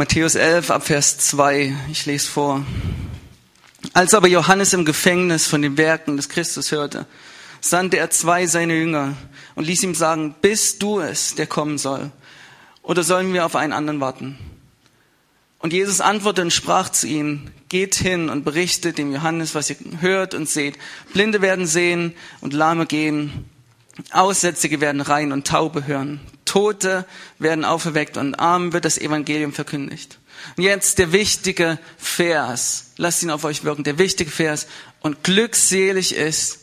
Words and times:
Matthäus 0.00 0.36
11 0.36 0.70
ab 0.70 0.86
Vers 0.86 1.18
2, 1.18 1.74
ich 1.90 2.06
lese 2.06 2.28
vor. 2.28 2.64
Als 3.94 4.14
aber 4.14 4.28
Johannes 4.28 4.72
im 4.72 4.84
Gefängnis 4.84 5.48
von 5.48 5.60
den 5.60 5.76
Werken 5.76 6.16
des 6.16 6.28
Christus 6.28 6.70
hörte, 6.70 7.04
sandte 7.60 7.96
er 7.96 8.08
zwei 8.10 8.46
seiner 8.46 8.74
Jünger 8.74 9.16
und 9.56 9.66
ließ 9.66 9.82
ihm 9.82 9.96
sagen, 9.96 10.36
bist 10.40 10.84
du 10.84 11.00
es, 11.00 11.34
der 11.34 11.48
kommen 11.48 11.78
soll? 11.78 12.12
Oder 12.82 13.02
sollen 13.02 13.32
wir 13.32 13.44
auf 13.44 13.56
einen 13.56 13.72
anderen 13.72 13.98
warten? 13.98 14.38
Und 15.58 15.72
Jesus 15.72 16.00
antwortete 16.00 16.42
und 16.42 16.52
sprach 16.52 16.90
zu 16.90 17.08
ihnen, 17.08 17.50
geht 17.68 17.96
hin 17.96 18.28
und 18.28 18.44
berichtet 18.44 18.98
dem 18.98 19.12
Johannes, 19.12 19.56
was 19.56 19.68
ihr 19.68 19.78
hört 19.98 20.32
und 20.32 20.48
seht. 20.48 20.78
Blinde 21.12 21.42
werden 21.42 21.66
sehen 21.66 22.14
und 22.40 22.52
Lahme 22.52 22.86
gehen. 22.86 23.46
Aussätzige 24.12 24.80
werden 24.80 25.00
rein 25.00 25.32
und 25.32 25.48
Taube 25.48 25.88
hören. 25.88 26.20
Tote 26.48 27.04
werden 27.38 27.64
auferweckt 27.64 28.16
und 28.16 28.34
Armen 28.34 28.72
wird 28.72 28.84
das 28.84 28.98
Evangelium 28.98 29.52
verkündigt. 29.52 30.18
Und 30.56 30.62
jetzt 30.62 30.98
der 30.98 31.12
wichtige 31.12 31.78
Vers. 31.98 32.92
Lasst 32.96 33.22
ihn 33.22 33.30
auf 33.30 33.44
euch 33.44 33.64
wirken. 33.64 33.84
Der 33.84 33.98
wichtige 33.98 34.30
Vers. 34.30 34.66
Und 35.00 35.22
glückselig 35.22 36.14
ist, 36.14 36.60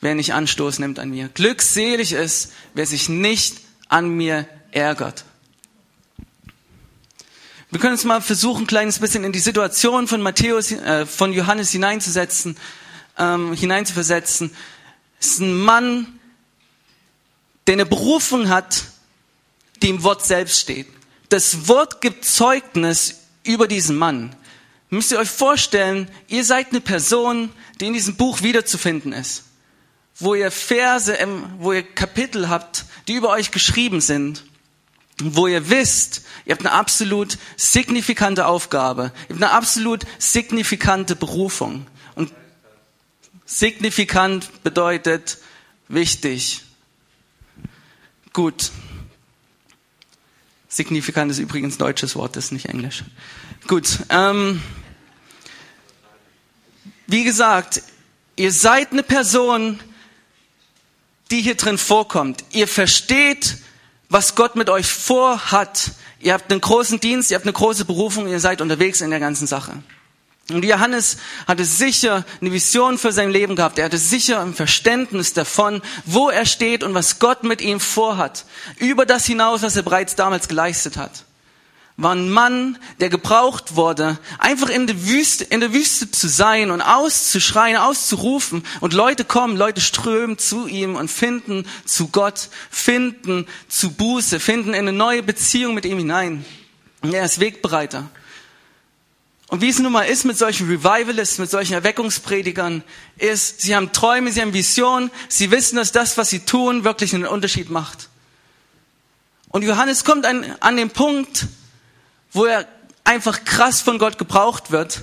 wer 0.00 0.14
nicht 0.14 0.34
Anstoß 0.34 0.78
nimmt 0.78 0.98
an 0.98 1.10
mir. 1.10 1.28
Glückselig 1.28 2.12
ist, 2.12 2.52
wer 2.74 2.86
sich 2.86 3.08
nicht 3.08 3.56
an 3.88 4.08
mir 4.08 4.46
ärgert. 4.70 5.24
Wir 7.70 7.80
können 7.80 7.94
uns 7.94 8.04
mal 8.04 8.20
versuchen, 8.20 8.64
ein 8.64 8.66
kleines 8.66 8.98
bisschen 8.98 9.24
in 9.24 9.32
die 9.32 9.38
Situation 9.38 10.06
von 10.06 10.20
Matthäus, 10.20 10.72
äh, 10.72 11.06
von 11.06 11.32
Johannes 11.32 11.70
hineinzusetzen, 11.70 12.56
ähm, 13.18 13.54
hineinzuversetzen. 13.54 14.54
Es 15.18 15.28
ist 15.28 15.40
ein 15.40 15.54
Mann, 15.54 16.06
der 17.66 17.74
eine 17.74 17.86
Berufung 17.86 18.48
hat, 18.48 18.84
die 19.82 19.90
im 19.90 20.02
Wort 20.02 20.24
selbst 20.24 20.60
steht. 20.60 20.86
Das 21.28 21.68
Wort 21.68 22.00
gibt 22.00 22.24
Zeugnis 22.24 23.22
über 23.44 23.66
diesen 23.66 23.96
Mann. 23.96 24.34
Müsst 24.90 25.10
ihr 25.10 25.18
euch 25.18 25.30
vorstellen, 25.30 26.10
ihr 26.28 26.44
seid 26.44 26.70
eine 26.70 26.80
Person, 26.80 27.50
die 27.80 27.86
in 27.86 27.94
diesem 27.94 28.16
Buch 28.16 28.42
wiederzufinden 28.42 29.12
ist. 29.12 29.44
Wo 30.16 30.34
ihr 30.34 30.50
Verse, 30.50 31.16
wo 31.58 31.72
ihr 31.72 31.82
Kapitel 31.82 32.48
habt, 32.48 32.84
die 33.08 33.14
über 33.14 33.30
euch 33.30 33.50
geschrieben 33.50 34.00
sind. 34.00 34.44
Wo 35.22 35.46
ihr 35.46 35.70
wisst, 35.70 36.22
ihr 36.44 36.54
habt 36.54 36.66
eine 36.66 36.72
absolut 36.72 37.38
signifikante 37.56 38.46
Aufgabe. 38.46 39.12
Ihr 39.28 39.34
habt 39.34 39.42
eine 39.42 39.50
absolut 39.52 40.04
signifikante 40.18 41.16
Berufung. 41.16 41.86
Und 42.14 42.30
signifikant 43.46 44.62
bedeutet 44.62 45.38
wichtig. 45.88 46.62
Gut. 48.32 48.70
Signifikant 50.72 51.30
ist 51.30 51.38
übrigens 51.38 51.76
deutsches 51.76 52.16
Wort, 52.16 52.34
das 52.34 52.46
ist 52.46 52.52
nicht 52.52 52.70
Englisch. 52.70 53.04
Gut. 53.68 53.98
Ähm, 54.08 54.62
wie 57.06 57.24
gesagt, 57.24 57.82
ihr 58.36 58.50
seid 58.50 58.90
eine 58.90 59.02
Person, 59.02 59.78
die 61.30 61.42
hier 61.42 61.56
drin 61.56 61.76
vorkommt. 61.76 62.42
Ihr 62.52 62.66
versteht, 62.66 63.58
was 64.08 64.34
Gott 64.34 64.56
mit 64.56 64.70
euch 64.70 64.86
vorhat. 64.86 65.90
Ihr 66.20 66.32
habt 66.32 66.50
einen 66.50 66.62
großen 66.62 66.98
Dienst, 67.00 67.30
ihr 67.30 67.34
habt 67.34 67.44
eine 67.44 67.52
große 67.52 67.84
Berufung, 67.84 68.26
ihr 68.26 68.40
seid 68.40 68.62
unterwegs 68.62 69.02
in 69.02 69.10
der 69.10 69.20
ganzen 69.20 69.46
Sache. 69.46 69.82
Und 70.50 70.64
Johannes 70.64 71.18
hatte 71.46 71.64
sicher 71.64 72.24
eine 72.40 72.52
Vision 72.52 72.98
für 72.98 73.12
sein 73.12 73.30
Leben 73.30 73.54
gehabt. 73.54 73.78
Er 73.78 73.84
hatte 73.84 73.98
sicher 73.98 74.40
ein 74.40 74.54
Verständnis 74.54 75.32
davon, 75.32 75.82
wo 76.04 76.30
er 76.30 76.46
steht 76.46 76.82
und 76.82 76.94
was 76.94 77.20
Gott 77.20 77.44
mit 77.44 77.60
ihm 77.60 77.78
vorhat. 77.78 78.44
Über 78.78 79.06
das 79.06 79.24
hinaus, 79.24 79.62
was 79.62 79.76
er 79.76 79.82
bereits 79.82 80.16
damals 80.16 80.48
geleistet 80.48 80.96
hat. 80.96 81.24
War 81.96 82.14
ein 82.14 82.30
Mann, 82.30 82.78
der 83.00 83.10
gebraucht 83.10 83.76
wurde, 83.76 84.18
einfach 84.38 84.68
in 84.70 84.86
der 84.86 85.06
Wüste, 85.06 85.44
in 85.44 85.60
der 85.60 85.72
Wüste 85.72 86.10
zu 86.10 86.26
sein 86.26 86.70
und 86.70 86.80
auszuschreien, 86.80 87.76
auszurufen. 87.76 88.64
Und 88.80 88.94
Leute 88.94 89.24
kommen, 89.24 89.56
Leute 89.56 89.80
strömen 89.80 90.38
zu 90.38 90.66
ihm 90.66 90.96
und 90.96 91.08
finden 91.10 91.66
zu 91.84 92.08
Gott, 92.08 92.48
finden 92.70 93.46
zu 93.68 93.92
Buße, 93.92 94.40
finden 94.40 94.70
in 94.70 94.88
eine 94.88 94.92
neue 94.92 95.22
Beziehung 95.22 95.74
mit 95.74 95.84
ihm 95.84 95.98
hinein. 95.98 96.44
Und 97.02 97.14
er 97.14 97.24
ist 97.24 97.38
Wegbereiter. 97.38 98.10
Und 99.52 99.60
wie 99.60 99.68
es 99.68 99.78
nun 99.78 99.92
mal 99.92 100.04
ist 100.04 100.24
mit 100.24 100.38
solchen 100.38 100.66
Revivalists, 100.66 101.36
mit 101.36 101.50
solchen 101.50 101.74
Erweckungspredigern, 101.74 102.82
ist, 103.18 103.60
sie 103.60 103.76
haben 103.76 103.92
Träume, 103.92 104.32
sie 104.32 104.40
haben 104.40 104.54
Visionen, 104.54 105.10
sie 105.28 105.50
wissen, 105.50 105.76
dass 105.76 105.92
das, 105.92 106.16
was 106.16 106.30
sie 106.30 106.38
tun, 106.40 106.84
wirklich 106.84 107.14
einen 107.14 107.26
Unterschied 107.26 107.68
macht. 107.68 108.08
Und 109.50 109.60
Johannes 109.60 110.06
kommt 110.06 110.24
an, 110.24 110.56
an 110.60 110.78
den 110.78 110.88
Punkt, 110.88 111.48
wo 112.32 112.46
er 112.46 112.66
einfach 113.04 113.44
krass 113.44 113.82
von 113.82 113.98
Gott 113.98 114.16
gebraucht 114.16 114.70
wird. 114.70 115.02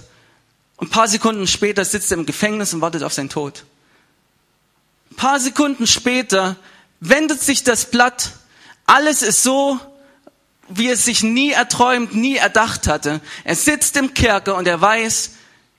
Und 0.78 0.88
ein 0.88 0.92
paar 0.94 1.08
Sekunden 1.08 1.46
später 1.46 1.86
sitzt 1.86 2.12
er 2.12 2.18
im 2.18 2.26
Gefängnis 2.26 2.74
und 2.74 2.82
wartet 2.82 3.04
auf 3.04 3.14
seinen 3.14 3.30
Tod. 3.30 3.66
Ein 5.12 5.16
paar 5.16 5.40
Sekunden 5.40 5.86
später 5.86 6.56
wendet 7.02 7.40
sich 7.40 7.64
das 7.64 7.92
Blatt. 7.92 8.32
Alles 8.88 9.22
ist 9.22 9.44
so, 9.44 9.80
wie 10.70 10.90
es 10.90 11.06
sich 11.06 11.24
nie 11.24 11.52
erträumt, 11.52 12.16
nie 12.16 12.38
erdacht 12.38 12.88
hatte. 12.88 13.22
Er 13.44 13.56
sitzt 13.56 13.98
im 13.98 14.14
Kerker 14.14 14.56
und 14.56 14.68
er 14.68 14.80
weiß, 14.80 15.32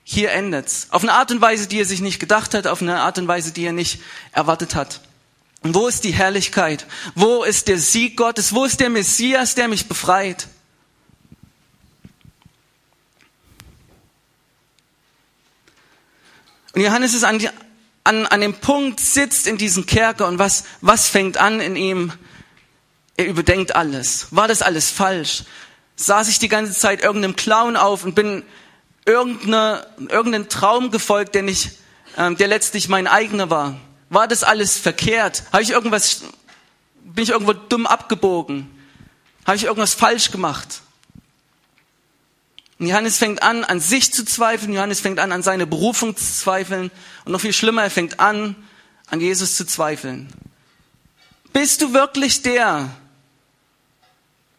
hier 0.03 0.31
endet's. 0.31 0.87
Auf 0.89 1.03
eine 1.03 1.13
Art 1.13 1.31
und 1.31 1.41
Weise, 1.41 1.67
die 1.67 1.79
er 1.79 1.85
sich 1.85 2.01
nicht 2.01 2.19
gedacht 2.19 2.53
hat, 2.53 2.67
auf 2.67 2.81
eine 2.81 2.99
Art 2.99 3.17
und 3.17 3.27
Weise, 3.27 3.51
die 3.51 3.65
er 3.65 3.71
nicht 3.71 4.01
erwartet 4.33 4.75
hat. 4.75 5.01
Und 5.63 5.75
wo 5.75 5.87
ist 5.87 6.03
die 6.03 6.11
Herrlichkeit? 6.11 6.85
Wo 7.15 7.43
ist 7.43 7.67
der 7.67 7.77
Sieg 7.77 8.17
Gottes? 8.17 8.53
Wo 8.53 8.65
ist 8.65 8.79
der 8.79 8.89
Messias, 8.89 9.55
der 9.55 9.67
mich 9.67 9.87
befreit? 9.87 10.47
Und 16.73 16.81
Johannes 16.81 17.13
ist 17.13 17.23
an, 17.23 17.39
die, 17.39 17.49
an, 18.03 18.25
an 18.27 18.41
dem 18.41 18.55
Punkt, 18.55 18.99
sitzt 18.99 19.45
in 19.45 19.57
diesem 19.57 19.85
Kerker 19.85 20.27
und 20.27 20.39
was, 20.39 20.63
was 20.81 21.07
fängt 21.07 21.37
an 21.37 21.59
in 21.59 21.75
ihm? 21.75 22.13
Er 23.21 23.27
überdenkt 23.27 23.75
alles. 23.75 24.29
War 24.31 24.47
das 24.47 24.63
alles 24.63 24.89
falsch? 24.89 25.43
Saß 25.95 26.27
ich 26.27 26.39
die 26.39 26.47
ganze 26.47 26.73
Zeit 26.73 27.03
irgendeinem 27.03 27.35
Clown 27.35 27.77
auf 27.77 28.03
und 28.03 28.15
bin 28.15 28.41
irgendeine, 29.05 29.85
irgendeinen 30.09 30.49
Traum 30.49 30.89
gefolgt, 30.89 31.35
der 31.35 31.43
nicht, 31.43 31.77
ähm, 32.17 32.35
der 32.35 32.47
letztlich 32.47 32.89
mein 32.89 33.05
eigener 33.05 33.51
war? 33.51 33.79
War 34.09 34.27
das 34.27 34.43
alles 34.43 34.79
verkehrt? 34.79 35.43
Habe 35.53 35.61
ich 35.61 35.69
irgendwas, 35.69 36.23
bin 37.03 37.23
ich 37.23 37.29
irgendwo 37.29 37.53
dumm 37.53 37.85
abgebogen? 37.85 38.67
Habe 39.45 39.55
ich 39.55 39.65
irgendwas 39.65 39.93
falsch 39.93 40.31
gemacht? 40.31 40.81
Und 42.79 42.87
Johannes 42.87 43.19
fängt 43.19 43.43
an, 43.43 43.63
an 43.63 43.79
sich 43.79 44.11
zu 44.11 44.25
zweifeln. 44.25 44.73
Johannes 44.73 44.99
fängt 44.99 45.19
an, 45.19 45.31
an 45.31 45.43
seine 45.43 45.67
Berufung 45.67 46.17
zu 46.17 46.23
zweifeln. 46.23 46.89
Und 47.25 47.33
noch 47.33 47.41
viel 47.41 47.53
schlimmer, 47.53 47.83
er 47.83 47.91
fängt 47.91 48.19
an, 48.19 48.55
an 49.11 49.21
Jesus 49.21 49.57
zu 49.57 49.67
zweifeln. 49.67 50.27
Bist 51.53 51.83
du 51.83 51.93
wirklich 51.93 52.41
der, 52.41 52.89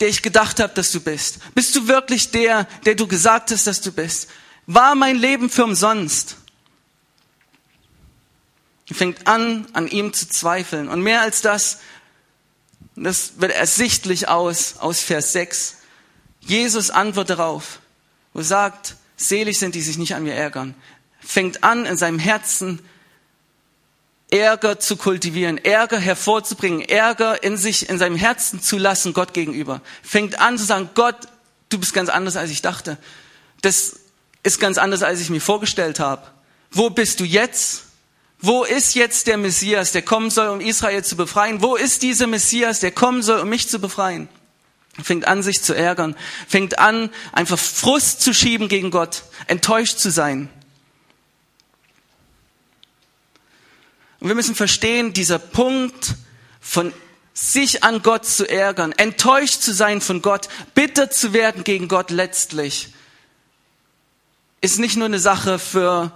der 0.03 0.09
ich 0.09 0.21
gedacht 0.21 0.59
habe, 0.59 0.75
dass 0.75 0.91
du 0.91 0.99
bist? 0.99 1.39
Bist 1.55 1.77
du 1.77 1.87
wirklich 1.87 2.33
der, 2.33 2.65
der 2.85 2.97
du 2.97 3.07
gesagt 3.07 3.53
hast, 3.53 3.69
dass 3.69 3.81
du 3.81 3.93
bist? 3.93 4.29
War 4.67 4.97
mein 4.97 5.15
Leben 5.15 5.49
für 5.49 5.63
umsonst? 5.63 6.39
Er 8.89 8.97
fängt 8.97 9.29
an, 9.29 9.69
an 9.75 9.87
ihm 9.87 10.13
zu 10.13 10.29
zweifeln. 10.29 10.89
Und 10.89 11.03
mehr 11.03 11.21
als 11.21 11.41
das, 11.41 11.79
das 12.97 13.35
wird 13.37 13.53
ersichtlich 13.53 14.27
aus, 14.27 14.79
aus 14.79 15.01
Vers 15.01 15.35
6. 15.35 15.77
Jesus 16.41 16.91
antwortet 16.91 17.39
darauf, 17.39 17.79
wo 18.33 18.41
er 18.41 18.45
sagt, 18.45 18.97
selig 19.17 19.61
sind, 19.61 19.77
die 19.77 19.83
sich 19.83 19.99
nicht 19.99 20.17
an 20.17 20.25
mir 20.25 20.35
ärgern. 20.35 20.75
Fängt 21.21 21.63
an, 21.63 21.87
in 21.87 21.97
seinem 21.97 22.19
Herzen 22.19 22.81
Ärger 24.33 24.81
zu 24.81 24.97
kultivieren, 24.97 25.59
Ärger 25.63 25.99
hervorzubringen, 25.99 26.81
Ärger 26.81 27.43
in 27.43 27.59
sich, 27.59 27.91
in 27.91 27.99
seinem 27.99 28.17
Herzen 28.17 28.63
zu 28.63 28.79
lassen 28.79 29.13
Gott 29.13 29.35
gegenüber. 29.35 29.83
Fängt 30.03 30.41
an 30.41 30.57
zu 30.57 30.65
sagen, 30.65 30.89
Gott, 30.95 31.17
du 31.69 31.79
bist 31.79 31.93
ganz 31.93 32.09
anders, 32.09 32.37
als 32.37 32.51
ich 32.51 32.63
dachte. 32.63 32.97
Das 33.61 33.97
ist 34.43 34.59
ganz 34.59 34.79
anders, 34.79 35.03
als 35.03 35.21
ich 35.21 35.29
mir 35.29 35.41
vorgestellt 35.41 36.01
habe. 36.01 36.27
Wo 36.71 36.89
bist 36.89 37.21
du 37.21 37.25
jetzt? 37.25 37.85
Wo 38.41 38.65
ist 38.65 38.95
jetzt 38.95 39.27
der 39.27 39.37
Messias, 39.37 39.93
der 39.93 40.03
kommen 40.03 40.31
soll, 40.31 40.49
um 40.49 40.61
Israel 40.61 41.05
zu 41.05 41.15
befreien? 41.15 41.61
Wo 41.61 41.77
ist 41.77 42.03
dieser 42.03 42.27
Messias, 42.27 42.81
der 42.81 42.91
kommen 42.91 43.23
soll, 43.23 43.41
um 43.41 43.51
mich 43.51 43.69
zu 43.69 43.81
befreien? 43.81 44.29
Fängt 45.03 45.29
an, 45.29 45.43
sich 45.43 45.63
zu 45.63 45.75
ärgern. 45.75 46.17
Fängt 46.49 46.79
an, 46.79 47.11
einfach 47.33 47.59
Frust 47.59 48.23
zu 48.23 48.33
schieben 48.33 48.69
gegen 48.69 48.91
Gott, 48.91 49.25
enttäuscht 49.47 49.99
zu 49.99 50.11
sein. 50.11 50.49
Und 54.23 54.29
wir 54.29 54.37
müssen 54.37 54.55
verstehen, 54.55 55.13
dieser 55.13 55.41
Punkt 55.41 56.15
von 56.61 56.93
sich 57.35 57.83
an 57.83 58.05
Gott 58.05 58.25
zu 58.25 58.49
ärgern, 58.49 58.93
enttäuscht 58.93 59.63
zu 59.63 59.75
sein 59.75 60.01
von 60.01 60.23
Gott, 60.23 60.49
bitter 60.77 61.11
zu 61.11 61.33
werden 61.33 61.65
gegen 61.65 61.89
Gott 61.89 62.13
letztlich, 62.13 62.91
ist 64.61 64.79
nicht 64.79 64.97
nur 64.97 65.07
eine 65.07 65.19
Sache 65.19 65.59
für 65.59 66.13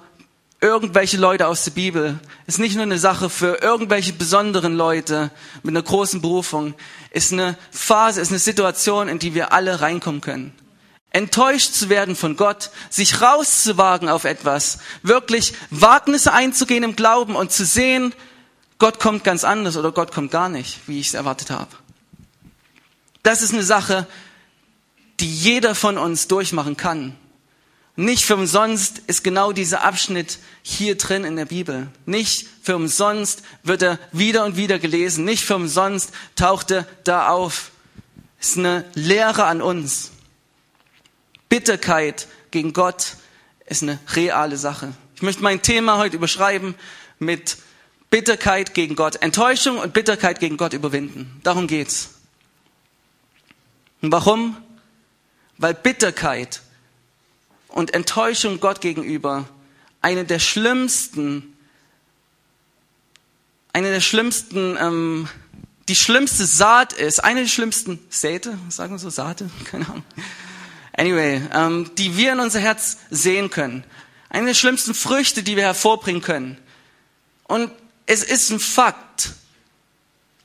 irgendwelche 0.60 1.16
Leute 1.16 1.48
aus 1.48 1.64
der 1.64 1.72
Bibel, 1.72 2.20
ist 2.46 2.60
nicht 2.60 2.76
nur 2.76 2.84
eine 2.84 3.00
Sache 3.00 3.28
für 3.28 3.60
irgendwelche 3.60 4.12
besonderen 4.12 4.76
Leute 4.76 5.32
mit 5.64 5.72
einer 5.72 5.82
großen 5.82 6.20
Berufung, 6.20 6.74
ist 7.10 7.32
eine 7.32 7.58
Phase, 7.72 8.20
ist 8.20 8.30
eine 8.30 8.38
Situation, 8.38 9.08
in 9.08 9.18
die 9.18 9.34
wir 9.34 9.52
alle 9.52 9.80
reinkommen 9.80 10.20
können. 10.20 10.54
Enttäuscht 11.16 11.72
zu 11.72 11.88
werden 11.88 12.14
von 12.14 12.36
Gott, 12.36 12.70
sich 12.90 13.22
rauszuwagen 13.22 14.10
auf 14.10 14.24
etwas, 14.24 14.80
wirklich 15.02 15.54
Wagnisse 15.70 16.34
einzugehen 16.34 16.84
im 16.84 16.94
Glauben 16.94 17.36
und 17.36 17.50
zu 17.50 17.64
sehen, 17.64 18.12
Gott 18.78 19.00
kommt 19.00 19.24
ganz 19.24 19.42
anders 19.42 19.78
oder 19.78 19.92
Gott 19.92 20.12
kommt 20.12 20.30
gar 20.30 20.50
nicht, 20.50 20.80
wie 20.86 21.00
ich 21.00 21.06
es 21.08 21.14
erwartet 21.14 21.48
habe. 21.48 21.70
Das 23.22 23.40
ist 23.40 23.54
eine 23.54 23.62
Sache, 23.62 24.06
die 25.18 25.32
jeder 25.32 25.74
von 25.74 25.96
uns 25.96 26.28
durchmachen 26.28 26.76
kann. 26.76 27.16
Nicht 27.98 28.26
für 28.26 28.34
umsonst 28.34 28.98
ist 29.06 29.24
genau 29.24 29.52
dieser 29.52 29.84
Abschnitt 29.84 30.38
hier 30.60 30.98
drin 30.98 31.24
in 31.24 31.36
der 31.36 31.46
Bibel. 31.46 31.88
Nicht 32.04 32.46
für 32.62 32.76
umsonst 32.76 33.42
wird 33.62 33.80
er 33.80 33.98
wieder 34.12 34.44
und 34.44 34.58
wieder 34.58 34.78
gelesen. 34.78 35.24
Nicht 35.24 35.46
für 35.46 35.56
umsonst 35.56 36.12
taucht 36.34 36.72
er 36.72 36.86
da 37.04 37.28
auf. 37.28 37.70
Es 38.38 38.50
ist 38.50 38.58
eine 38.58 38.84
Lehre 38.92 39.44
an 39.44 39.62
uns. 39.62 40.10
Bitterkeit 41.48 42.28
gegen 42.50 42.72
Gott 42.72 43.16
ist 43.66 43.82
eine 43.82 43.98
reale 44.14 44.56
Sache. 44.56 44.92
Ich 45.14 45.22
möchte 45.22 45.42
mein 45.42 45.62
Thema 45.62 45.98
heute 45.98 46.16
überschreiben 46.16 46.74
mit 47.18 47.58
Bitterkeit 48.10 48.74
gegen 48.74 48.96
Gott. 48.96 49.22
Enttäuschung 49.22 49.78
und 49.78 49.92
Bitterkeit 49.92 50.40
gegen 50.40 50.56
Gott 50.56 50.72
überwinden. 50.72 51.40
Darum 51.42 51.66
geht's. 51.66 52.10
Und 54.02 54.12
warum? 54.12 54.56
Weil 55.58 55.74
Bitterkeit 55.74 56.62
und 57.68 57.94
Enttäuschung 57.94 58.60
Gott 58.60 58.80
gegenüber 58.80 59.48
eine 60.02 60.24
der 60.24 60.38
schlimmsten, 60.38 61.56
eine 63.72 63.90
der 63.90 64.00
schlimmsten, 64.00 64.76
ähm, 64.78 65.28
die 65.88 65.96
schlimmste 65.96 66.46
Saat 66.46 66.92
ist, 66.92 67.24
eine 67.24 67.40
der 67.40 67.48
schlimmsten 67.48 67.98
Säte, 68.10 68.58
sagen 68.68 68.92
wir 68.94 68.98
so 68.98 69.10
Saate, 69.10 69.50
keine 69.64 69.86
Ahnung. 69.86 70.04
Anyway, 70.96 71.42
ähm, 71.52 71.90
die 71.96 72.16
wir 72.16 72.32
in 72.32 72.40
unser 72.40 72.60
Herz 72.60 72.98
sehen 73.10 73.50
können. 73.50 73.84
Eine 74.30 74.46
der 74.46 74.54
schlimmsten 74.54 74.94
Früchte, 74.94 75.42
die 75.42 75.56
wir 75.56 75.64
hervorbringen 75.64 76.22
können. 76.22 76.58
Und 77.44 77.70
es 78.06 78.22
ist 78.22 78.50
ein 78.50 78.60
Fakt. 78.60 79.30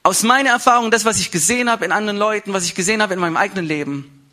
Aus 0.04 0.24
meiner 0.24 0.50
Erfahrung, 0.50 0.92
das, 0.92 1.06
was 1.06 1.20
ich 1.20 1.32
gesehen 1.32 1.70
habe 1.70 1.86
in 1.86 1.92
anderen 1.92 2.18
Leuten, 2.18 2.54
was 2.54 2.66
ich 2.66 2.76
gesehen 2.76 3.02
habe 3.02 3.14
in 3.14 3.20
meinem 3.20 3.38
eigenen 3.38 3.66
Leben. 3.66 4.30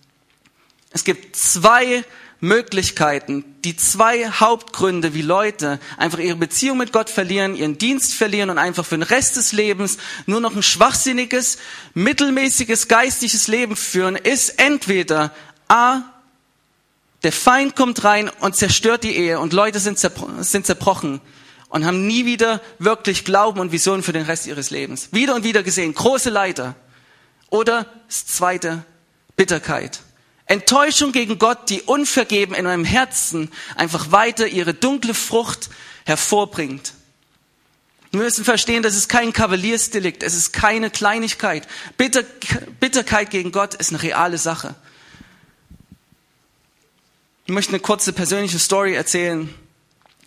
Es 0.91 1.05
gibt 1.05 1.37
zwei 1.37 2.05
Möglichkeiten, 2.41 3.45
die 3.65 3.77
zwei 3.77 4.31
Hauptgründe, 4.31 5.13
wie 5.13 5.23
Leute 5.23 5.81
einfach 5.97 6.21
ihre 6.21 6.37
Beziehung 6.37 6.79
mit 6.79 6.93
Gott 6.93 7.11
verlieren, 7.11 7.57
ihren 7.57 7.79
Dienst 7.79 8.15
verlieren 8.15 8.51
und 8.51 8.59
einfach 8.59 8.87
für 8.87 8.97
den 8.97 9.03
Rest 9.03 9.37
des 9.37 9.53
Lebens 9.53 9.99
nur 10.27 10.41
noch 10.41 10.55
ein 10.55 10.63
schwachsinniges, 10.63 11.59
mittelmäßiges 11.95 12.87
geistliches 12.87 13.49
Leben 13.49 13.75
führen, 13.75 14.15
ist 14.15 14.61
entweder 14.61 15.35
A, 15.69 16.03
der 17.23 17.33
Feind 17.33 17.77
kommt 17.77 18.05
rein 18.05 18.31
und 18.41 18.57
zerstört 18.57 19.05
die 19.05 19.17
Ehe 19.17 19.41
und 19.41 19.53
Leute 19.53 19.81
sind, 19.81 19.99
zerbro 19.99 20.43
sind 20.43 20.67
zerbrochen 20.67 21.21
und 21.69 21.85
haben 21.85 22.07
nie 22.07 22.25
wieder 22.25 22.61
wirklich 22.79 23.25
Glauben 23.25 23.61
und 23.61 23.73
Visionen 23.73 24.03
für 24.03 24.13
den 24.13 24.25
Rest 24.25 24.47
ihres 24.47 24.71
Lebens. 24.71 25.09
Wieder 25.13 25.35
und 25.35 25.45
wieder 25.45 25.63
gesehen, 25.63 25.95
große 25.95 26.31
Leiter. 26.31 26.75
Oder 27.51 27.87
das 28.07 28.27
zweite, 28.27 28.85
Bitterkeit. 29.37 30.01
Enttäuschung 30.47 31.13
gegen 31.13 31.39
Gott, 31.39 31.69
die 31.69 31.83
unvergeben 31.83 32.55
in 32.55 32.65
meinem 32.65 32.85
Herzen 32.85 33.51
einfach 33.77 34.13
weiter 34.13 34.47
ihre 34.47 34.73
dunkle 34.73 35.13
Frucht 35.13 35.69
hervorbringt. 36.07 36.95
Wir 38.11 38.23
müssen 38.23 38.45
verstehen, 38.45 38.83
das 38.83 38.97
ist 38.97 39.09
kein 39.09 39.35
Kavaliersdelikt, 39.35 40.23
es 40.23 40.35
ist 40.35 40.53
keine 40.53 40.89
Kleinigkeit. 40.89 41.69
Bitter, 41.99 42.23
Bitterkeit 42.81 43.31
gegen 43.31 43.53
Gott 43.53 43.75
ist 43.75 43.91
eine 43.91 44.03
reale 44.03 44.39
Sache. 44.39 44.75
Ich 47.49 47.55
möchte 47.55 47.71
eine 47.71 47.81
kurze 47.81 48.13
persönliche 48.13 48.59
Story 48.59 48.93
erzählen. 48.93 49.49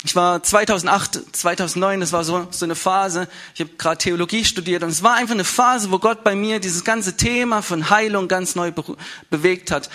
Ich 0.03 0.15
war 0.15 0.41
2008, 0.41 1.35
2009, 1.35 1.99
das 1.99 2.13
war 2.13 2.23
so, 2.23 2.47
so 2.49 2.65
eine 2.65 2.73
Phase, 2.73 3.27
ich 3.53 3.59
habe 3.59 3.69
gerade 3.77 3.99
Theologie 3.99 4.43
studiert 4.43 4.81
und 4.81 4.89
es 4.89 5.03
war 5.03 5.13
einfach 5.13 5.35
eine 5.35 5.43
Phase, 5.43 5.91
wo 5.91 5.99
Gott 5.99 6.23
bei 6.23 6.35
mir 6.35 6.59
dieses 6.59 6.83
ganze 6.83 7.17
Thema 7.17 7.61
von 7.61 7.91
Heilung 7.91 8.27
ganz 8.27 8.55
neu 8.55 8.71
be 8.71 8.83
bewegt 9.29 9.69
hat. 9.69 9.91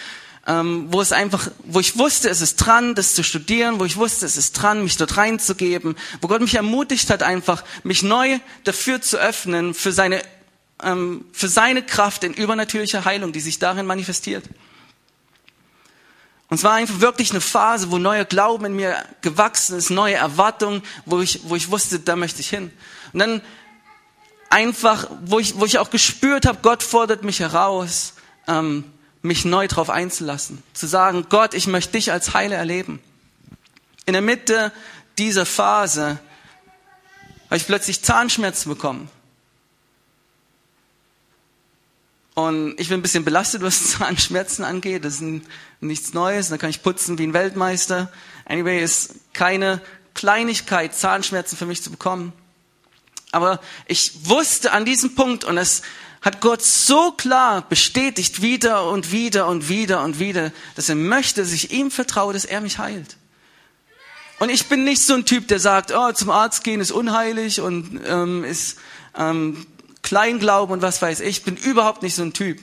Ähm, 0.46 0.87
wo 0.93 1.00
es 1.00 1.11
einfach, 1.11 1.50
wo 1.64 1.81
ich 1.81 1.99
wusste, 1.99 2.31
es 2.31 2.40
ist 2.40 2.58
dran, 2.58 2.94
das 2.94 3.17
zu 3.17 3.25
studieren, 3.25 3.81
wo 3.81 3.84
ich 3.84 3.96
wusste, 3.96 4.25
es 4.25 4.37
ist 4.37 4.52
dran, 4.52 4.84
mich 4.84 4.96
dort 4.96 5.17
reinzugeben, 5.17 5.96
wo 6.20 6.29
Gott 6.29 6.40
mich 6.40 6.55
ermutigt 6.55 7.11
hat, 7.11 7.25
einfach 7.25 7.64
mich 7.82 8.05
neu 8.05 8.38
dafür 8.62 9.02
zu 9.02 9.17
öffnen, 9.17 9.75
für 9.75 9.90
seine, 9.90 10.22
ähm, 10.81 11.25
für 11.32 11.49
seine 11.49 11.82
Kraft 11.82 12.22
in 12.22 12.34
übernatürlicher 12.34 13.05
Heilung, 13.05 13.32
die 13.32 13.40
sich 13.40 13.58
darin 13.58 13.84
manifestiert. 13.84 14.44
Und 16.48 16.58
es 16.58 16.64
war 16.64 16.75
einfach 16.75 17.00
wirklich 17.00 17.32
eine 17.32 17.40
Phase, 17.40 17.90
wo 17.90 17.98
neuer 17.98 18.25
Glauben 18.25 18.66
in 18.66 18.76
mir 18.76 19.04
gewachsen 19.20 19.76
ist, 19.76 19.90
neue 19.90 20.14
Erwartungen, 20.14 20.82
wo 21.04 21.20
ich, 21.20 21.40
wo 21.44 21.56
ich 21.56 21.70
wusste, 21.70 21.98
da 21.98 22.14
möchte 22.14 22.40
ich 22.40 22.48
hin. 22.48 22.70
Und 23.12 23.19
dann 23.19 23.43
einfach, 24.48 25.08
wo 25.25 25.40
ich, 25.40 25.58
wo 25.58 25.64
ich 25.64 25.78
auch 25.78 25.90
gespürt 25.90 26.46
habe, 26.46 26.58
Gott 26.62 26.82
fordert 26.82 27.25
mich 27.25 27.40
heraus, 27.40 28.14
ähm, 28.46 28.84
mich 29.22 29.44
neu 29.44 29.66
darauf 29.66 29.90
einzulassen. 29.90 30.62
Zu 30.72 30.87
sagen, 30.87 31.26
Gott, 31.28 31.52
ich 31.52 31.66
möchte 31.66 31.93
dich 31.93 32.12
als 32.12 32.32
Heiler 32.32 32.56
erleben. 32.56 33.00
In 34.04 34.12
der 34.12 34.22
Mitte 34.22 34.72
dieser 35.19 35.46
Phase 35.46 36.19
habe 37.46 37.56
ich 37.56 37.66
plötzlich 37.66 38.04
Zahnschmerzen 38.04 38.69
bekommen. 38.69 39.08
Und 42.36 42.78
ich 42.78 42.90
bin 42.90 42.98
ein 42.98 43.02
bisschen 43.02 43.24
belastet, 43.24 43.62
was 43.62 43.92
Zahnschmerzen 43.92 44.62
angeht. 44.62 45.06
Das 45.06 45.22
ist 45.22 45.42
nichts 45.80 46.12
Neues. 46.12 46.50
Da 46.50 46.58
kann 46.58 46.68
ich 46.68 46.82
putzen 46.82 47.16
wie 47.16 47.26
ein 47.26 47.32
Weltmeister. 47.32 48.12
Anyway, 48.44 48.84
ist 48.84 49.14
keine 49.32 49.80
Kleinigkeit, 50.12 50.94
Zahnschmerzen 50.94 51.56
für 51.56 51.64
mich 51.64 51.82
zu 51.82 51.90
bekommen. 51.90 52.34
Aber 53.32 53.58
ich 53.86 54.28
wusste 54.28 54.72
an 54.72 54.84
diesem 54.84 55.14
Punkt, 55.14 55.44
und 55.44 55.56
es 55.56 55.80
hat 56.20 56.42
Gott 56.42 56.62
so 56.62 57.12
klar 57.12 57.62
bestätigt, 57.62 58.42
wieder 58.42 58.90
und 58.90 59.12
wieder 59.12 59.46
und 59.46 59.70
wieder 59.70 60.04
und 60.04 60.18
wieder, 60.18 60.52
dass 60.74 60.90
er 60.90 60.94
möchte, 60.94 61.40
dass 61.40 61.52
ich 61.52 61.72
ihm 61.72 61.90
vertraue, 61.90 62.34
dass 62.34 62.44
er 62.44 62.60
mich 62.60 62.76
heilt. 62.76 63.16
Und 64.40 64.50
ich 64.50 64.66
bin 64.66 64.84
nicht 64.84 65.00
so 65.00 65.14
ein 65.14 65.24
Typ, 65.24 65.48
der 65.48 65.58
sagt, 65.58 65.90
oh, 65.90 66.12
zum 66.12 66.28
Arzt 66.28 66.64
gehen 66.64 66.82
ist 66.82 66.92
unheilig 66.92 67.62
und 67.62 67.98
ähm, 68.06 68.44
ist 68.44 68.76
ähm, 69.16 69.66
Kleinglauben 70.06 70.73
und 70.73 70.82
was 70.82 71.03
weiß 71.03 71.19
ich. 71.19 71.29
Ich 71.29 71.43
bin 71.43 71.56
überhaupt 71.56 72.03
nicht 72.03 72.14
so 72.14 72.23
ein 72.23 72.32
Typ. 72.32 72.61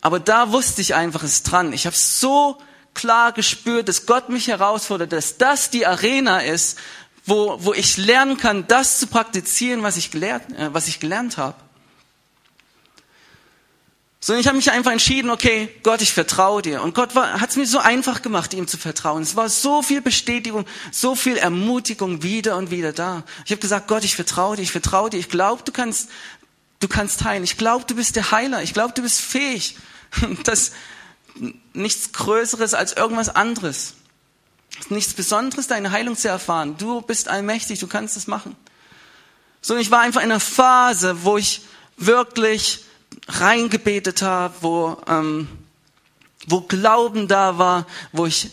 Aber 0.00 0.18
da 0.18 0.52
wusste 0.52 0.80
ich 0.80 0.94
einfach, 0.94 1.22
es 1.22 1.42
dran. 1.42 1.74
Ich 1.74 1.84
habe 1.84 1.94
so 1.94 2.56
klar 2.94 3.32
gespürt, 3.32 3.88
dass 3.88 4.06
Gott 4.06 4.30
mich 4.30 4.48
herausfordert, 4.48 5.12
dass 5.12 5.36
das 5.36 5.68
die 5.68 5.86
Arena 5.86 6.38
ist, 6.38 6.78
wo, 7.26 7.58
wo 7.60 7.74
ich 7.74 7.98
lernen 7.98 8.38
kann, 8.38 8.66
das 8.66 8.98
zu 8.98 9.06
praktizieren, 9.06 9.82
was 9.82 9.98
ich 9.98 10.10
gelernt, 10.10 10.50
äh, 10.58 10.72
was 10.72 10.88
ich 10.88 10.98
gelernt 10.98 11.36
habe. 11.36 11.56
Sondern 14.24 14.40
ich 14.40 14.46
habe 14.46 14.56
mich 14.56 14.70
einfach 14.70 14.90
entschieden, 14.90 15.28
okay, 15.28 15.68
Gott, 15.82 16.00
ich 16.00 16.14
vertraue 16.14 16.62
dir. 16.62 16.80
Und 16.80 16.94
Gott 16.94 17.14
hat 17.14 17.50
es 17.50 17.56
mir 17.56 17.66
so 17.66 17.78
einfach 17.78 18.22
gemacht, 18.22 18.54
ihm 18.54 18.66
zu 18.66 18.78
vertrauen. 18.78 19.22
Es 19.22 19.36
war 19.36 19.50
so 19.50 19.82
viel 19.82 20.00
Bestätigung, 20.00 20.64
so 20.90 21.14
viel 21.14 21.36
Ermutigung 21.36 22.22
wieder 22.22 22.56
und 22.56 22.70
wieder 22.70 22.94
da. 22.94 23.24
Ich 23.44 23.50
habe 23.50 23.60
gesagt, 23.60 23.86
Gott, 23.86 24.02
ich 24.02 24.16
vertraue 24.16 24.56
dir, 24.56 24.62
ich 24.62 24.72
vertraue 24.72 25.10
dir. 25.10 25.18
Ich 25.18 25.28
glaube, 25.28 25.62
du 25.62 25.72
kannst, 25.72 26.08
du 26.80 26.88
kannst 26.88 27.22
heilen. 27.22 27.44
Ich 27.44 27.58
glaube, 27.58 27.84
du 27.86 27.96
bist 27.96 28.16
der 28.16 28.30
Heiler. 28.30 28.62
Ich 28.62 28.72
glaube, 28.72 28.94
du 28.94 29.02
bist 29.02 29.20
fähig. 29.20 29.76
Das 30.44 30.72
nichts 31.74 32.12
Größeres 32.12 32.72
als 32.72 32.94
irgendwas 32.94 33.28
anderes. 33.28 33.92
Nichts 34.88 35.12
Besonderes, 35.12 35.66
deine 35.66 35.90
Heilung 35.90 36.16
zu 36.16 36.28
erfahren. 36.28 36.78
Du 36.78 37.02
bist 37.02 37.28
allmächtig, 37.28 37.78
du 37.78 37.88
kannst 37.88 38.16
es 38.16 38.26
machen. 38.26 38.56
So, 39.60 39.76
ich 39.76 39.90
war 39.90 40.00
einfach 40.00 40.22
in 40.22 40.30
einer 40.30 40.40
Phase, 40.40 41.24
wo 41.24 41.36
ich 41.36 41.60
wirklich 41.98 42.84
reingebetet 43.28 44.22
habe, 44.22 44.54
wo, 44.60 44.96
ähm, 45.08 45.48
wo 46.46 46.60
Glauben 46.60 47.28
da 47.28 47.58
war, 47.58 47.86
wo 48.12 48.26
ich 48.26 48.50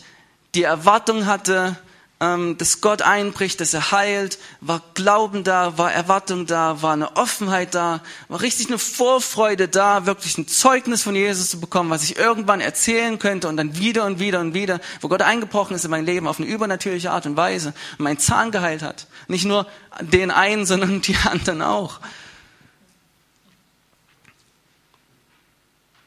die 0.54 0.62
Erwartung 0.62 1.26
hatte, 1.26 1.76
ähm, 2.22 2.56
dass 2.56 2.80
Gott 2.80 3.02
einbricht, 3.02 3.60
dass 3.60 3.74
er 3.74 3.90
heilt, 3.90 4.38
war 4.60 4.80
Glauben 4.94 5.42
da, 5.42 5.76
war 5.76 5.92
Erwartung 5.92 6.46
da, 6.46 6.80
war 6.80 6.92
eine 6.92 7.16
Offenheit 7.16 7.74
da, 7.74 8.00
war 8.28 8.40
richtig 8.40 8.68
eine 8.68 8.78
Vorfreude 8.78 9.66
da, 9.66 10.06
wirklich 10.06 10.38
ein 10.38 10.46
Zeugnis 10.46 11.02
von 11.02 11.16
Jesus 11.16 11.50
zu 11.50 11.58
bekommen, 11.58 11.90
was 11.90 12.04
ich 12.04 12.16
irgendwann 12.16 12.60
erzählen 12.60 13.18
könnte 13.18 13.48
und 13.48 13.56
dann 13.56 13.76
wieder 13.76 14.04
und 14.04 14.20
wieder 14.20 14.38
und 14.38 14.54
wieder, 14.54 14.80
wo 15.00 15.08
Gott 15.08 15.22
eingebrochen 15.22 15.74
ist 15.74 15.84
in 15.84 15.90
mein 15.90 16.06
Leben 16.06 16.28
auf 16.28 16.38
eine 16.38 16.48
übernatürliche 16.48 17.10
Art 17.10 17.26
und 17.26 17.36
Weise 17.36 17.74
und 17.98 18.04
meinen 18.04 18.18
Zahn 18.18 18.52
geheilt 18.52 18.82
hat. 18.82 19.08
Nicht 19.26 19.44
nur 19.44 19.66
den 20.00 20.30
einen, 20.30 20.64
sondern 20.64 21.02
die 21.02 21.16
anderen 21.24 21.60
auch. 21.60 21.98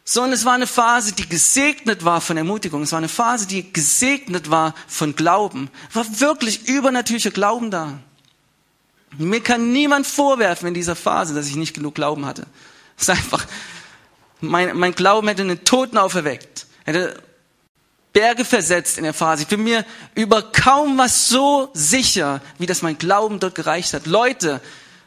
Sondern 0.08 0.34
es 0.34 0.46
war 0.46 0.54
eine 0.54 0.68
Phase, 0.68 1.14
die 1.14 1.28
gesegnet 1.28 2.06
war 2.06 2.22
von 2.22 2.38
Ermutigung. 2.38 2.84
Es 2.84 2.92
war 2.92 3.00
eine 3.00 3.10
Phase, 3.10 3.48
die 3.48 3.74
gesegnet 3.74 4.52
war 4.52 4.76
von 4.88 5.16
Glauben. 5.16 5.72
Es 5.90 5.96
war 5.96 6.20
wirklich 6.20 6.68
übernatürlicher 6.68 7.32
Glauben 7.32 7.72
da. 7.72 7.98
Mir 9.18 9.42
kann 9.42 9.72
niemand 9.72 10.06
vorwerfen 10.06 10.68
in 10.68 10.76
dieser 10.76 10.96
Phase, 10.96 11.34
dass 11.34 11.48
ich 11.48 11.56
nicht 11.56 11.74
genug 11.74 11.96
Glauben 11.96 12.26
hatte. 12.26 12.46
Es 12.98 13.04
ist 13.04 13.10
einfach, 13.10 13.46
mein, 14.42 14.78
mein 14.78 14.94
Glauben 14.94 15.28
hätte 15.28 15.42
einen 15.42 15.64
Toten 15.64 15.98
auferweckt, 15.98 16.68
hätte 16.84 17.22
Berge 18.14 18.46
versetzt 18.46 18.98
in 18.98 19.06
der 19.06 19.14
Phase. 19.14 19.42
Ich 19.44 19.48
bin 19.48 19.64
mir 19.64 19.86
über 20.14 20.44
kaum 20.44 20.98
was 21.00 21.30
so 21.30 21.70
sicher, 21.74 22.42
wie 22.60 22.68
das 22.68 22.84
mein 22.84 22.98
Glauben 22.98 23.40
dort 23.40 23.56
gereicht 23.56 23.94
hat. 23.94 24.06
Leute 24.06 24.62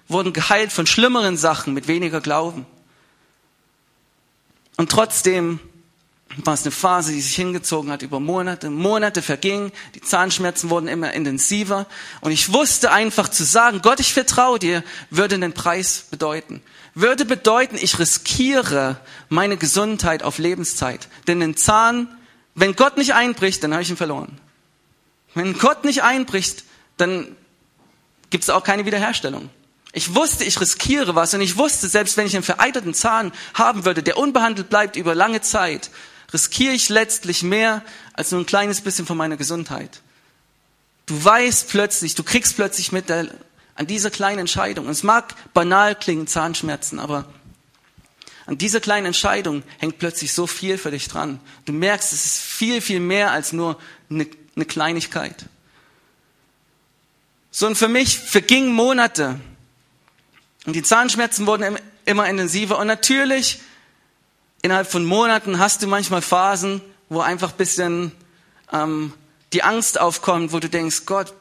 wurden 0.08 0.32
geheilt 0.32 0.72
von 0.72 0.86
schlimmeren 0.86 1.36
Sachen 1.36 1.72
mit 1.72 1.86
weniger 1.86 2.20
Glauben. 2.20 2.66
Und 4.78 4.92
trotzdem 4.92 5.58
war 6.36 6.54
es 6.54 6.62
eine 6.62 6.70
Phase, 6.70 7.10
die 7.12 7.20
sich 7.20 7.34
hingezogen 7.34 7.90
hat 7.90 8.02
über 8.02 8.20
Monate. 8.20 8.70
Monate 8.70 9.22
vergingen, 9.22 9.72
die 9.96 10.00
Zahnschmerzen 10.00 10.70
wurden 10.70 10.86
immer 10.86 11.12
intensiver. 11.14 11.86
Und 12.20 12.30
ich 12.30 12.52
wusste 12.52 12.92
einfach 12.92 13.28
zu 13.28 13.42
sagen, 13.42 13.80
Gott, 13.82 13.98
ich 13.98 14.12
vertraue 14.12 14.60
dir, 14.60 14.84
würde 15.10 15.34
einen 15.34 15.52
Preis 15.52 16.06
bedeuten. 16.10 16.62
Würde 16.94 17.24
bedeuten, 17.24 17.76
ich 17.76 17.98
riskiere 17.98 19.00
meine 19.28 19.56
Gesundheit 19.56 20.22
auf 20.22 20.38
Lebenszeit. 20.38 21.08
Denn 21.26 21.40
den 21.40 21.56
Zahn, 21.56 22.08
wenn 22.54 22.76
Gott 22.76 22.98
nicht 22.98 23.14
einbricht, 23.14 23.64
dann 23.64 23.72
habe 23.72 23.82
ich 23.82 23.90
ihn 23.90 23.96
verloren. 23.96 24.38
Wenn 25.34 25.58
Gott 25.58 25.84
nicht 25.84 26.04
einbricht, 26.04 26.62
dann 26.98 27.36
gibt 28.30 28.44
es 28.44 28.50
auch 28.50 28.62
keine 28.62 28.86
Wiederherstellung. 28.86 29.50
Ich 29.92 30.14
wusste, 30.14 30.44
ich 30.44 30.60
riskiere 30.60 31.14
was 31.14 31.34
und 31.34 31.40
ich 31.40 31.56
wusste, 31.56 31.88
selbst 31.88 32.16
wenn 32.16 32.26
ich 32.26 32.34
einen 32.34 32.44
vereiterten 32.44 32.94
Zahn 32.94 33.32
haben 33.54 33.84
würde, 33.84 34.02
der 34.02 34.18
unbehandelt 34.18 34.68
bleibt 34.68 34.96
über 34.96 35.14
lange 35.14 35.40
Zeit, 35.40 35.90
riskiere 36.32 36.74
ich 36.74 36.88
letztlich 36.88 37.42
mehr 37.42 37.82
als 38.12 38.30
nur 38.30 38.40
ein 38.40 38.46
kleines 38.46 38.82
bisschen 38.82 39.06
von 39.06 39.16
meiner 39.16 39.36
Gesundheit. 39.36 40.02
Du 41.06 41.24
weißt 41.24 41.68
plötzlich, 41.70 42.14
du 42.14 42.22
kriegst 42.22 42.56
plötzlich 42.56 42.92
mit 42.92 43.08
der, 43.08 43.28
an 43.76 43.86
dieser 43.86 44.10
kleinen 44.10 44.40
Entscheidung. 44.40 44.86
Und 44.86 44.92
es 44.92 45.02
mag 45.02 45.34
banal 45.54 45.94
klingen, 45.94 46.26
Zahnschmerzen, 46.26 47.00
aber 47.00 47.24
an 48.44 48.58
dieser 48.58 48.80
kleinen 48.80 49.06
Entscheidung 49.06 49.62
hängt 49.78 49.98
plötzlich 49.98 50.34
so 50.34 50.46
viel 50.46 50.76
für 50.76 50.90
dich 50.90 51.08
dran. 51.08 51.40
Du 51.64 51.72
merkst, 51.72 52.12
es 52.12 52.26
ist 52.26 52.38
viel, 52.38 52.80
viel 52.82 53.00
mehr 53.00 53.30
als 53.30 53.52
nur 53.52 53.78
eine, 54.10 54.26
eine 54.54 54.64
Kleinigkeit. 54.64 55.46
So 57.50 57.66
und 57.66 57.76
für 57.76 57.88
mich 57.88 58.18
vergingen 58.18 58.72
Monate 58.72 59.40
und 60.68 60.74
die 60.74 60.82
Zahnschmerzen 60.82 61.46
wurden 61.46 61.78
immer 62.04 62.28
intensiver 62.28 62.78
und 62.78 62.88
natürlich 62.88 63.62
innerhalb 64.60 64.86
von 64.86 65.02
Monaten 65.02 65.58
hast 65.58 65.82
du 65.82 65.86
manchmal 65.86 66.20
Phasen, 66.20 66.82
wo 67.08 67.20
einfach 67.20 67.52
bisschen 67.52 68.12
ähm, 68.70 69.14
die 69.54 69.62
Angst 69.62 69.98
aufkommt, 69.98 70.52
wo 70.52 70.58
du 70.58 70.68
denkst, 70.68 71.06
Gott, 71.06 71.32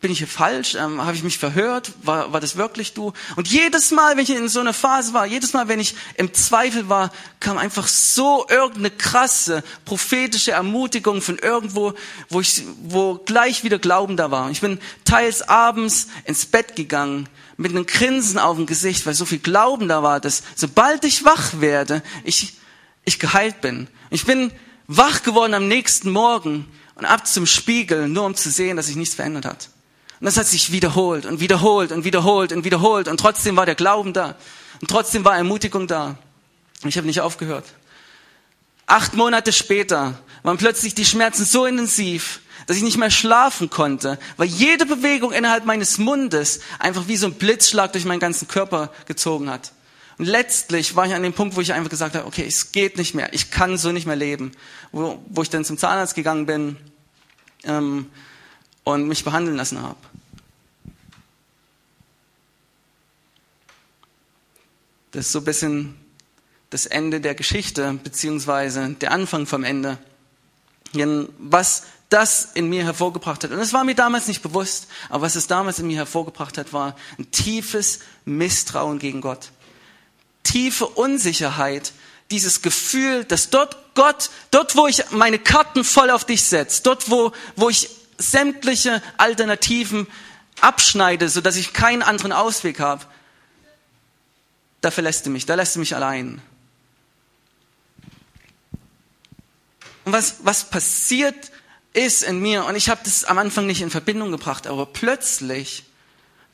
bin 0.00 0.10
ich 0.10 0.16
hier 0.16 0.26
falsch? 0.26 0.76
Ähm, 0.76 1.04
Habe 1.04 1.14
ich 1.14 1.22
mich 1.22 1.36
verhört? 1.36 1.92
War, 2.04 2.32
war 2.32 2.40
das 2.40 2.56
wirklich 2.56 2.94
du? 2.94 3.12
Und 3.36 3.48
jedes 3.48 3.90
Mal, 3.90 4.16
wenn 4.16 4.22
ich 4.22 4.30
in 4.30 4.48
so 4.48 4.60
einer 4.60 4.72
Phase 4.72 5.12
war, 5.12 5.26
jedes 5.26 5.52
Mal, 5.52 5.68
wenn 5.68 5.78
ich 5.78 5.94
im 6.14 6.32
Zweifel 6.32 6.88
war, 6.88 7.12
kam 7.38 7.58
einfach 7.58 7.86
so 7.86 8.46
irgendeine 8.48 8.92
krasse 8.92 9.62
prophetische 9.84 10.52
Ermutigung 10.52 11.20
von 11.20 11.38
irgendwo, 11.38 11.92
wo 12.30 12.40
ich, 12.40 12.62
wo 12.84 13.16
gleich 13.16 13.62
wieder 13.62 13.78
Glauben 13.78 14.16
da 14.16 14.30
war. 14.30 14.50
Ich 14.50 14.62
bin 14.62 14.80
teils 15.04 15.46
abends 15.46 16.08
ins 16.24 16.46
Bett 16.46 16.76
gegangen 16.76 17.28
mit 17.60 17.72
einem 17.72 17.84
Grinsen 17.84 18.38
auf 18.38 18.56
dem 18.56 18.64
Gesicht, 18.64 19.04
weil 19.04 19.12
so 19.12 19.26
viel 19.26 19.38
Glauben 19.38 19.86
da 19.86 20.02
war, 20.02 20.18
dass 20.18 20.42
sobald 20.56 21.04
ich 21.04 21.26
wach 21.26 21.60
werde, 21.60 22.02
ich 22.24 22.54
ich 23.04 23.18
geheilt 23.18 23.60
bin. 23.60 23.88
Ich 24.08 24.24
bin 24.24 24.50
wach 24.86 25.22
geworden 25.22 25.52
am 25.52 25.68
nächsten 25.68 26.10
Morgen 26.10 26.66
und 26.94 27.04
ab 27.04 27.26
zum 27.26 27.46
Spiegel, 27.46 28.08
nur 28.08 28.24
um 28.24 28.34
zu 28.34 28.50
sehen, 28.50 28.76
dass 28.76 28.86
sich 28.86 28.96
nichts 28.96 29.14
verändert 29.14 29.44
hat. 29.44 29.68
Und 30.20 30.24
das 30.24 30.38
hat 30.38 30.46
sich 30.46 30.72
wiederholt 30.72 31.26
und 31.26 31.40
wiederholt 31.40 31.92
und 31.92 32.04
wiederholt 32.04 32.52
und 32.52 32.64
wiederholt 32.64 33.08
und 33.08 33.20
trotzdem 33.20 33.56
war 33.56 33.66
der 33.66 33.74
Glauben 33.74 34.14
da 34.14 34.36
und 34.80 34.88
trotzdem 34.88 35.24
war 35.26 35.36
Ermutigung 35.36 35.86
da. 35.86 36.16
Ich 36.84 36.96
habe 36.96 37.06
nicht 37.06 37.20
aufgehört. 37.20 37.66
Acht 38.86 39.12
Monate 39.14 39.52
später 39.52 40.18
waren 40.42 40.56
plötzlich 40.56 40.94
die 40.94 41.04
Schmerzen 41.04 41.44
so 41.44 41.66
intensiv, 41.66 42.40
dass 42.66 42.76
ich 42.76 42.82
nicht 42.82 42.98
mehr 42.98 43.10
schlafen 43.10 43.70
konnte, 43.70 44.18
weil 44.36 44.48
jede 44.48 44.86
Bewegung 44.86 45.32
innerhalb 45.32 45.64
meines 45.64 45.98
Mundes 45.98 46.60
einfach 46.78 47.08
wie 47.08 47.16
so 47.16 47.26
ein 47.26 47.34
Blitzschlag 47.34 47.92
durch 47.92 48.04
meinen 48.04 48.20
ganzen 48.20 48.48
Körper 48.48 48.92
gezogen 49.06 49.50
hat. 49.50 49.72
Und 50.18 50.26
letztlich 50.26 50.96
war 50.96 51.06
ich 51.06 51.14
an 51.14 51.22
dem 51.22 51.32
Punkt, 51.32 51.56
wo 51.56 51.62
ich 51.62 51.72
einfach 51.72 51.88
gesagt 51.88 52.14
habe, 52.14 52.26
okay, 52.26 52.44
es 52.46 52.72
geht 52.72 52.98
nicht 52.98 53.14
mehr, 53.14 53.32
ich 53.32 53.50
kann 53.50 53.78
so 53.78 53.90
nicht 53.90 54.06
mehr 54.06 54.16
leben. 54.16 54.52
Wo, 54.92 55.18
wo 55.28 55.42
ich 55.42 55.48
dann 55.48 55.64
zum 55.64 55.78
Zahnarzt 55.78 56.14
gegangen 56.14 56.44
bin 56.44 56.76
ähm, 57.64 58.10
und 58.84 59.08
mich 59.08 59.24
behandeln 59.24 59.56
lassen 59.56 59.80
habe. 59.80 59.96
Das 65.12 65.26
ist 65.26 65.32
so 65.32 65.38
ein 65.38 65.44
bisschen 65.44 65.96
das 66.68 66.86
Ende 66.86 67.20
der 67.20 67.34
Geschichte, 67.34 67.98
beziehungsweise 68.04 68.90
der 69.00 69.12
Anfang 69.12 69.46
vom 69.46 69.64
Ende. 69.64 69.98
Denn 70.94 71.28
was 71.38 71.84
das 72.10 72.50
in 72.54 72.68
mir 72.68 72.84
hervorgebracht 72.84 73.42
hat, 73.42 73.50
und 73.50 73.58
es 73.58 73.72
war 73.72 73.84
mir 73.84 73.94
damals 73.94 74.28
nicht 74.28 74.42
bewusst, 74.42 74.88
aber 75.08 75.22
was 75.22 75.36
es 75.36 75.46
damals 75.46 75.78
in 75.78 75.86
mir 75.86 75.96
hervorgebracht 75.96 76.58
hat, 76.58 76.72
war 76.72 76.94
ein 77.18 77.30
tiefes 77.30 78.00
Misstrauen 78.24 78.98
gegen 78.98 79.20
Gott 79.22 79.50
tiefe 80.50 80.86
Unsicherheit, 80.86 81.92
dieses 82.30 82.62
Gefühl, 82.62 83.24
dass 83.24 83.50
dort 83.50 83.76
Gott, 83.94 84.30
dort 84.50 84.76
wo 84.76 84.86
ich 84.86 85.10
meine 85.10 85.38
Karten 85.38 85.84
voll 85.84 86.10
auf 86.10 86.24
dich 86.24 86.42
setze, 86.44 86.82
dort 86.82 87.10
wo, 87.10 87.32
wo 87.56 87.68
ich 87.68 87.90
sämtliche 88.18 89.02
Alternativen 89.16 90.06
abschneide, 90.60 91.28
so 91.28 91.40
dass 91.40 91.56
ich 91.56 91.72
keinen 91.72 92.02
anderen 92.02 92.32
Ausweg 92.32 92.80
habe, 92.80 93.04
da 94.80 94.90
verlässt 94.90 95.26
du 95.26 95.30
mich, 95.30 95.46
da 95.46 95.54
lässt 95.54 95.76
du 95.76 95.80
mich 95.80 95.94
allein. 95.94 96.40
Und 100.04 100.12
was, 100.12 100.36
was 100.42 100.70
passiert 100.70 101.50
ist 101.92 102.22
in 102.22 102.40
mir, 102.40 102.64
und 102.66 102.76
ich 102.76 102.88
habe 102.88 103.00
das 103.04 103.24
am 103.24 103.38
Anfang 103.38 103.66
nicht 103.66 103.82
in 103.82 103.90
Verbindung 103.90 104.30
gebracht, 104.30 104.66
aber 104.66 104.86
plötzlich 104.86 105.84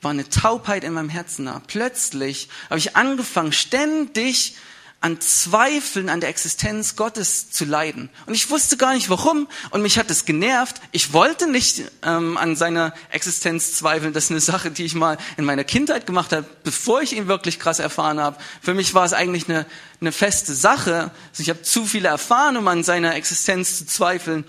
war 0.02 0.10
eine 0.10 0.28
Taubheit 0.28 0.84
in 0.84 0.92
meinem 0.92 1.08
Herzen 1.08 1.46
da. 1.46 1.60
Plötzlich 1.66 2.48
habe 2.68 2.78
ich 2.78 2.96
angefangen, 2.96 3.52
ständig 3.52 4.56
an 5.00 5.20
Zweifeln 5.20 6.08
an 6.08 6.20
der 6.20 6.30
Existenz 6.30 6.96
Gottes 6.96 7.50
zu 7.50 7.64
leiden. 7.64 8.08
Und 8.24 8.34
ich 8.34 8.50
wusste 8.50 8.76
gar 8.76 8.94
nicht 8.94 9.10
warum 9.10 9.46
und 9.70 9.82
mich 9.82 9.98
hat 9.98 10.10
es 10.10 10.24
genervt. 10.24 10.80
Ich 10.90 11.12
wollte 11.12 11.50
nicht 11.50 11.82
ähm, 12.02 12.36
an 12.36 12.56
seiner 12.56 12.94
Existenz 13.10 13.74
zweifeln. 13.74 14.14
Das 14.14 14.24
ist 14.24 14.30
eine 14.30 14.40
Sache, 14.40 14.70
die 14.70 14.84
ich 14.84 14.94
mal 14.94 15.18
in 15.36 15.44
meiner 15.44 15.64
Kindheit 15.64 16.06
gemacht 16.06 16.32
habe, 16.32 16.46
bevor 16.64 17.02
ich 17.02 17.14
ihn 17.14 17.28
wirklich 17.28 17.60
krass 17.60 17.78
erfahren 17.78 18.18
habe. 18.18 18.38
Für 18.62 18.74
mich 18.74 18.94
war 18.94 19.04
es 19.04 19.12
eigentlich 19.12 19.48
eine, 19.48 19.66
eine 20.00 20.12
feste 20.12 20.54
Sache. 20.54 21.10
Also 21.30 21.42
ich 21.42 21.50
habe 21.50 21.62
zu 21.62 21.84
viele 21.84 22.08
erfahren, 22.08 22.56
um 22.56 22.66
an 22.66 22.82
seiner 22.82 23.14
Existenz 23.14 23.78
zu 23.78 23.86
zweifeln. 23.86 24.44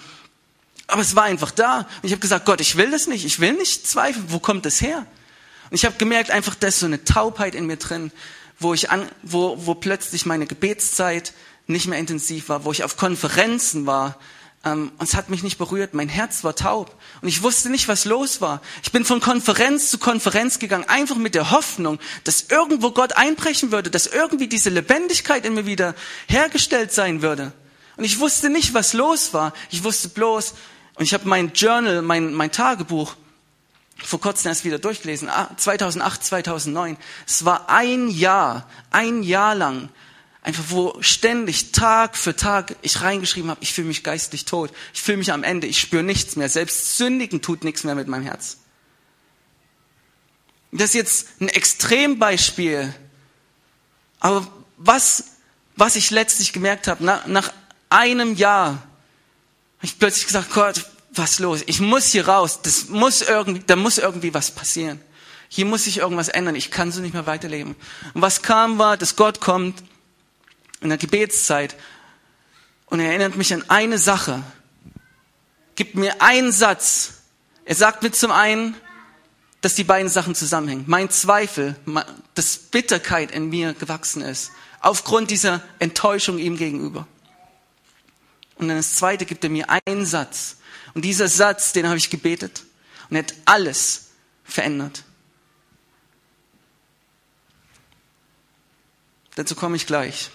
Aber 0.87 1.01
es 1.01 1.15
war 1.15 1.23
einfach 1.23 1.51
da. 1.51 1.79
Und 1.79 2.03
ich 2.03 2.11
habe 2.11 2.21
gesagt, 2.21 2.45
Gott, 2.45 2.61
ich 2.61 2.77
will 2.77 2.89
das 2.91 3.07
nicht. 3.07 3.25
Ich 3.25 3.39
will 3.39 3.53
nicht 3.53 3.87
zweifeln. 3.87 4.25
Wo 4.29 4.39
kommt 4.39 4.65
das 4.65 4.81
her? 4.81 5.05
Und 5.69 5.75
ich 5.75 5.85
habe 5.85 5.97
gemerkt, 5.97 6.31
einfach, 6.31 6.55
da 6.55 6.67
ist 6.67 6.79
so 6.79 6.85
eine 6.85 7.03
Taubheit 7.03 7.55
in 7.55 7.65
mir 7.65 7.75
drin, 7.75 8.11
wo 8.57 8.73
ich 8.73 8.89
an, 8.89 9.07
wo, 9.21 9.57
wo 9.65 9.75
plötzlich 9.75 10.25
meine 10.25 10.47
Gebetszeit 10.47 11.33
nicht 11.67 11.87
mehr 11.87 11.99
intensiv 11.99 12.47
war, 12.49 12.63
wo 12.63 12.71
ich 12.71 12.85
auf 12.85 12.95
Konferenzen 12.95 13.85
war. 13.85 14.17
Ähm, 14.63 14.93
und 14.97 15.07
es 15.09 15.15
hat 15.15 15.29
mich 15.29 15.43
nicht 15.43 15.57
berührt. 15.57 15.93
Mein 15.93 16.07
Herz 16.07 16.45
war 16.45 16.55
taub. 16.55 16.95
Und 17.21 17.27
ich 17.27 17.43
wusste 17.43 17.69
nicht, 17.69 17.89
was 17.89 18.05
los 18.05 18.39
war. 18.39 18.61
Ich 18.81 18.93
bin 18.93 19.03
von 19.03 19.19
Konferenz 19.19 19.89
zu 19.89 19.97
Konferenz 19.97 20.57
gegangen, 20.57 20.85
einfach 20.87 21.17
mit 21.17 21.35
der 21.35 21.51
Hoffnung, 21.51 21.99
dass 22.23 22.45
irgendwo 22.49 22.91
Gott 22.91 23.13
einbrechen 23.13 23.73
würde, 23.73 23.91
dass 23.91 24.07
irgendwie 24.07 24.47
diese 24.47 24.69
Lebendigkeit 24.69 25.45
in 25.45 25.53
mir 25.53 25.65
wieder 25.65 25.95
hergestellt 26.27 26.93
sein 26.93 27.21
würde. 27.21 27.51
Und 27.97 28.05
ich 28.05 28.19
wusste 28.19 28.49
nicht, 28.49 28.73
was 28.73 28.93
los 28.93 29.33
war. 29.33 29.53
Ich 29.69 29.83
wusste 29.83 30.09
bloß, 30.09 30.53
und 30.97 31.03
ich 31.03 31.13
habe 31.13 31.27
mein 31.27 31.53
Journal, 31.53 32.01
mein, 32.01 32.33
mein 32.33 32.51
Tagebuch, 32.51 33.15
vor 34.03 34.19
kurzem 34.19 34.49
erst 34.49 34.65
wieder 34.65 34.79
durchgelesen, 34.79 35.29
2008, 35.57 36.19
ah, 36.19 36.21
2009. 36.21 36.97
Es 37.25 37.45
war 37.45 37.69
ein 37.69 38.09
Jahr, 38.09 38.69
ein 38.91 39.23
Jahr 39.23 39.55
lang, 39.55 39.89
einfach 40.41 40.65
wo 40.69 40.97
ständig 41.01 41.71
Tag 41.71 42.17
für 42.17 42.35
Tag 42.35 42.75
ich 42.81 43.01
reingeschrieben 43.01 43.49
habe, 43.49 43.61
ich 43.61 43.73
fühle 43.73 43.87
mich 43.87 44.03
geistlich 44.03 44.45
tot, 44.45 44.71
ich 44.93 45.01
fühle 45.01 45.17
mich 45.17 45.31
am 45.31 45.43
Ende, 45.43 45.67
ich 45.67 45.79
spüre 45.79 46.03
nichts 46.03 46.35
mehr, 46.35 46.49
selbst 46.49 46.97
Sündigen 46.97 47.41
tut 47.41 47.63
nichts 47.63 47.83
mehr 47.83 47.95
mit 47.95 48.07
meinem 48.07 48.23
Herz. 48.23 48.57
Das 50.71 50.89
ist 50.89 50.95
jetzt 50.95 51.41
ein 51.41 51.49
Extrembeispiel, 51.49 52.93
aber 54.19 54.47
was, 54.77 55.25
was 55.75 55.95
ich 55.95 56.09
letztlich 56.11 56.53
gemerkt 56.53 56.87
habe, 56.87 57.03
nach, 57.03 57.27
nach 57.27 57.51
einem 57.89 58.35
Jahr, 58.35 58.86
ich 59.81 59.99
plötzlich 59.99 60.25
gesagt, 60.25 60.51
Gott, 60.53 60.85
was 61.11 61.39
los? 61.39 61.63
Ich 61.65 61.79
muss 61.79 62.07
hier 62.07 62.27
raus. 62.27 62.61
Das 62.61 62.89
muss 62.89 63.21
irgendwie, 63.21 63.63
da 63.65 63.75
muss 63.75 63.97
irgendwie 63.97 64.33
was 64.33 64.51
passieren. 64.51 64.99
Hier 65.49 65.65
muss 65.65 65.85
sich 65.85 65.97
irgendwas 65.97 66.27
ändern. 66.27 66.55
Ich 66.55 66.71
kann 66.71 66.91
so 66.91 67.01
nicht 67.01 67.13
mehr 67.13 67.25
weiterleben. 67.25 67.75
Und 68.13 68.21
was 68.21 68.41
kam 68.41 68.79
war, 68.79 68.97
dass 68.97 69.15
Gott 69.15 69.39
kommt 69.39 69.83
in 70.81 70.89
der 70.89 70.97
Gebetszeit 70.97 71.75
und 72.87 72.99
er 72.99 73.09
erinnert 73.09 73.35
mich 73.35 73.53
an 73.53 73.63
eine 73.69 73.97
Sache. 73.97 74.43
Gibt 75.75 75.95
mir 75.95 76.21
einen 76.21 76.51
Satz. 76.51 77.21
Er 77.65 77.75
sagt 77.75 78.03
mir 78.03 78.11
zum 78.11 78.31
einen, 78.31 78.75
dass 79.61 79.75
die 79.75 79.83
beiden 79.83 80.09
Sachen 80.09 80.35
zusammenhängen. 80.35 80.85
Mein 80.87 81.09
Zweifel, 81.09 81.75
dass 82.35 82.57
Bitterkeit 82.57 83.31
in 83.31 83.49
mir 83.49 83.73
gewachsen 83.73 84.21
ist. 84.21 84.51
Aufgrund 84.79 85.31
dieser 85.31 85.61
Enttäuschung 85.79 86.37
ihm 86.37 86.57
gegenüber. 86.57 87.07
Und 88.57 88.67
dann 88.67 88.77
das 88.77 88.95
zweite 88.95 89.25
gibt 89.25 89.43
er 89.43 89.49
mir 89.49 89.67
einen 89.69 90.05
Satz. 90.05 90.57
Und 90.93 91.03
dieser 91.03 91.27
Satz, 91.27 91.73
den 91.73 91.87
habe 91.87 91.97
ich 91.97 92.09
gebetet 92.09 92.63
und 93.09 93.15
er 93.15 93.23
hat 93.23 93.33
alles 93.45 94.07
verändert. 94.43 95.03
Dazu 99.35 99.55
komme 99.55 99.75
ich 99.75 99.85
gleich. 99.85 100.31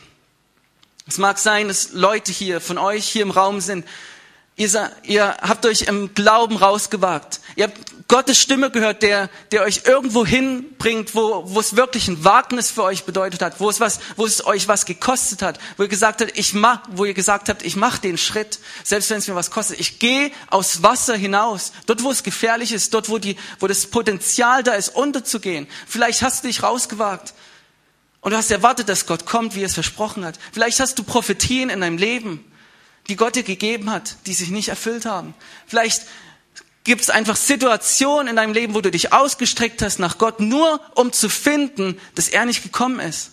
Es 1.08 1.18
mag 1.18 1.38
sein, 1.38 1.66
dass 1.66 1.92
Leute 1.92 2.30
hier 2.30 2.60
von 2.60 2.78
euch 2.78 3.08
hier 3.08 3.22
im 3.22 3.32
Raum 3.32 3.60
sind, 3.60 3.84
Ihr, 4.54 4.90
ihr 5.04 5.36
habt 5.40 5.64
euch 5.64 5.82
im 5.82 6.12
Glauben 6.14 6.56
rausgewagt. 6.58 7.40
Ihr 7.56 7.64
habt 7.64 7.78
Gottes 8.06 8.38
Stimme 8.38 8.70
gehört, 8.70 9.02
der, 9.02 9.30
der 9.50 9.62
euch 9.62 9.82
irgendwo 9.86 10.26
hinbringt, 10.26 11.14
wo, 11.14 11.44
wo 11.46 11.60
es 11.60 11.76
wirklich 11.76 12.08
ein 12.08 12.22
Wagnis 12.22 12.70
für 12.70 12.82
euch 12.82 13.04
bedeutet 13.04 13.40
hat, 13.40 13.60
wo 13.60 13.70
es 13.70 13.80
was, 13.80 14.00
wo 14.16 14.26
es 14.26 14.44
euch 14.44 14.68
was 14.68 14.84
gekostet 14.84 15.40
hat, 15.40 15.58
wo 15.78 15.84
ihr 15.84 15.88
gesagt 15.88 16.20
habt, 16.20 16.36
ich 16.36 16.52
mach, 16.52 16.82
wo 16.90 17.06
ihr 17.06 17.14
gesagt 17.14 17.48
habt, 17.48 17.62
ich 17.62 17.76
mache 17.76 18.02
den 18.02 18.18
Schritt, 18.18 18.58
selbst 18.84 19.08
wenn 19.08 19.18
es 19.18 19.28
mir 19.28 19.34
was 19.34 19.50
kostet. 19.50 19.80
Ich 19.80 19.98
gehe 19.98 20.30
aus 20.50 20.82
Wasser 20.82 21.16
hinaus, 21.16 21.72
dort, 21.86 22.02
wo 22.02 22.10
es 22.10 22.22
gefährlich 22.22 22.72
ist, 22.72 22.92
dort, 22.92 23.08
wo 23.08 23.16
die, 23.16 23.36
wo 23.58 23.66
das 23.66 23.86
Potenzial 23.86 24.62
da 24.62 24.74
ist, 24.74 24.94
unterzugehen. 24.94 25.66
Vielleicht 25.86 26.20
hast 26.20 26.44
du 26.44 26.48
dich 26.48 26.62
rausgewagt 26.62 27.32
und 28.20 28.32
du 28.32 28.36
hast 28.36 28.50
erwartet, 28.50 28.90
dass 28.90 29.06
Gott 29.06 29.24
kommt, 29.24 29.54
wie 29.54 29.62
er 29.62 29.66
es 29.66 29.74
versprochen 29.74 30.26
hat. 30.26 30.38
Vielleicht 30.52 30.78
hast 30.80 30.98
du 30.98 31.04
Prophetien 31.04 31.70
in 31.70 31.80
deinem 31.80 31.96
Leben 31.96 32.44
die 33.08 33.16
Gott 33.16 33.36
dir 33.36 33.42
gegeben 33.42 33.90
hat, 33.90 34.16
die 34.26 34.34
sich 34.34 34.50
nicht 34.50 34.68
erfüllt 34.68 35.04
haben. 35.04 35.34
Vielleicht 35.66 36.02
gibt 36.84 37.02
es 37.02 37.10
einfach 37.10 37.36
Situationen 37.36 38.28
in 38.28 38.36
deinem 38.36 38.52
Leben, 38.52 38.74
wo 38.74 38.80
du 38.80 38.90
dich 38.90 39.12
ausgestreckt 39.12 39.82
hast 39.82 39.98
nach 39.98 40.18
Gott, 40.18 40.40
nur 40.40 40.80
um 40.94 41.12
zu 41.12 41.28
finden, 41.28 42.00
dass 42.14 42.28
er 42.28 42.44
nicht 42.44 42.62
gekommen 42.62 43.00
ist. 43.00 43.32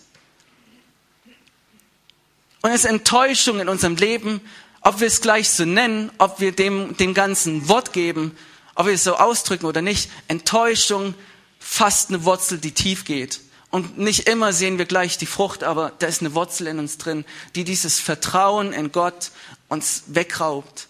Und 2.62 2.70
es 2.70 2.84
ist 2.84 2.90
Enttäuschung 2.90 3.60
in 3.60 3.68
unserem 3.68 3.96
Leben, 3.96 4.40
ob 4.82 5.00
wir 5.00 5.06
es 5.06 5.20
gleich 5.20 5.48
so 5.48 5.64
nennen, 5.64 6.10
ob 6.18 6.40
wir 6.40 6.52
dem, 6.52 6.96
dem 6.96 7.14
ganzen 7.14 7.68
Wort 7.68 7.92
geben, 7.92 8.36
ob 8.74 8.86
wir 8.86 8.94
es 8.94 9.04
so 9.04 9.16
ausdrücken 9.16 9.66
oder 9.66 9.82
nicht. 9.82 10.10
Enttäuschung 10.28 11.14
fast 11.58 12.10
eine 12.10 12.24
Wurzel, 12.24 12.58
die 12.58 12.72
tief 12.72 13.04
geht. 13.04 13.40
Und 13.70 13.98
nicht 13.98 14.28
immer 14.28 14.52
sehen 14.52 14.78
wir 14.78 14.84
gleich 14.84 15.16
die 15.16 15.26
Frucht, 15.26 15.62
aber 15.62 15.92
da 16.00 16.08
ist 16.08 16.20
eine 16.20 16.34
Wurzel 16.34 16.66
in 16.66 16.78
uns 16.78 16.98
drin, 16.98 17.24
die 17.54 17.64
dieses 17.64 18.00
Vertrauen 18.00 18.72
in 18.72 18.90
Gott 18.90 19.30
uns 19.68 20.04
wegraubt. 20.08 20.88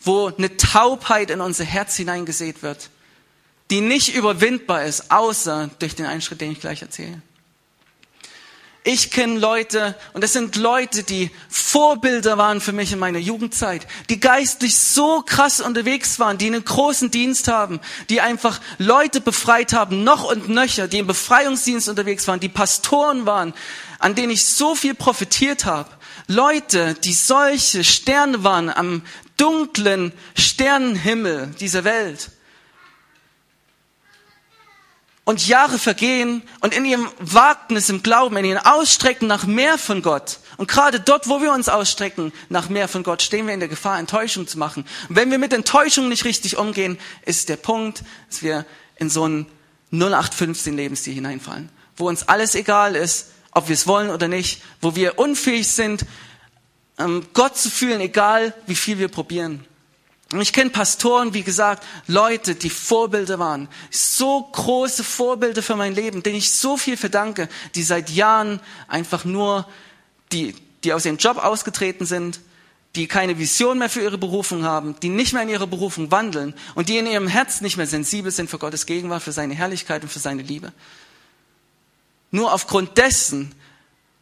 Wo 0.00 0.28
eine 0.28 0.56
Taubheit 0.56 1.30
in 1.30 1.40
unser 1.40 1.64
Herz 1.64 1.96
hineingesät 1.96 2.62
wird, 2.62 2.90
die 3.70 3.80
nicht 3.80 4.14
überwindbar 4.14 4.84
ist, 4.84 5.10
außer 5.10 5.70
durch 5.78 5.94
den 5.94 6.06
Einschritt, 6.06 6.40
den 6.40 6.52
ich 6.52 6.60
gleich 6.60 6.82
erzähle. 6.82 7.22
Ich 8.84 9.12
kenne 9.12 9.38
Leute, 9.38 9.94
und 10.12 10.24
das 10.24 10.32
sind 10.32 10.56
Leute, 10.56 11.04
die 11.04 11.30
Vorbilder 11.48 12.36
waren 12.36 12.60
für 12.60 12.72
mich 12.72 12.90
in 12.90 12.98
meiner 12.98 13.20
Jugendzeit, 13.20 13.86
die 14.10 14.18
geistlich 14.18 14.76
so 14.76 15.22
krass 15.22 15.60
unterwegs 15.60 16.18
waren, 16.18 16.36
die 16.36 16.48
einen 16.48 16.64
großen 16.64 17.12
Dienst 17.12 17.46
haben, 17.46 17.78
die 18.10 18.20
einfach 18.20 18.60
Leute 18.78 19.20
befreit 19.20 19.72
haben, 19.72 20.02
noch 20.02 20.24
und 20.24 20.48
nöcher, 20.48 20.88
die 20.88 20.98
im 20.98 21.06
Befreiungsdienst 21.06 21.88
unterwegs 21.88 22.26
waren, 22.26 22.40
die 22.40 22.48
Pastoren 22.48 23.24
waren, 23.24 23.54
an 24.00 24.16
denen 24.16 24.32
ich 24.32 24.46
so 24.46 24.74
viel 24.74 24.94
profitiert 24.94 25.64
habe. 25.64 25.88
Leute, 26.26 26.94
die 26.94 27.12
solche 27.12 27.84
Sterne 27.84 28.42
waren 28.42 28.68
am 28.68 29.02
dunklen 29.36 30.12
Sternenhimmel 30.36 31.54
dieser 31.60 31.84
Welt 31.84 32.32
und 35.32 35.48
Jahre 35.48 35.78
vergehen 35.78 36.42
und 36.60 36.74
in 36.74 36.84
ihrem 36.84 37.08
Wagnis 37.18 37.88
im 37.88 38.02
Glauben, 38.02 38.36
in 38.36 38.44
ihrem 38.44 38.66
Ausstrecken 38.66 39.26
nach 39.26 39.46
mehr 39.46 39.78
von 39.78 40.02
Gott. 40.02 40.40
Und 40.58 40.68
gerade 40.68 41.00
dort, 41.00 41.26
wo 41.26 41.40
wir 41.40 41.52
uns 41.52 41.70
ausstrecken 41.70 42.34
nach 42.50 42.68
mehr 42.68 42.86
von 42.86 43.02
Gott, 43.02 43.22
stehen 43.22 43.46
wir 43.46 43.54
in 43.54 43.60
der 43.60 43.70
Gefahr, 43.70 43.98
Enttäuschung 43.98 44.46
zu 44.46 44.58
machen. 44.58 44.84
Und 45.08 45.16
wenn 45.16 45.30
wir 45.30 45.38
mit 45.38 45.54
Enttäuschung 45.54 46.10
nicht 46.10 46.26
richtig 46.26 46.58
umgehen, 46.58 46.98
ist 47.24 47.48
der 47.48 47.56
Punkt, 47.56 48.04
dass 48.28 48.42
wir 48.42 48.66
in 48.96 49.08
so 49.08 49.24
einen 49.24 49.46
0815 49.90 50.76
Lebensstil 50.76 51.14
hineinfallen, 51.14 51.70
wo 51.96 52.08
uns 52.08 52.28
alles 52.28 52.54
egal 52.54 52.94
ist, 52.94 53.28
ob 53.52 53.68
wir 53.68 53.74
es 53.74 53.86
wollen 53.86 54.10
oder 54.10 54.28
nicht, 54.28 54.62
wo 54.82 54.94
wir 54.94 55.18
unfähig 55.18 55.68
sind, 55.68 56.04
ähm, 56.98 57.24
Gott 57.32 57.56
zu 57.56 57.70
fühlen, 57.70 58.02
egal 58.02 58.52
wie 58.66 58.74
viel 58.74 58.98
wir 58.98 59.08
probieren. 59.08 59.64
Und 60.32 60.40
ich 60.40 60.52
kenne 60.52 60.70
Pastoren, 60.70 61.34
wie 61.34 61.42
gesagt, 61.42 61.84
Leute, 62.06 62.54
die 62.54 62.70
Vorbilder 62.70 63.38
waren. 63.38 63.68
So 63.90 64.42
große 64.42 65.04
Vorbilder 65.04 65.62
für 65.62 65.76
mein 65.76 65.94
Leben, 65.94 66.22
denen 66.22 66.36
ich 66.36 66.52
so 66.52 66.76
viel 66.76 66.96
verdanke, 66.96 67.48
die 67.74 67.82
seit 67.82 68.08
Jahren 68.10 68.60
einfach 68.88 69.24
nur, 69.24 69.68
die, 70.32 70.54
die 70.84 70.92
aus 70.94 71.04
ihrem 71.04 71.18
Job 71.18 71.36
ausgetreten 71.36 72.06
sind, 72.06 72.40
die 72.94 73.06
keine 73.06 73.38
Vision 73.38 73.78
mehr 73.78 73.90
für 73.90 74.02
ihre 74.02 74.18
Berufung 74.18 74.64
haben, 74.64 74.96
die 75.00 75.08
nicht 75.08 75.32
mehr 75.32 75.42
in 75.42 75.48
ihrer 75.48 75.66
Berufung 75.66 76.10
wandeln 76.10 76.54
und 76.74 76.88
die 76.88 76.98
in 76.98 77.06
ihrem 77.06 77.26
Herz 77.26 77.60
nicht 77.60 77.76
mehr 77.76 77.86
sensibel 77.86 78.30
sind 78.30 78.50
für 78.50 78.58
Gottes 78.58 78.86
Gegenwart, 78.86 79.22
für 79.22 79.32
seine 79.32 79.54
Herrlichkeit 79.54 80.02
und 80.02 80.10
für 80.10 80.18
seine 80.18 80.42
Liebe. 80.42 80.72
Nur 82.30 82.52
aufgrund 82.52 82.96
dessen, 82.98 83.54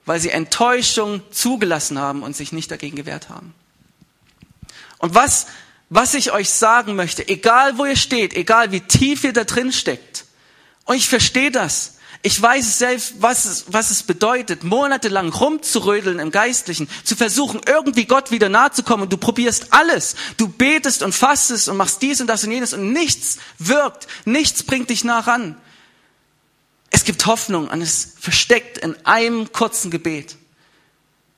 weil 0.06 0.20
sie 0.20 0.30
Enttäuschung 0.30 1.22
zugelassen 1.30 1.98
haben 1.98 2.22
und 2.22 2.36
sich 2.36 2.52
nicht 2.52 2.70
dagegen 2.70 2.96
gewehrt 2.96 3.28
haben. 3.28 3.54
Und 4.98 5.14
was 5.14 5.46
was 5.90 6.14
ich 6.14 6.32
euch 6.32 6.48
sagen 6.48 6.94
möchte, 6.94 7.28
egal 7.28 7.76
wo 7.76 7.84
ihr 7.84 7.96
steht, 7.96 8.32
egal 8.34 8.72
wie 8.72 8.80
tief 8.80 9.24
ihr 9.24 9.32
da 9.32 9.44
drin 9.44 9.72
steckt, 9.72 10.24
und 10.84 10.96
ich 10.96 11.08
verstehe 11.08 11.50
das, 11.50 11.98
ich 12.22 12.40
weiß 12.40 12.78
selbst, 12.78 13.14
was 13.20 13.46
es, 13.46 13.64
was 13.68 13.90
es 13.90 14.02
bedeutet, 14.02 14.62
monatelang 14.62 15.32
rumzurödeln 15.32 16.18
im 16.18 16.30
Geistlichen, 16.30 16.88
zu 17.02 17.16
versuchen, 17.16 17.60
irgendwie 17.66 18.04
Gott 18.04 18.30
wieder 18.30 18.50
nahe 18.50 18.72
zu 18.72 18.82
kommen 18.82 19.04
und 19.04 19.12
du 19.12 19.16
probierst 19.16 19.72
alles. 19.72 20.16
Du 20.36 20.48
betest 20.48 21.02
und 21.02 21.14
fastest 21.14 21.68
und 21.70 21.78
machst 21.78 22.02
dies 22.02 22.20
und 22.20 22.26
das 22.26 22.44
und 22.44 22.52
jenes 22.52 22.74
und 22.74 22.92
nichts 22.92 23.38
wirkt, 23.58 24.06
nichts 24.26 24.62
bringt 24.62 24.90
dich 24.90 25.02
nah 25.02 25.20
ran. 25.20 25.56
Es 26.90 27.04
gibt 27.04 27.24
Hoffnung 27.24 27.68
und 27.68 27.80
es 27.80 28.14
versteckt 28.20 28.76
in 28.78 28.94
einem 29.06 29.50
kurzen 29.52 29.90
Gebet. 29.90 30.36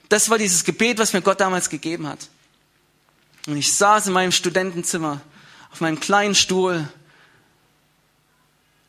Das 0.08 0.30
war 0.30 0.38
dieses 0.38 0.64
Gebet, 0.64 0.98
was 0.98 1.12
mir 1.12 1.22
Gott 1.22 1.40
damals 1.40 1.70
gegeben 1.70 2.08
hat. 2.08 2.28
Und 3.46 3.56
ich 3.56 3.72
saß 3.72 4.06
in 4.06 4.12
meinem 4.12 4.32
Studentenzimmer 4.32 5.20
auf 5.72 5.80
meinem 5.80 5.98
kleinen 5.98 6.34
Stuhl. 6.34 6.88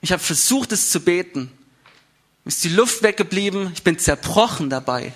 Ich 0.01 0.11
habe 0.11 0.21
versucht, 0.21 0.71
es 0.71 0.91
zu 0.91 0.99
beten. 0.99 1.51
Mir 2.43 2.49
ist 2.49 2.63
die 2.63 2.69
Luft 2.69 3.03
weggeblieben. 3.03 3.71
Ich 3.73 3.83
bin 3.83 3.97
zerbrochen 3.97 4.69
dabei. 4.69 5.13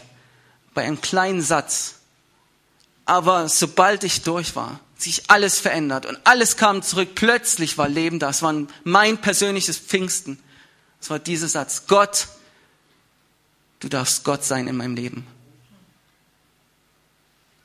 Bei 0.74 0.84
einem 0.84 1.02
kleinen 1.02 1.42
Satz. 1.42 1.96
Aber 3.06 3.50
sobald 3.50 4.04
ich 4.04 4.22
durch 4.22 4.56
war, 4.56 4.80
sich 4.98 5.30
alles 5.30 5.60
verändert 5.60 6.06
und 6.06 6.18
alles 6.24 6.58
kam 6.58 6.82
zurück. 6.82 7.10
Plötzlich 7.16 7.78
war 7.78 7.88
Leben 7.88 8.20
da. 8.20 8.30
Es 8.30 8.42
war 8.42 8.56
mein 8.84 9.20
persönliches 9.20 9.78
Pfingsten. 9.78 10.40
Es 11.00 11.10
war 11.10 11.20
dieser 11.20 11.48
Satz. 11.48 11.84
Gott, 11.88 12.28
du 13.80 13.90
darfst 13.90 14.24
Gott 14.24 14.44
sein 14.44 14.68
in 14.68 14.78
meinem 14.78 14.96
Leben. 14.96 15.28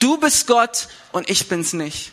Du 0.03 0.19
bist 0.19 0.49
Gott 0.49 0.89
und 1.13 1.31
ich 1.31 1.49
bin's 1.49 1.75
nicht. 1.75 2.11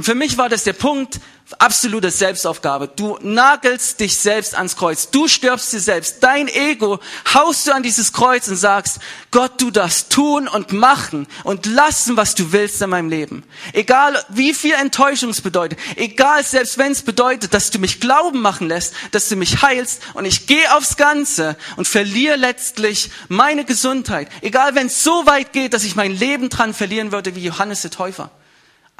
Und 0.00 0.04
für 0.04 0.14
mich 0.14 0.38
war 0.38 0.48
das 0.48 0.64
der 0.64 0.72
Punkt, 0.72 1.20
absolute 1.58 2.10
Selbstaufgabe. 2.10 2.88
Du 2.88 3.18
nagelst 3.20 4.00
dich 4.00 4.16
selbst 4.16 4.54
ans 4.54 4.74
Kreuz. 4.74 5.10
Du 5.10 5.28
stirbst 5.28 5.74
dir 5.74 5.80
selbst. 5.80 6.22
Dein 6.22 6.48
Ego 6.48 7.00
haust 7.34 7.66
du 7.66 7.74
an 7.74 7.82
dieses 7.82 8.14
Kreuz 8.14 8.48
und 8.48 8.56
sagst, 8.56 9.00
Gott, 9.30 9.60
du 9.60 9.70
darfst 9.70 10.10
tun 10.10 10.48
und 10.48 10.72
machen 10.72 11.26
und 11.44 11.66
lassen, 11.66 12.16
was 12.16 12.34
du 12.34 12.50
willst 12.52 12.80
in 12.80 12.88
meinem 12.88 13.10
Leben. 13.10 13.44
Egal, 13.74 14.18
wie 14.30 14.54
viel 14.54 14.72
Enttäuschung 14.72 15.28
es 15.28 15.42
bedeutet. 15.42 15.78
Egal, 15.96 16.44
selbst 16.44 16.78
wenn 16.78 16.92
es 16.92 17.02
bedeutet, 17.02 17.52
dass 17.52 17.70
du 17.70 17.78
mich 17.78 18.00
glauben 18.00 18.40
machen 18.40 18.68
lässt, 18.68 18.94
dass 19.10 19.28
du 19.28 19.36
mich 19.36 19.60
heilst 19.60 20.00
und 20.14 20.24
ich 20.24 20.46
gehe 20.46 20.74
aufs 20.78 20.96
Ganze 20.96 21.58
und 21.76 21.86
verliere 21.86 22.36
letztlich 22.36 23.10
meine 23.28 23.66
Gesundheit. 23.66 24.30
Egal, 24.40 24.74
wenn 24.74 24.86
es 24.86 25.04
so 25.04 25.26
weit 25.26 25.52
geht, 25.52 25.74
dass 25.74 25.84
ich 25.84 25.94
mein 25.94 26.16
Leben 26.16 26.48
dran 26.48 26.72
verlieren 26.72 27.12
würde 27.12 27.36
wie 27.36 27.44
Johannes 27.44 27.82
der 27.82 27.90
Täufer 27.90 28.30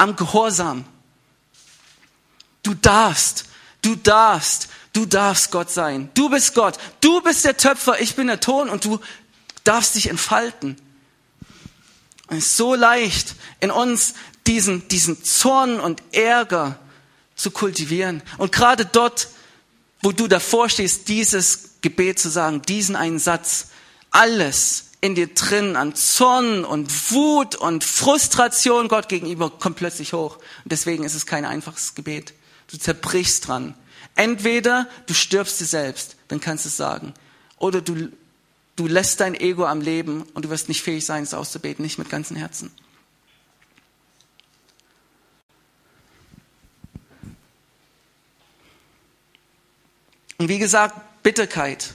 am 0.01 0.17
Gehorsam. 0.17 0.87
Du 2.63 2.73
darfst, 2.73 3.45
du 3.83 3.97
darfst, 3.97 4.69
du 4.95 5.05
darfst 5.05 5.51
Gott 5.51 5.71
sein. 5.71 6.11
Du 6.15 6.31
bist 6.31 6.55
Gott. 6.55 6.79
Du 7.01 7.21
bist 7.21 7.45
der 7.45 7.57
Töpfer, 7.57 8.01
ich 8.01 8.17
bin 8.17 8.27
der 8.27 8.41
Ton 8.41 8.71
und 8.71 8.85
du 8.87 8.99
darfst 9.63 9.95
dich 9.95 10.09
entfalten. 10.09 10.77
Und 12.29 12.39
es 12.39 12.47
ist 12.47 12.57
so 12.57 12.75
leicht, 12.75 13.35
in 13.61 13.71
uns 13.71 14.15
diesen, 14.47 14.89
diesen 14.89 15.23
Zorn 15.23 15.79
und 15.79 16.03
Ärger 16.13 16.79
zu 17.37 17.51
kultivieren. 17.51 18.23
Und 18.39 18.53
gerade 18.53 18.87
dort, 18.87 19.29
wo 20.01 20.13
du 20.13 20.29
davor 20.29 20.71
stehst, 20.71 21.09
dieses 21.09 21.73
Gebet 21.83 22.19
zu 22.19 22.31
sagen, 22.31 22.63
diesen 22.63 22.97
einen 22.97 23.19
Satz, 23.19 23.69
alles 24.11 24.89
in 25.01 25.15
dir 25.15 25.29
drin 25.29 25.77
an 25.77 25.95
Zorn 25.95 26.65
und 26.65 27.11
Wut 27.11 27.57
und 27.57 27.85
Frustration 27.85 28.89
Gott 28.89 29.09
gegenüber 29.09 29.51
kommt 29.51 29.77
plötzlich 29.77 30.13
hoch. 30.13 30.37
Und 30.37 30.73
deswegen 30.73 31.05
ist 31.05 31.15
es 31.15 31.27
kein 31.27 31.45
einfaches 31.45 31.95
Gebet. 31.95 32.35
Du 32.71 32.79
zerbrichst 32.79 33.49
dran. 33.49 33.75
Entweder 34.15 34.89
du 35.07 35.15
stirbst 35.15 35.61
dir 35.61 35.67
selbst, 35.67 36.17
dann 36.29 36.41
kannst 36.41 36.65
du 36.67 36.69
es 36.69 36.77
sagen. 36.77 37.15
Oder 37.59 37.81
du, 37.81 38.11
du 38.77 38.87
lässt 38.87 39.21
dein 39.21 39.35
Ego 39.35 39.65
am 39.65 39.81
Leben 39.81 40.23
und 40.35 40.45
du 40.45 40.51
wirst 40.51 40.69
nicht 40.69 40.83
fähig 40.83 41.07
sein, 41.07 41.23
es 41.23 41.35
auszubeten, 41.35 41.83
nicht 41.83 41.99
mit 41.99 42.11
ganzem 42.11 42.37
Herzen. 42.37 42.71
Und 50.37 50.49
wie 50.49 50.59
gesagt, 50.59 51.23
Bitterkeit, 51.23 51.93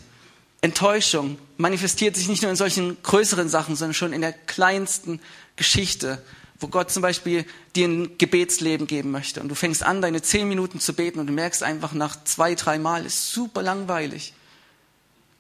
Enttäuschung, 0.62 1.40
manifestiert 1.58 2.16
sich 2.16 2.28
nicht 2.28 2.42
nur 2.42 2.52
in 2.52 2.58
solchen 2.58 2.98
größeren 3.04 3.50
Sachen, 3.50 3.76
sondern 3.76 3.94
schon 3.94 4.14
in 4.14 4.22
der 4.22 4.34
kleinsten 4.34 5.20
Geschichte, 5.56 6.22
wo 6.60 6.68
Gott 6.68 6.92
zum 6.92 7.02
Beispiel 7.02 7.46
dir 7.76 7.88
ein 7.88 8.18
Gebetsleben 8.18 8.88
geben 8.88 9.12
möchte. 9.12 9.42
Und 9.42 9.50
du 9.50 9.56
fängst 9.56 9.84
an, 9.84 10.02
deine 10.02 10.22
zehn 10.22 10.48
Minuten 10.48 10.80
zu 10.80 10.94
beten 10.94 11.20
und 11.20 11.28
du 11.28 11.34
merkst 11.34 11.64
einfach 11.64 11.94
nach 11.94 12.24
zwei, 12.24 12.56
drei 12.56 12.80
Mal, 12.80 13.06
ist 13.06 13.32
super 13.32 13.62
langweilig. 13.62 14.34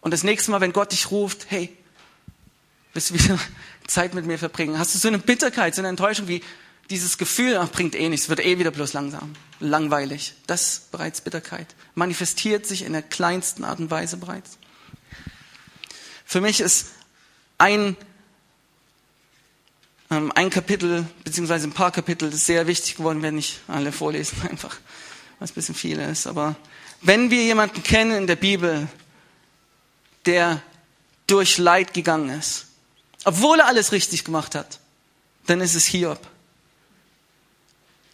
Und 0.01 0.11
das 0.11 0.23
nächste 0.23 0.51
Mal, 0.51 0.61
wenn 0.61 0.73
Gott 0.73 0.91
dich 0.91 1.11
ruft, 1.11 1.47
hey, 1.49 1.75
willst 2.93 3.09
du 3.09 3.13
wieder 3.15 3.39
Zeit 3.87 4.13
mit 4.13 4.25
mir 4.25 4.37
verbringen? 4.37 4.77
Hast 4.77 4.93
du 4.93 4.99
so 4.99 5.07
eine 5.07 5.19
Bitterkeit, 5.19 5.75
so 5.75 5.81
eine 5.81 5.89
Enttäuschung 5.89 6.27
wie 6.27 6.41
dieses 6.89 7.17
Gefühl, 7.17 7.57
ach, 7.57 7.71
bringt 7.71 7.95
eh 7.95 8.09
nichts, 8.09 8.29
wird 8.29 8.45
eh 8.45 8.59
wieder 8.59 8.71
bloß 8.71 8.93
langsam, 8.93 9.33
langweilig. 9.59 10.35
Das 10.45 10.61
ist 10.61 10.91
bereits 10.91 11.21
Bitterkeit. 11.21 11.67
Manifestiert 11.95 12.65
sich 12.67 12.83
in 12.83 12.93
der 12.93 13.01
kleinsten 13.01 13.63
Art 13.63 13.79
und 13.79 13.89
Weise 13.89 14.17
bereits. 14.17 14.59
Für 16.25 16.41
mich 16.41 16.59
ist 16.59 16.87
ein, 17.57 17.95
ähm, 20.09 20.31
ein 20.33 20.49
Kapitel, 20.49 21.05
beziehungsweise 21.23 21.67
ein 21.67 21.73
paar 21.73 21.91
Kapitel, 21.91 22.33
sehr 22.33 22.67
wichtig 22.67 22.97
geworden, 22.97 23.21
wenn 23.21 23.37
ich 23.37 23.59
alle 23.67 23.91
vorlesen, 23.91 24.41
einfach, 24.49 24.77
was 25.39 25.51
ein 25.51 25.55
bisschen 25.55 25.75
viel 25.75 25.99
ist. 25.99 26.27
Aber 26.27 26.55
wenn 27.01 27.29
wir 27.29 27.43
jemanden 27.43 27.83
kennen 27.83 28.17
in 28.17 28.27
der 28.27 28.35
Bibel, 28.35 28.87
der 30.25 30.61
durch 31.27 31.57
Leid 31.57 31.93
gegangen 31.93 32.39
ist, 32.39 32.65
obwohl 33.23 33.59
er 33.59 33.67
alles 33.67 33.91
richtig 33.91 34.23
gemacht 34.23 34.55
hat, 34.55 34.79
dann 35.45 35.61
ist 35.61 35.75
es 35.75 35.85
Hiob. 35.85 36.19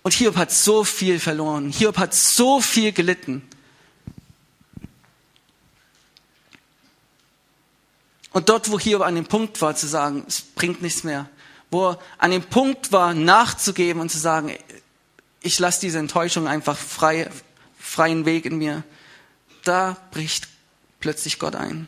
Und 0.04 0.14
Hiob 0.14 0.36
hat 0.36 0.52
so 0.52 0.84
viel 0.84 1.20
verloren. 1.20 1.72
Hiob 1.72 1.98
hat 1.98 2.14
so 2.14 2.60
viel 2.60 2.92
gelitten. 2.92 3.48
Und 8.34 8.50
dort, 8.50 8.72
wo 8.72 8.80
Hiob 8.80 9.02
an 9.02 9.16
dem 9.16 9.26
Punkt 9.26 9.62
war, 9.62 9.76
zu 9.76 9.88
sagen, 9.88 10.24
es 10.28 10.42
bringt 10.42 10.82
nichts 10.82 11.04
mehr, 11.04 11.30
wo 11.70 11.90
er 11.90 12.00
an 12.18 12.32
dem 12.32 12.44
Punkt 12.44 12.92
war, 12.92 13.14
nachzugeben 13.14 14.02
und 14.02 14.10
zu 14.10 14.18
sagen, 14.18 14.56
ich 15.42 15.60
lasse 15.60 15.82
diese 15.82 16.00
Enttäuschung 16.00 16.48
einfach 16.48 16.78
frei, 16.78 17.30
freien 17.80 18.26
Weg 18.26 18.46
in 18.46 18.58
mir, 18.58 18.84
da 19.64 19.98
bricht 20.12 20.48
plötzlich 21.00 21.40
Gott 21.40 21.56
ein. 21.56 21.88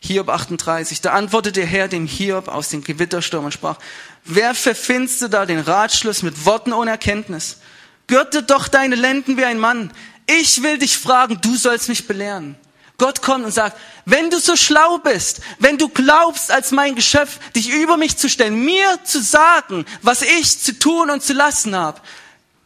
Hiob 0.00 0.28
38. 0.28 1.00
Da 1.00 1.12
antwortete 1.12 1.60
der 1.60 1.66
Herr 1.66 1.88
dem 1.88 2.06
Hiob 2.06 2.48
aus 2.48 2.68
dem 2.68 2.84
Gewittersturm 2.84 3.46
und 3.46 3.52
sprach, 3.52 3.78
wer 4.24 4.54
verfinste 4.54 5.30
da 5.30 5.46
den 5.46 5.58
Ratschluss 5.58 6.22
mit 6.22 6.44
Worten 6.44 6.72
ohne 6.72 6.90
Erkenntnis? 6.90 7.58
Gürte 8.06 8.42
doch 8.42 8.68
deine 8.68 8.94
Lenden 8.94 9.36
wie 9.36 9.44
ein 9.44 9.58
Mann. 9.58 9.90
Ich 10.26 10.62
will 10.62 10.78
dich 10.78 10.98
fragen, 10.98 11.40
du 11.40 11.56
sollst 11.56 11.88
mich 11.88 12.06
belehren. 12.06 12.56
Gott 12.98 13.20
kommt 13.20 13.44
und 13.44 13.52
sagt, 13.52 13.78
wenn 14.06 14.30
du 14.30 14.38
so 14.38 14.56
schlau 14.56 14.98
bist, 14.98 15.40
wenn 15.58 15.76
du 15.76 15.88
glaubst, 15.88 16.50
als 16.50 16.70
mein 16.70 16.94
Geschöpf 16.94 17.38
dich 17.54 17.68
über 17.70 17.96
mich 17.96 18.16
zu 18.16 18.28
stellen, 18.28 18.64
mir 18.64 18.98
zu 19.04 19.20
sagen, 19.20 19.84
was 20.00 20.22
ich 20.22 20.60
zu 20.60 20.78
tun 20.78 21.10
und 21.10 21.22
zu 21.22 21.34
lassen 21.34 21.76
habe, 21.76 22.00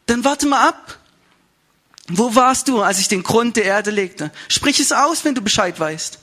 dann 0.06 0.24
warte 0.24 0.46
mal 0.46 0.68
ab. 0.68 0.98
Wo 2.08 2.34
warst 2.34 2.68
du, 2.68 2.82
als 2.82 2.98
ich 2.98 3.08
den 3.08 3.22
Grund 3.22 3.56
der 3.56 3.64
Erde 3.64 3.90
legte? 3.90 4.30
Sprich 4.48 4.80
es 4.80 4.92
aus, 4.92 5.24
wenn 5.24 5.34
du 5.34 5.42
Bescheid 5.42 5.78
weißt. 5.78 6.18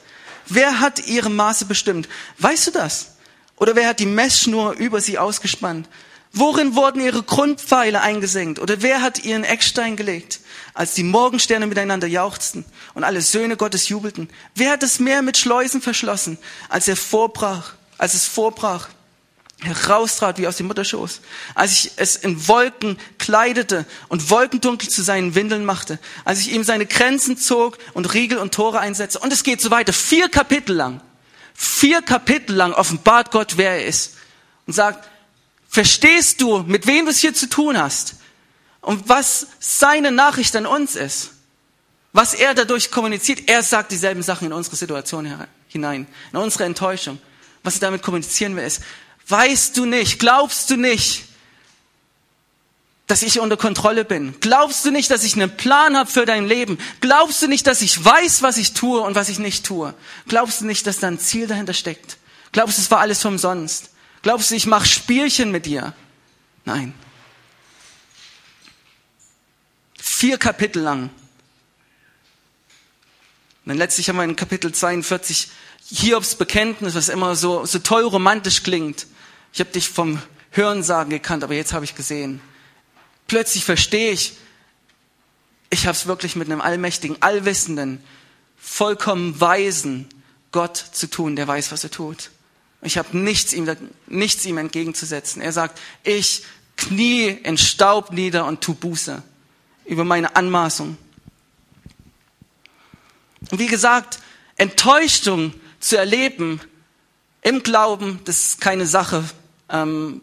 Wer 0.47 0.79
hat 0.79 1.07
ihre 1.07 1.29
Maße 1.29 1.65
bestimmt? 1.65 2.07
Weißt 2.39 2.67
du 2.67 2.71
das? 2.71 3.15
Oder 3.57 3.75
wer 3.75 3.89
hat 3.89 3.99
die 3.99 4.05
Messschnur 4.05 4.73
über 4.73 5.01
sie 5.01 5.17
ausgespannt? 5.17 5.87
Worin 6.33 6.75
wurden 6.75 7.01
ihre 7.01 7.23
Grundpfeile 7.23 8.01
eingesenkt? 8.01 8.59
Oder 8.59 8.81
wer 8.81 9.01
hat 9.01 9.23
ihren 9.23 9.43
Eckstein 9.43 9.95
gelegt? 9.95 10.39
Als 10.73 10.93
die 10.93 11.03
Morgensterne 11.03 11.67
miteinander 11.67 12.07
jauchzten 12.07 12.65
und 12.93 13.03
alle 13.03 13.21
Söhne 13.21 13.57
Gottes 13.57 13.89
jubelten. 13.89 14.29
Wer 14.53 14.71
hat 14.71 14.83
das 14.83 14.99
Meer 14.99 15.21
mit 15.21 15.37
Schleusen 15.37 15.81
verschlossen, 15.81 16.37
als 16.69 16.87
er 16.87 16.95
vorbrach, 16.95 17.73
als 17.97 18.13
es 18.13 18.25
vorbrach? 18.25 18.89
heraustrat 19.59 20.37
wie 20.37 20.47
aus 20.47 20.57
dem 20.57 20.67
Mutterschoß, 20.67 21.21
als 21.55 21.71
ich 21.71 21.91
es 21.95 22.15
in 22.15 22.47
Wolken 22.47 22.99
kleidete 23.17 23.85
und 24.07 24.29
Wolkendunkel 24.29 24.87
zu 24.87 25.01
seinen 25.01 25.33
Windeln 25.33 25.65
machte, 25.65 25.99
als 26.25 26.39
ich 26.41 26.53
ihm 26.53 26.63
seine 26.63 26.85
Grenzen 26.85 27.37
zog 27.37 27.77
und 27.93 28.13
Riegel 28.13 28.37
und 28.37 28.53
Tore 28.53 28.79
einsetzte. 28.79 29.19
Und 29.19 29.33
es 29.33 29.43
geht 29.43 29.61
so 29.61 29.71
weiter. 29.71 29.93
Vier 29.93 30.29
Kapitel 30.29 30.75
lang. 30.75 31.01
Vier 31.55 32.03
Kapitel 32.03 32.55
lang 32.55 32.73
offenbart 32.73 33.31
Gott, 33.31 33.57
wer 33.57 33.71
er 33.71 33.85
ist. 33.85 34.17
Und 34.67 34.73
sagt, 34.73 35.09
verstehst 35.67 36.41
du, 36.41 36.59
mit 36.59 36.87
wem 36.87 37.05
du 37.05 37.11
es 37.11 37.19
hier 37.19 37.33
zu 37.33 37.47
tun 37.47 37.77
hast? 37.77 38.15
Und 38.81 39.09
was 39.09 39.47
seine 39.59 40.11
Nachricht 40.11 40.55
an 40.55 40.65
uns 40.65 40.95
ist? 40.95 41.31
Was 42.13 42.33
er 42.33 42.53
dadurch 42.53 42.89
kommuniziert? 42.89 43.47
Er 43.47 43.61
sagt 43.61 43.91
dieselben 43.91 44.23
Sachen 44.23 44.47
in 44.47 44.53
unsere 44.53 44.75
Situation 44.75 45.45
hinein, 45.67 46.07
in 46.31 46.37
unsere 46.37 46.63
Enttäuschung. 46.63 47.19
Was 47.63 47.75
er 47.75 47.81
damit 47.81 48.01
kommunizieren 48.01 48.55
will, 48.55 48.63
ist, 48.63 48.81
Weißt 49.27 49.75
du 49.75 49.85
nicht, 49.85 50.19
glaubst 50.19 50.69
du 50.69 50.77
nicht, 50.77 51.25
dass 53.07 53.21
ich 53.21 53.39
unter 53.39 53.57
Kontrolle 53.57 54.05
bin? 54.05 54.35
Glaubst 54.39 54.85
du 54.85 54.91
nicht, 54.91 55.11
dass 55.11 55.23
ich 55.23 55.35
einen 55.35 55.55
Plan 55.55 55.97
habe 55.97 56.09
für 56.09 56.25
dein 56.25 56.47
Leben? 56.47 56.77
Glaubst 57.01 57.41
du 57.41 57.47
nicht, 57.47 57.67
dass 57.67 57.81
ich 57.81 58.03
weiß, 58.03 58.41
was 58.41 58.57
ich 58.57 58.73
tue 58.73 59.01
und 59.01 59.15
was 59.15 59.27
ich 59.27 59.39
nicht 59.39 59.65
tue? 59.65 59.93
Glaubst 60.27 60.61
du 60.61 60.65
nicht, 60.65 60.87
dass 60.87 60.99
da 60.99 61.07
ein 61.07 61.19
Ziel 61.19 61.47
dahinter 61.47 61.73
steckt? 61.73 62.17
Glaubst 62.53 62.77
du, 62.77 62.81
es 62.81 62.91
war 62.91 62.99
alles 62.99 63.23
umsonst? 63.25 63.89
Glaubst 64.27 64.51
du, 64.51 64.55
ich 64.55 64.65
mache 64.65 64.85
Spielchen 64.85 65.51
mit 65.51 65.65
dir? 65.65 65.93
Nein. 66.65 66.93
Vier 69.97 70.37
Kapitel 70.37 70.81
lang. 70.81 71.03
Und 71.03 71.11
dann 73.67 73.77
letztlich 73.77 74.09
haben 74.09 74.17
wir 74.17 74.25
in 74.25 74.35
Kapitel 74.35 74.73
42 74.73 75.49
Hiobs 75.89 76.35
Bekenntnis, 76.35 76.93
was 76.93 77.07
immer 77.07 77.37
so, 77.37 77.65
so 77.65 77.79
toll 77.79 78.03
romantisch 78.03 78.63
klingt. 78.63 79.07
Ich 79.53 79.61
habe 79.61 79.71
dich 79.71 79.87
vom 79.87 80.21
Hörensagen 80.51 81.09
gekannt, 81.09 81.45
aber 81.45 81.53
jetzt 81.53 81.71
habe 81.71 81.85
ich 81.85 81.95
gesehen. 81.95 82.41
Plötzlich 83.27 83.63
verstehe 83.63 84.11
ich, 84.11 84.33
ich 85.69 85.87
habe 85.87 85.95
es 85.95 86.05
wirklich 86.05 86.35
mit 86.35 86.51
einem 86.51 86.59
allmächtigen, 86.59 87.15
allwissenden, 87.21 88.03
vollkommen 88.57 89.39
weisen 89.39 90.09
Gott 90.51 90.75
zu 90.75 91.09
tun, 91.09 91.37
der 91.37 91.47
weiß, 91.47 91.71
was 91.71 91.85
er 91.85 91.91
tut. 91.91 92.29
Ich 92.81 92.97
habe 92.97 93.17
nichts 93.17 93.53
ihm, 93.53 93.69
nichts 94.07 94.45
ihm 94.45 94.57
entgegenzusetzen. 94.57 95.41
Er 95.41 95.51
sagt, 95.51 95.79
ich 96.03 96.43
knie 96.75 97.27
in 97.27 97.57
Staub 97.57 98.11
nieder 98.11 98.45
und 98.45 98.61
tu 98.61 98.73
Buße 98.73 99.23
über 99.85 100.03
meine 100.03 100.35
Anmaßung. 100.35 100.97
Und 103.51 103.59
wie 103.59 103.67
gesagt, 103.67 104.19
Enttäuschung 104.57 105.53
zu 105.79 105.97
erleben 105.97 106.61
im 107.41 107.63
Glauben, 107.63 108.19
das 108.25 108.43
ist 108.43 108.61
keine 108.61 108.85
Sache 108.85 109.23
ähm, 109.69 110.21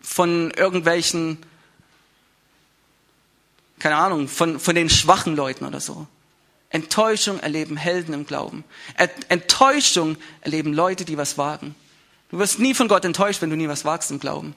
von 0.00 0.50
irgendwelchen, 0.50 1.38
keine 3.78 3.96
Ahnung, 3.96 4.28
von, 4.28 4.60
von 4.60 4.74
den 4.74 4.90
schwachen 4.90 5.36
Leuten 5.36 5.64
oder 5.64 5.80
so. 5.80 6.06
Enttäuschung 6.70 7.40
erleben 7.40 7.76
Helden 7.76 8.12
im 8.12 8.26
Glauben. 8.26 8.64
Enttäuschung 9.28 10.16
erleben 10.40 10.74
Leute, 10.74 11.04
die 11.04 11.16
was 11.16 11.38
wagen. 11.38 11.74
Du 12.30 12.38
wirst 12.38 12.58
nie 12.58 12.74
von 12.74 12.88
Gott 12.88 13.04
enttäuscht, 13.04 13.42
wenn 13.42 13.50
du 13.50 13.56
nie 13.56 13.68
was 13.68 13.84
wagst 13.84 14.10
im 14.10 14.18
Glauben. 14.18 14.56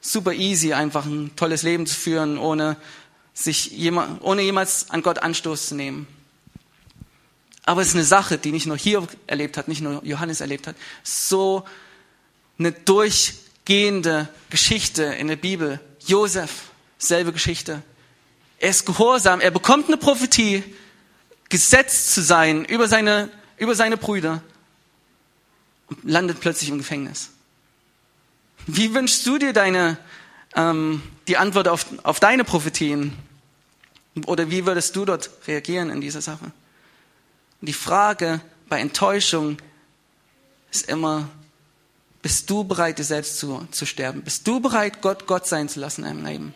Super 0.00 0.32
easy, 0.32 0.72
einfach 0.72 1.04
ein 1.04 1.34
tolles 1.34 1.62
Leben 1.62 1.86
zu 1.86 1.94
führen, 1.94 2.38
ohne 2.38 2.76
sich 3.34 3.70
jemand, 3.72 4.22
ohne 4.22 4.42
jemals 4.42 4.90
an 4.90 5.02
Gott 5.02 5.18
Anstoß 5.18 5.68
zu 5.68 5.74
nehmen. 5.74 6.06
Aber 7.64 7.82
es 7.82 7.88
ist 7.88 7.94
eine 7.94 8.04
Sache, 8.04 8.38
die 8.38 8.52
nicht 8.52 8.66
nur 8.66 8.76
hier 8.76 9.06
erlebt 9.26 9.56
hat, 9.56 9.68
nicht 9.68 9.82
nur 9.82 10.02
Johannes 10.04 10.40
erlebt 10.40 10.66
hat. 10.66 10.76
So 11.02 11.64
eine 12.58 12.72
durchgehende 12.72 14.28
Geschichte 14.48 15.02
in 15.02 15.28
der 15.28 15.36
Bibel. 15.36 15.80
Josef, 16.06 16.70
selbe 16.98 17.32
Geschichte. 17.32 17.82
Er 18.58 18.70
ist 18.70 18.86
gehorsam, 18.86 19.40
er 19.40 19.50
bekommt 19.50 19.88
eine 19.88 19.96
Prophetie, 19.96 20.64
gesetzt 21.48 22.14
zu 22.14 22.22
sein 22.22 22.64
über 22.64 22.88
seine, 22.88 23.30
über 23.56 23.74
seine 23.74 23.96
Brüder 23.96 24.42
landet 26.02 26.40
plötzlich 26.40 26.70
im 26.70 26.78
Gefängnis. 26.78 27.30
Wie 28.66 28.92
wünschst 28.94 29.26
du 29.26 29.38
dir 29.38 29.52
deine, 29.52 29.98
ähm, 30.54 31.02
die 31.26 31.36
Antwort 31.36 31.68
auf, 31.68 31.86
auf 32.02 32.20
deine 32.20 32.44
Prophetien? 32.44 33.16
Oder 34.26 34.50
wie 34.50 34.66
würdest 34.66 34.96
du 34.96 35.04
dort 35.04 35.30
reagieren 35.46 35.90
in 35.90 36.00
dieser 36.00 36.20
Sache? 36.20 36.44
Und 37.60 37.66
die 37.66 37.72
Frage 37.72 38.40
bei 38.68 38.80
Enttäuschung 38.80 39.58
ist 40.70 40.88
immer, 40.88 41.28
bist 42.20 42.50
du 42.50 42.64
bereit, 42.64 42.98
dir 42.98 43.04
selbst 43.04 43.38
zu, 43.38 43.66
zu 43.70 43.86
sterben? 43.86 44.22
Bist 44.22 44.46
du 44.46 44.60
bereit, 44.60 45.00
Gott 45.00 45.26
Gott 45.26 45.46
sein 45.46 45.68
zu 45.68 45.80
lassen 45.80 46.04
in 46.04 46.08
deinem 46.08 46.26
Leben? 46.26 46.54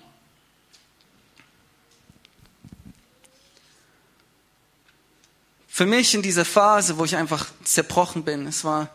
Für 5.69 5.87
mich 5.87 6.15
in 6.15 6.21
dieser 6.21 6.45
Phase, 6.45 6.99
wo 6.99 7.05
ich 7.07 7.17
einfach 7.17 7.47
zerbrochen 7.65 8.25
bin, 8.25 8.47
es 8.47 8.63
war, 8.65 8.91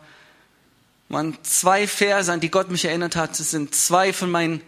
waren 1.08 1.36
zwei 1.42 1.86
Verse, 1.86 2.30
an 2.30 2.40
die 2.40 2.50
Gott 2.50 2.70
mich 2.70 2.84
erinnert 2.84 3.16
hat. 3.16 3.34
Sind 3.36 3.74
zwei 3.74 4.12
von 4.12 4.30
meinen, 4.30 4.60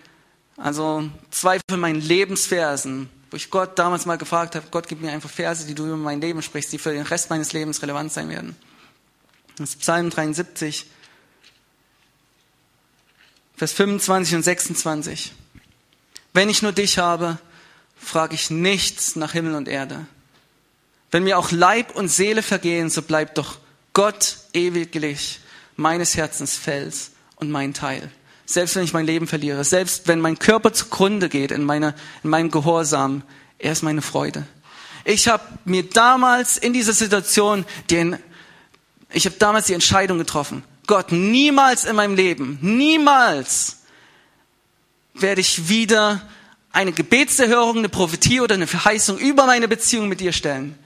also 0.56 1.08
zwei 1.30 1.60
von 1.68 1.80
meinen 1.80 2.00
Lebensversen, 2.00 3.10
wo 3.30 3.36
ich 3.36 3.50
Gott 3.50 3.78
damals 3.78 4.06
mal 4.06 4.18
gefragt 4.18 4.54
habe, 4.54 4.66
Gott, 4.70 4.88
gib 4.88 5.00
mir 5.00 5.12
einfach 5.12 5.30
Verse, 5.30 5.66
die 5.66 5.74
du 5.74 5.86
über 5.86 5.96
mein 5.96 6.20
Leben 6.20 6.42
sprichst, 6.42 6.72
die 6.72 6.78
für 6.78 6.92
den 6.92 7.02
Rest 7.02 7.30
meines 7.30 7.52
Lebens 7.52 7.82
relevant 7.82 8.12
sein 8.12 8.28
werden. 8.28 8.56
Das 9.56 9.70
ist 9.70 9.80
Psalm 9.80 10.10
73, 10.10 10.86
Vers 13.56 13.72
25 13.72 14.36
und 14.36 14.42
26. 14.42 15.32
Wenn 16.32 16.48
ich 16.48 16.62
nur 16.62 16.72
dich 16.72 16.98
habe, 16.98 17.38
frage 17.96 18.34
ich 18.34 18.48
nichts 18.48 19.16
nach 19.16 19.32
Himmel 19.32 19.54
und 19.54 19.68
Erde. 19.68 20.06
Wenn 21.10 21.24
mir 21.24 21.38
auch 21.38 21.50
Leib 21.50 21.94
und 21.94 22.08
Seele 22.08 22.42
vergehen, 22.42 22.88
so 22.88 23.02
bleibt 23.02 23.36
doch 23.36 23.58
Gott 23.92 24.38
ewiglich 24.54 25.40
meines 25.80 26.16
Herzens 26.16 26.56
Fels 26.56 27.10
und 27.36 27.50
mein 27.50 27.74
Teil. 27.74 28.10
Selbst 28.46 28.76
wenn 28.76 28.84
ich 28.84 28.92
mein 28.92 29.06
Leben 29.06 29.26
verliere, 29.26 29.64
selbst 29.64 30.08
wenn 30.08 30.20
mein 30.20 30.38
Körper 30.38 30.72
zugrunde 30.72 31.28
geht 31.28 31.50
in, 31.50 31.64
meiner, 31.64 31.94
in 32.22 32.30
meinem 32.30 32.50
Gehorsam, 32.50 33.22
er 33.58 33.72
ist 33.72 33.82
meine 33.82 34.02
Freude. 34.02 34.46
Ich 35.04 35.28
habe 35.28 35.44
mir 35.64 35.88
damals 35.88 36.56
in 36.58 36.72
dieser 36.72 36.92
Situation 36.92 37.64
den, 37.90 38.18
ich 39.12 39.24
habe 39.26 39.36
damals 39.38 39.66
die 39.66 39.74
Entscheidung 39.74 40.18
getroffen. 40.18 40.62
Gott, 40.86 41.12
niemals 41.12 41.84
in 41.84 41.96
meinem 41.96 42.14
Leben, 42.14 42.58
niemals 42.60 43.78
werde 45.14 45.40
ich 45.40 45.68
wieder 45.68 46.20
eine 46.72 46.92
Gebetserhörung, 46.92 47.78
eine 47.78 47.88
Prophetie 47.88 48.40
oder 48.40 48.54
eine 48.54 48.66
Verheißung 48.66 49.18
über 49.18 49.46
meine 49.46 49.68
Beziehung 49.68 50.08
mit 50.08 50.20
dir 50.20 50.32
stellen. 50.32 50.78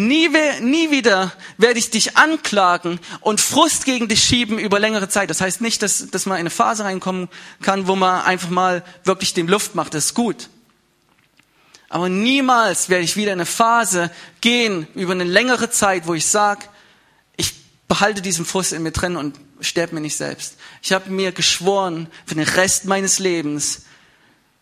Nie, 0.00 0.28
nie 0.60 0.92
wieder 0.92 1.32
werde 1.56 1.80
ich 1.80 1.90
dich 1.90 2.16
anklagen 2.16 3.00
und 3.20 3.40
Frust 3.40 3.84
gegen 3.84 4.06
dich 4.06 4.22
schieben 4.22 4.56
über 4.56 4.78
längere 4.78 5.08
Zeit. 5.08 5.28
Das 5.28 5.40
heißt 5.40 5.60
nicht, 5.60 5.82
dass, 5.82 6.08
dass 6.12 6.24
man 6.24 6.36
in 6.36 6.42
eine 6.42 6.50
Phase 6.50 6.84
reinkommen 6.84 7.28
kann, 7.62 7.88
wo 7.88 7.96
man 7.96 8.22
einfach 8.22 8.48
mal 8.48 8.84
wirklich 9.02 9.34
dem 9.34 9.48
Luft 9.48 9.74
macht. 9.74 9.94
Das 9.94 10.04
ist 10.04 10.14
gut. 10.14 10.50
Aber 11.88 12.08
niemals 12.08 12.90
werde 12.90 13.02
ich 13.02 13.16
wieder 13.16 13.32
in 13.32 13.40
eine 13.40 13.46
Phase 13.46 14.12
gehen 14.40 14.86
über 14.94 15.14
eine 15.14 15.24
längere 15.24 15.68
Zeit, 15.68 16.06
wo 16.06 16.14
ich 16.14 16.26
sage, 16.26 16.66
ich 17.36 17.54
behalte 17.88 18.22
diesen 18.22 18.44
Frust 18.44 18.72
in 18.72 18.84
mir 18.84 18.92
drin 18.92 19.16
und 19.16 19.34
sterbe 19.60 19.96
mir 19.96 20.00
nicht 20.00 20.16
selbst. 20.16 20.58
Ich 20.80 20.92
habe 20.92 21.10
mir 21.10 21.32
geschworen, 21.32 22.06
für 22.24 22.36
den 22.36 22.46
Rest 22.46 22.84
meines 22.84 23.18
Lebens 23.18 23.82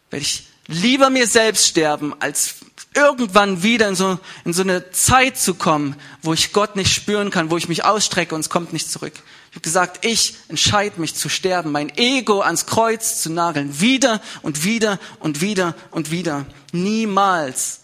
werde 0.09 0.23
ich 0.23 0.49
lieber 0.67 1.11
mir 1.11 1.27
selbst 1.27 1.67
sterben, 1.67 2.15
als 2.21 2.55
irgendwann 2.97 3.63
wieder 3.63 3.89
in 3.89 3.95
so, 3.95 4.19
in 4.45 4.53
so 4.53 4.63
eine 4.63 4.91
Zeit 4.91 5.39
zu 5.39 5.55
kommen, 5.55 5.95
wo 6.23 6.33
ich 6.33 6.53
Gott 6.53 6.75
nicht 6.75 6.93
spüren 6.93 7.31
kann, 7.31 7.51
wo 7.51 7.57
ich 7.57 7.69
mich 7.69 7.85
ausstrecke 7.85 8.35
und 8.35 8.41
es 8.41 8.51
kommt 8.51 8.73
nicht 8.73 8.91
zurück. 8.91 9.13
Ich 9.51 9.57
habe 9.57 9.61
gesagt, 9.61 10.05
ich 10.05 10.37
entscheide 10.49 11.01
mich 11.01 11.15
zu 11.15 11.29
sterben, 11.29 11.73
mein 11.73 11.97
Ego 11.97 12.41
ans 12.41 12.67
Kreuz 12.67 13.23
zu 13.23 13.31
nageln, 13.31 13.81
wieder 13.81 14.21
und 14.43 14.65
wieder 14.65 14.99
und 15.21 15.41
wieder 15.41 15.75
und 15.91 16.11
wieder. 16.11 16.47
Niemals 16.73 17.81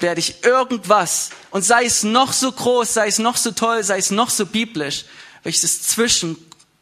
werde 0.00 0.20
ich 0.20 0.44
irgendwas, 0.44 1.30
und 1.50 1.64
sei 1.64 1.84
es 1.84 2.04
noch 2.04 2.32
so 2.32 2.52
groß, 2.52 2.94
sei 2.94 3.08
es 3.08 3.18
noch 3.18 3.36
so 3.36 3.50
toll, 3.50 3.82
sei 3.82 3.98
es 3.98 4.10
noch 4.10 4.30
so 4.30 4.46
biblisch, 4.46 5.04
werde 5.42 5.50
ich 5.56 5.62
es 5.62 5.82
zwischen, 5.82 6.36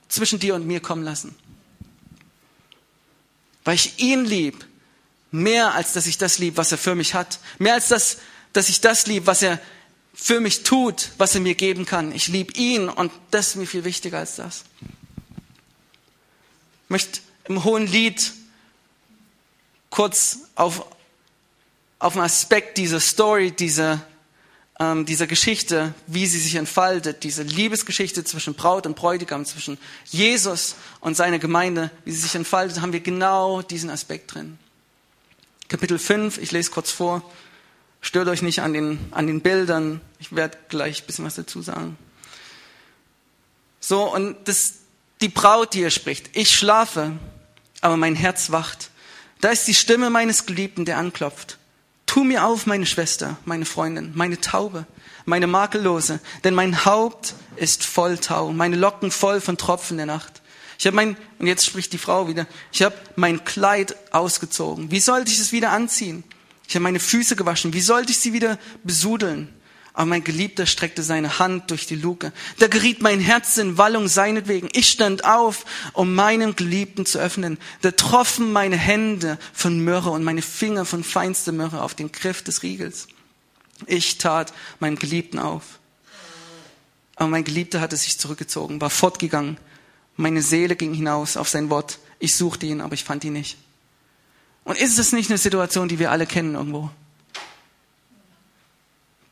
zwischen 0.08 0.38
dir 0.38 0.54
und 0.54 0.66
mir 0.66 0.80
kommen 0.80 1.02
lassen. 1.02 1.34
Weil 3.64 3.74
ich 3.74 3.98
ihn 3.98 4.24
lieb, 4.24 4.66
Mehr 5.36 5.74
als 5.74 5.92
dass 5.92 6.06
ich 6.06 6.16
das 6.16 6.38
lieb, 6.38 6.56
was 6.56 6.72
er 6.72 6.78
für 6.78 6.94
mich 6.94 7.12
hat. 7.12 7.40
Mehr 7.58 7.74
als 7.74 7.88
das, 7.88 8.16
dass 8.54 8.70
ich 8.70 8.80
das 8.80 9.06
lieb, 9.06 9.26
was 9.26 9.42
er 9.42 9.60
für 10.14 10.40
mich 10.40 10.62
tut, 10.62 11.10
was 11.18 11.34
er 11.34 11.42
mir 11.42 11.54
geben 11.54 11.84
kann. 11.84 12.10
Ich 12.12 12.28
liebe 12.28 12.54
ihn 12.54 12.88
und 12.88 13.12
das 13.30 13.48
ist 13.48 13.56
mir 13.56 13.66
viel 13.66 13.84
wichtiger 13.84 14.18
als 14.18 14.36
das. 14.36 14.64
Ich 16.84 16.90
möchte 16.90 17.20
im 17.48 17.64
hohen 17.64 17.86
Lied 17.86 18.32
kurz 19.90 20.38
auf, 20.54 20.86
auf 21.98 22.14
einen 22.14 22.24
Aspekt 22.24 22.78
dieser 22.78 23.00
Story, 23.00 23.50
dieser, 23.50 24.06
ähm, 24.80 25.04
dieser 25.04 25.26
Geschichte, 25.26 25.92
wie 26.06 26.26
sie 26.26 26.38
sich 26.38 26.54
entfaltet, 26.54 27.24
diese 27.24 27.42
Liebesgeschichte 27.42 28.24
zwischen 28.24 28.54
Braut 28.54 28.86
und 28.86 28.96
Bräutigam, 28.96 29.44
zwischen 29.44 29.76
Jesus 30.06 30.76
und 31.00 31.14
seiner 31.14 31.38
Gemeinde, 31.38 31.90
wie 32.06 32.12
sie 32.12 32.20
sich 32.20 32.34
entfaltet, 32.34 32.80
haben 32.80 32.94
wir 32.94 33.00
genau 33.00 33.60
diesen 33.60 33.90
Aspekt 33.90 34.32
drin. 34.32 34.58
Kapitel 35.68 35.98
5, 35.98 36.38
ich 36.38 36.52
lese 36.52 36.70
kurz 36.70 36.90
vor. 36.90 37.22
Stört 38.00 38.28
euch 38.28 38.42
nicht 38.42 38.60
an 38.60 38.72
den, 38.72 39.00
an 39.10 39.26
den 39.26 39.40
Bildern. 39.40 40.00
Ich 40.20 40.34
werde 40.34 40.56
gleich 40.68 41.02
ein 41.02 41.06
bisschen 41.06 41.24
was 41.24 41.34
dazu 41.34 41.60
sagen. 41.60 41.98
So, 43.80 44.12
und 44.12 44.36
das, 44.44 44.74
die 45.20 45.28
Braut, 45.28 45.74
die 45.74 45.78
hier 45.78 45.90
spricht. 45.90 46.36
Ich 46.36 46.56
schlafe, 46.56 47.12
aber 47.80 47.96
mein 47.96 48.14
Herz 48.14 48.50
wacht. 48.50 48.90
Da 49.40 49.50
ist 49.50 49.66
die 49.66 49.74
Stimme 49.74 50.08
meines 50.08 50.46
Geliebten, 50.46 50.84
der 50.84 50.98
anklopft. 50.98 51.58
Tu 52.06 52.22
mir 52.22 52.44
auf, 52.44 52.66
meine 52.66 52.86
Schwester, 52.86 53.36
meine 53.44 53.64
Freundin, 53.64 54.12
meine 54.14 54.40
Taube, 54.40 54.86
meine 55.24 55.48
Makellose, 55.48 56.20
denn 56.44 56.54
mein 56.54 56.84
Haupt 56.84 57.34
ist 57.56 57.84
voll 57.84 58.18
Tau, 58.18 58.52
meine 58.52 58.76
Locken 58.76 59.10
voll 59.10 59.40
von 59.40 59.58
Tropfen 59.58 59.96
der 59.96 60.06
Nacht. 60.06 60.40
Ich 60.78 60.86
habe 60.86 60.96
mein, 60.96 61.16
und 61.38 61.46
jetzt 61.46 61.64
spricht 61.64 61.92
die 61.92 61.98
Frau 61.98 62.28
wieder, 62.28 62.46
ich 62.72 62.82
habe 62.82 62.94
mein 63.16 63.44
Kleid 63.44 63.96
ausgezogen. 64.12 64.90
Wie 64.90 65.00
sollte 65.00 65.30
ich 65.30 65.40
es 65.40 65.52
wieder 65.52 65.70
anziehen? 65.72 66.24
Ich 66.68 66.74
habe 66.74 66.82
meine 66.82 67.00
Füße 67.00 67.36
gewaschen. 67.36 67.72
Wie 67.72 67.80
sollte 67.80 68.10
ich 68.10 68.18
sie 68.18 68.32
wieder 68.32 68.58
besudeln? 68.82 69.48
Aber 69.94 70.06
mein 70.06 70.24
Geliebter 70.24 70.66
streckte 70.66 71.02
seine 71.02 71.38
Hand 71.38 71.70
durch 71.70 71.86
die 71.86 71.94
Luke. 71.94 72.30
Da 72.58 72.66
geriet 72.66 73.00
mein 73.00 73.18
Herz 73.18 73.56
in 73.56 73.78
Wallung 73.78 74.08
seinetwegen. 74.08 74.68
Ich 74.74 74.90
stand 74.90 75.24
auf, 75.24 75.64
um 75.94 76.14
meinem 76.14 76.54
Geliebten 76.54 77.06
zu 77.06 77.18
öffnen. 77.18 77.56
Da 77.80 77.92
troffen 77.92 78.52
meine 78.52 78.76
Hände 78.76 79.38
von 79.54 79.80
Myrrhe 79.80 80.10
und 80.10 80.22
meine 80.22 80.42
Finger 80.42 80.84
von 80.84 81.02
feinster 81.02 81.52
Myrrhe 81.52 81.80
auf 81.80 81.94
den 81.94 82.12
Griff 82.12 82.42
des 82.42 82.62
Riegels. 82.62 83.08
Ich 83.86 84.18
tat 84.18 84.52
meinen 84.80 84.98
Geliebten 84.98 85.38
auf. 85.38 85.78
Aber 87.14 87.28
mein 87.28 87.44
Geliebter 87.44 87.80
hatte 87.80 87.96
sich 87.96 88.18
zurückgezogen, 88.18 88.82
war 88.82 88.90
fortgegangen 88.90 89.56
meine 90.16 90.42
Seele 90.42 90.76
ging 90.76 90.94
hinaus 90.94 91.36
auf 91.36 91.48
sein 91.48 91.70
Wort. 91.70 91.98
Ich 92.18 92.34
suchte 92.34 92.66
ihn, 92.66 92.80
aber 92.80 92.94
ich 92.94 93.04
fand 93.04 93.24
ihn 93.24 93.34
nicht. 93.34 93.58
Und 94.64 94.78
ist 94.78 94.98
es 94.98 95.12
nicht 95.12 95.30
eine 95.30 95.38
Situation, 95.38 95.88
die 95.88 95.98
wir 95.98 96.10
alle 96.10 96.26
kennen 96.26 96.54
irgendwo? 96.54 96.90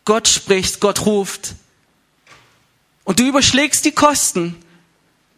Gott 0.04 0.28
spricht, 0.28 0.80
Gott 0.80 1.06
ruft. 1.06 1.54
Und 3.04 3.18
du 3.18 3.26
überschlägst 3.26 3.84
die 3.84 3.92
Kosten. 3.92 4.56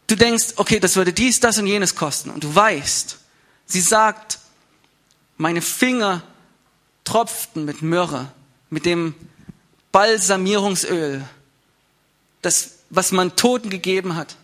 Du 0.09 0.17
denkst, 0.17 0.55
okay, 0.57 0.81
das 0.81 0.97
würde 0.97 1.13
dies, 1.13 1.41
das 1.41 1.59
und 1.59 1.67
jenes 1.67 1.95
kosten. 1.95 2.31
Und 2.31 2.45
du 2.45 2.55
weißt, 2.55 3.19
sie 3.67 3.81
sagt, 3.81 4.39
meine 5.37 5.63
Finger 5.63 6.23
tropften 7.05 7.65
mit 7.65 7.83
Myrrhe, 7.83 8.33
mit 8.71 8.87
dem 8.87 9.15
Balsamierungsöl, 9.93 11.25
das, 12.43 12.79
was 12.91 13.13
man 13.13 13.35
Toten 13.35 13.71
gegeben 13.71 14.15
hat 14.15 14.37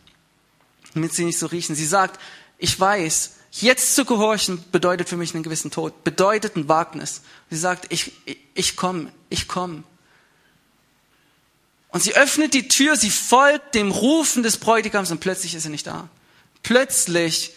damit 0.95 1.15
sie 1.15 1.25
nicht 1.25 1.39
so 1.39 1.47
riechen. 1.47 1.75
Sie 1.75 1.87
sagt, 1.87 2.21
ich 2.59 2.79
weiß, 2.79 3.35
jetzt 3.53 3.95
zu 3.95 4.05
gehorchen 4.05 4.65
bedeutet 4.73 5.09
für 5.09 5.17
mich 5.17 5.35
einen 5.35 5.43
gewissen 5.43 5.71
Tod, 5.71 6.05
bedeutet 6.05 6.57
ein 6.57 6.69
Wagnis. 6.69 7.23
Sie 7.51 7.57
sagt, 7.57 7.87
ich, 7.91 8.13
ich, 8.55 8.77
komme, 8.77 9.13
ich 9.29 9.49
komme. 9.49 9.83
Und 11.89 12.03
sie 12.03 12.15
öffnet 12.15 12.55
die 12.55 12.69
Tür, 12.69 12.97
sie 12.97 13.11
folgt 13.11 13.75
dem 13.75 13.91
Rufen 13.91 14.43
des 14.43 14.57
Bräutigams 14.57 15.11
und 15.11 15.21
plötzlich 15.21 15.55
ist 15.55 15.65
er 15.65 15.71
nicht 15.71 15.87
da. 15.87 16.09
Plötzlich 16.63 17.53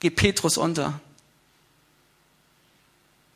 geht 0.00 0.16
Petrus 0.16 0.56
unter. 0.56 1.00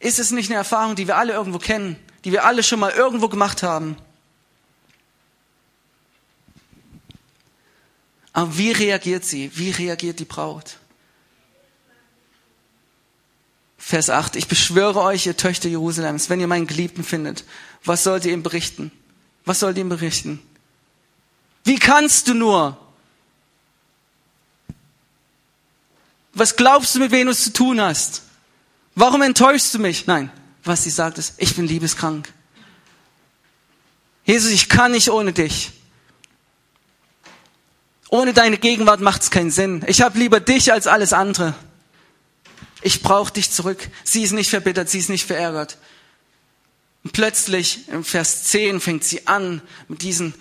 Ist 0.00 0.18
es 0.18 0.32
nicht 0.32 0.50
eine 0.50 0.56
Erfahrung, 0.56 0.96
die 0.96 1.06
wir 1.06 1.16
alle 1.16 1.32
irgendwo 1.32 1.58
kennen, 1.58 1.96
die 2.24 2.32
wir 2.32 2.44
alle 2.44 2.62
schon 2.62 2.80
mal 2.80 2.90
irgendwo 2.90 3.28
gemacht 3.28 3.62
haben? 3.62 3.96
Aber 8.34 8.58
wie 8.58 8.72
reagiert 8.72 9.24
sie? 9.24 9.50
Wie 9.54 9.70
reagiert 9.70 10.18
die 10.18 10.24
Braut? 10.24 10.76
Vers 13.78 14.10
8. 14.10 14.34
Ich 14.36 14.48
beschwöre 14.48 15.00
euch, 15.00 15.26
ihr 15.26 15.36
Töchter 15.36 15.68
Jerusalems, 15.68 16.28
wenn 16.28 16.40
ihr 16.40 16.48
meinen 16.48 16.66
Geliebten 16.66 17.04
findet, 17.04 17.44
was 17.84 18.02
sollt 18.02 18.24
ihr 18.24 18.32
ihm 18.32 18.42
berichten? 18.42 18.90
Was 19.44 19.60
sollt 19.60 19.76
ihr 19.76 19.82
ihm 19.82 19.88
berichten? 19.88 20.40
Wie 21.62 21.78
kannst 21.78 22.28
du 22.28 22.34
nur? 22.34 22.76
Was 26.32 26.56
glaubst 26.56 26.94
du, 26.96 26.98
mit 26.98 27.12
wem 27.12 27.26
du 27.26 27.32
es 27.32 27.44
zu 27.44 27.52
tun 27.52 27.80
hast? 27.80 28.22
Warum 28.96 29.22
enttäuschst 29.22 29.72
du 29.74 29.78
mich? 29.78 30.08
Nein, 30.08 30.30
was 30.64 30.82
sie 30.82 30.90
sagt 30.90 31.18
ist, 31.18 31.34
ich 31.36 31.54
bin 31.54 31.68
liebeskrank. 31.68 32.32
Jesus, 34.24 34.50
ich 34.50 34.68
kann 34.68 34.90
nicht 34.90 35.10
ohne 35.10 35.32
dich. 35.32 35.72
Ohne 38.14 38.32
deine 38.32 38.58
Gegenwart 38.58 39.00
macht 39.00 39.22
es 39.22 39.32
keinen 39.32 39.50
Sinn. 39.50 39.84
Ich 39.88 40.00
habe 40.00 40.16
lieber 40.20 40.38
dich 40.38 40.72
als 40.72 40.86
alles 40.86 41.12
andere. 41.12 41.52
Ich 42.80 43.02
brauche 43.02 43.32
dich 43.32 43.50
zurück. 43.50 43.88
Sie 44.04 44.22
ist 44.22 44.30
nicht 44.30 44.50
verbittert, 44.50 44.88
sie 44.88 45.00
ist 45.00 45.08
nicht 45.08 45.26
verärgert. 45.26 45.78
Und 47.02 47.12
plötzlich 47.12 47.88
im 47.88 48.04
Vers 48.04 48.44
10 48.44 48.78
fängt 48.80 49.02
sie 49.02 49.26
an 49.26 49.62
mit 49.88 50.02
diesem 50.02 50.32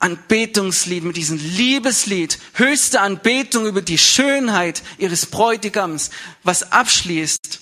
Anbetungslied, 0.00 1.04
mit 1.04 1.16
diesem 1.16 1.38
Liebeslied, 1.38 2.40
höchste 2.54 3.00
Anbetung 3.00 3.66
über 3.66 3.82
die 3.82 3.98
Schönheit 3.98 4.82
ihres 4.98 5.26
Bräutigams, 5.26 6.10
was 6.42 6.72
abschließt 6.72 7.60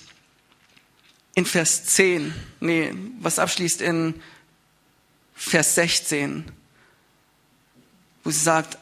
in 1.34 1.44
Vers 1.44 1.84
10, 1.84 2.32
nee, 2.60 2.94
was 3.20 3.38
abschließt 3.38 3.82
in 3.82 4.22
Vers 5.34 5.74
16, 5.74 6.50
wo 8.22 8.30
sie 8.30 8.40
sagt, 8.40 8.78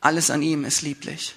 alles 0.00 0.30
an 0.30 0.42
ihm 0.42 0.64
ist 0.64 0.82
lieblich. 0.82 1.34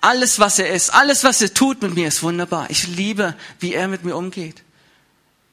Alles, 0.00 0.38
was 0.38 0.58
er 0.58 0.72
ist, 0.72 0.90
alles, 0.90 1.24
was 1.24 1.42
er 1.42 1.52
tut 1.52 1.82
mit 1.82 1.94
mir, 1.94 2.08
ist 2.08 2.22
wunderbar. 2.22 2.70
Ich 2.70 2.86
liebe, 2.86 3.36
wie 3.58 3.74
er 3.74 3.88
mit 3.88 4.04
mir 4.04 4.16
umgeht. 4.16 4.62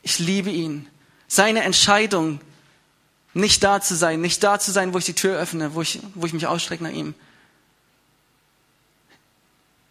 Ich 0.03 0.19
liebe 0.19 0.49
ihn. 0.49 0.87
Seine 1.27 1.63
Entscheidung, 1.63 2.39
nicht 3.33 3.63
da 3.63 3.81
zu 3.81 3.95
sein, 3.95 4.21
nicht 4.21 4.41
da 4.43 4.59
zu 4.59 4.71
sein, 4.71 4.93
wo 4.93 4.97
ich 4.99 5.05
die 5.05 5.13
Tür 5.13 5.37
öffne, 5.37 5.73
wo 5.73 5.81
ich, 5.81 5.99
wo 6.15 6.25
ich 6.25 6.33
mich 6.33 6.47
ausstrecke 6.47 6.83
nach 6.83 6.91
ihm, 6.91 7.13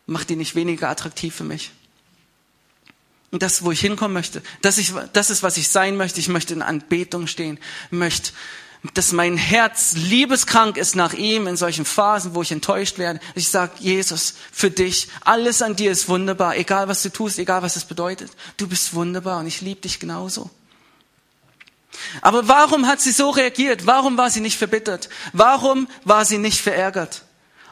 macht 0.07 0.31
ihn 0.31 0.39
nicht 0.39 0.55
weniger 0.55 0.89
attraktiv 0.89 1.35
für 1.35 1.45
mich. 1.45 1.73
Und 3.31 3.43
das, 3.43 3.63
wo 3.63 3.73
ich 3.73 3.81
hinkommen 3.81 4.15
möchte, 4.15 4.41
das, 4.63 4.79
ich, 4.79 4.95
das 5.13 5.31
ist, 5.31 5.43
was 5.43 5.57
ich 5.59 5.69
sein 5.69 5.97
möchte. 5.97 6.21
Ich 6.21 6.29
möchte 6.29 6.55
in 6.55 6.63
Anbetung 6.63 7.27
stehen, 7.27 7.59
möchte 7.91 8.33
dass 8.95 9.13
mein 9.13 9.37
Herz 9.37 9.93
liebeskrank 9.95 10.77
ist 10.77 10.97
nach 10.97 11.15
ihm 11.15 11.47
in 11.47 11.57
solchen 11.57 11.85
Phasen, 11.85 12.35
wo 12.35 12.43
ich 12.43 12.53
enttäuscht 12.53 12.99
werde. 12.99 13.21
Ich 13.35 13.49
sage, 13.49 13.73
Jesus, 13.79 14.35
für 14.53 14.71
dich, 14.71 15.09
alles 15.23 15.63
an 15.63 15.77
dir 15.77 15.91
ist 15.91 16.09
wunderbar, 16.09 16.57
egal 16.57 16.89
was 16.89 17.03
du 17.03 17.11
tust, 17.11 17.39
egal 17.39 17.63
was 17.63 17.77
es 17.77 17.85
bedeutet. 17.85 18.31
Du 18.57 18.69
bist 18.69 18.95
wunderbar 18.95 19.41
und 19.41 19.47
ich 19.47 19.61
liebe 19.61 19.81
dich 19.81 19.99
genauso. 19.99 20.51
Aber 22.21 22.49
warum 22.49 22.87
hat 22.87 23.01
sie 23.01 23.13
so 23.13 23.31
reagiert? 23.31 23.87
Warum 23.87 24.19
war 24.19 24.31
sie 24.31 24.41
nicht 24.41 24.59
verbittert? 24.59 25.09
Warum 25.33 25.89
war 26.05 26.25
sie 26.25 26.39
nicht 26.39 26.61
verärgert? 26.61 27.23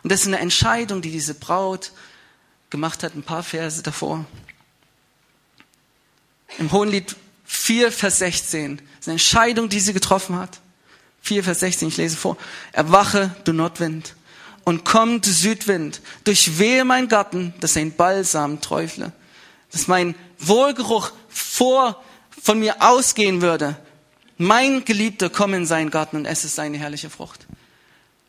Und 0.03 0.11
das 0.11 0.22
ist 0.22 0.27
eine 0.27 0.38
Entscheidung, 0.38 1.03
die 1.03 1.11
diese 1.11 1.35
Braut 1.35 1.92
gemacht 2.70 3.03
hat, 3.03 3.14
ein 3.14 3.22
paar 3.22 3.42
Verse 3.42 3.83
davor. 3.83 4.24
Im 6.59 6.72
Hohenlied 6.72 7.16
4, 7.44 7.92
Vers 7.92 8.18
16. 8.18 8.77
Das 8.77 8.85
ist 9.00 9.09
eine 9.09 9.12
Entscheidung, 9.14 9.68
die 9.68 9.81
sie 9.81 9.92
getroffen 9.92 10.38
hat. 10.38 10.61
4, 11.24 11.42
Vers 11.42 11.60
16, 11.60 11.88
ich 11.88 11.96
lese 11.96 12.16
vor. 12.16 12.37
Erwache, 12.72 13.34
du 13.44 13.52
Nordwind, 13.54 14.14
und 14.64 14.84
komm, 14.84 15.20
du 15.20 15.30
Südwind, 15.30 16.00
durchwehe 16.24 16.84
mein 16.84 17.08
Garten, 17.08 17.54
dass 17.60 17.76
ein 17.76 17.94
Balsam 17.94 18.60
träufle, 18.60 19.12
dass 19.72 19.88
mein 19.88 20.14
Wohlgeruch 20.38 21.12
vor, 21.28 22.02
von 22.42 22.58
mir 22.58 22.82
ausgehen 22.82 23.40
würde. 23.40 23.76
Mein 24.37 24.84
Geliebter, 24.84 25.30
komm 25.30 25.54
in 25.54 25.66
seinen 25.66 25.90
Garten 25.90 26.16
und 26.16 26.26
esse 26.26 26.48
seine 26.48 26.76
herrliche 26.76 27.08
Frucht. 27.08 27.46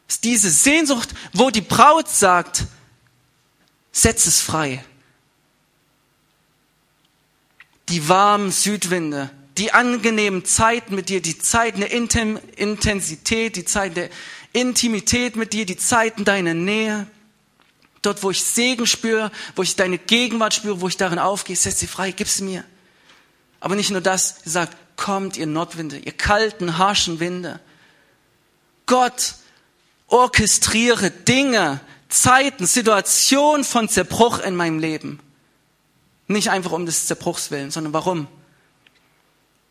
Es 0.08 0.16
ist 0.16 0.24
diese 0.24 0.50
Sehnsucht, 0.50 1.10
wo 1.34 1.50
die 1.50 1.62
Braut 1.62 2.10
sagt, 2.10 2.64
setz 3.92 4.26
es 4.26 4.42
frei. 4.42 4.84
Die 7.90 8.08
warmen 8.08 8.52
Südwinde, 8.52 9.30
die 9.58 9.72
angenehmen 9.72 10.44
Zeiten 10.46 10.96
mit 10.96 11.10
dir, 11.10 11.22
die 11.22 11.38
Zeiten 11.38 11.82
der 11.82 11.92
Intensität, 11.92 13.56
die 13.56 13.66
Zeiten 13.66 13.96
der 13.96 14.10
Intimität 14.54 15.36
mit 15.36 15.54
dir, 15.54 15.66
die 15.66 15.78
Zeiten 15.78 16.26
deiner 16.26 16.54
Nähe. 16.54 17.08
Dort, 18.02 18.22
wo 18.22 18.32
ich 18.32 18.44
Segen 18.44 18.86
spüre, 18.86 19.32
wo 19.56 19.64
ich 19.64 19.76
deine 19.76 19.98
Gegenwart 19.98 20.54
spüre, 20.54 20.82
wo 20.82 20.88
ich 20.88 20.98
darin 20.98 21.20
aufgehe, 21.20 21.56
setz 21.56 21.80
sie 21.80 21.88
frei, 21.88 22.12
gib 22.12 22.28
sie 22.28 22.44
mir. 22.44 22.64
Aber 23.60 23.76
nicht 23.76 23.92
nur 23.92 24.02
das, 24.02 24.42
sie 24.44 24.50
sagt, 24.50 24.78
kommt 24.98 25.38
ihr 25.38 25.48
Nordwinde, 25.48 25.98
ihr 25.98 26.12
kalten, 26.12 26.78
harschen 26.78 27.20
Winde. 27.20 27.60
Gott 28.86 29.36
orchestriere 30.08 31.10
Dinge, 31.10 31.80
Zeiten, 32.10 32.68
Situationen 32.68 33.64
von 33.64 33.90
Zerbruch 33.90 34.40
in 34.40 34.56
meinem 34.56 34.80
Leben. 34.80 35.20
Nicht 36.28 36.50
einfach 36.50 36.72
um 36.72 36.86
des 36.86 37.08
Zerbruchs 37.08 37.52
willen, 37.52 37.72
sondern 37.72 37.94
warum? 37.94 38.28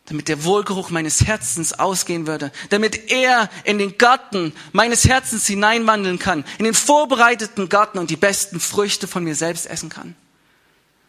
Damit 0.06 0.28
der 0.28 0.44
Wohlgeruch 0.44 0.90
meines 0.90 1.26
Herzens 1.26 1.72
ausgehen 1.72 2.26
würde, 2.26 2.52
damit 2.68 3.10
er 3.10 3.48
in 3.64 3.78
den 3.78 3.96
Garten 3.96 4.52
meines 4.72 5.06
Herzens 5.08 5.46
hineinwandeln 5.46 6.18
kann, 6.18 6.44
in 6.58 6.66
den 6.66 6.74
vorbereiteten 6.74 7.70
Garten 7.70 7.98
und 7.98 8.10
die 8.10 8.16
besten 8.16 8.60
Früchte 8.60 9.08
von 9.08 9.24
mir 9.24 9.34
selbst 9.34 9.66
essen 9.66 9.88
kann. 9.88 10.14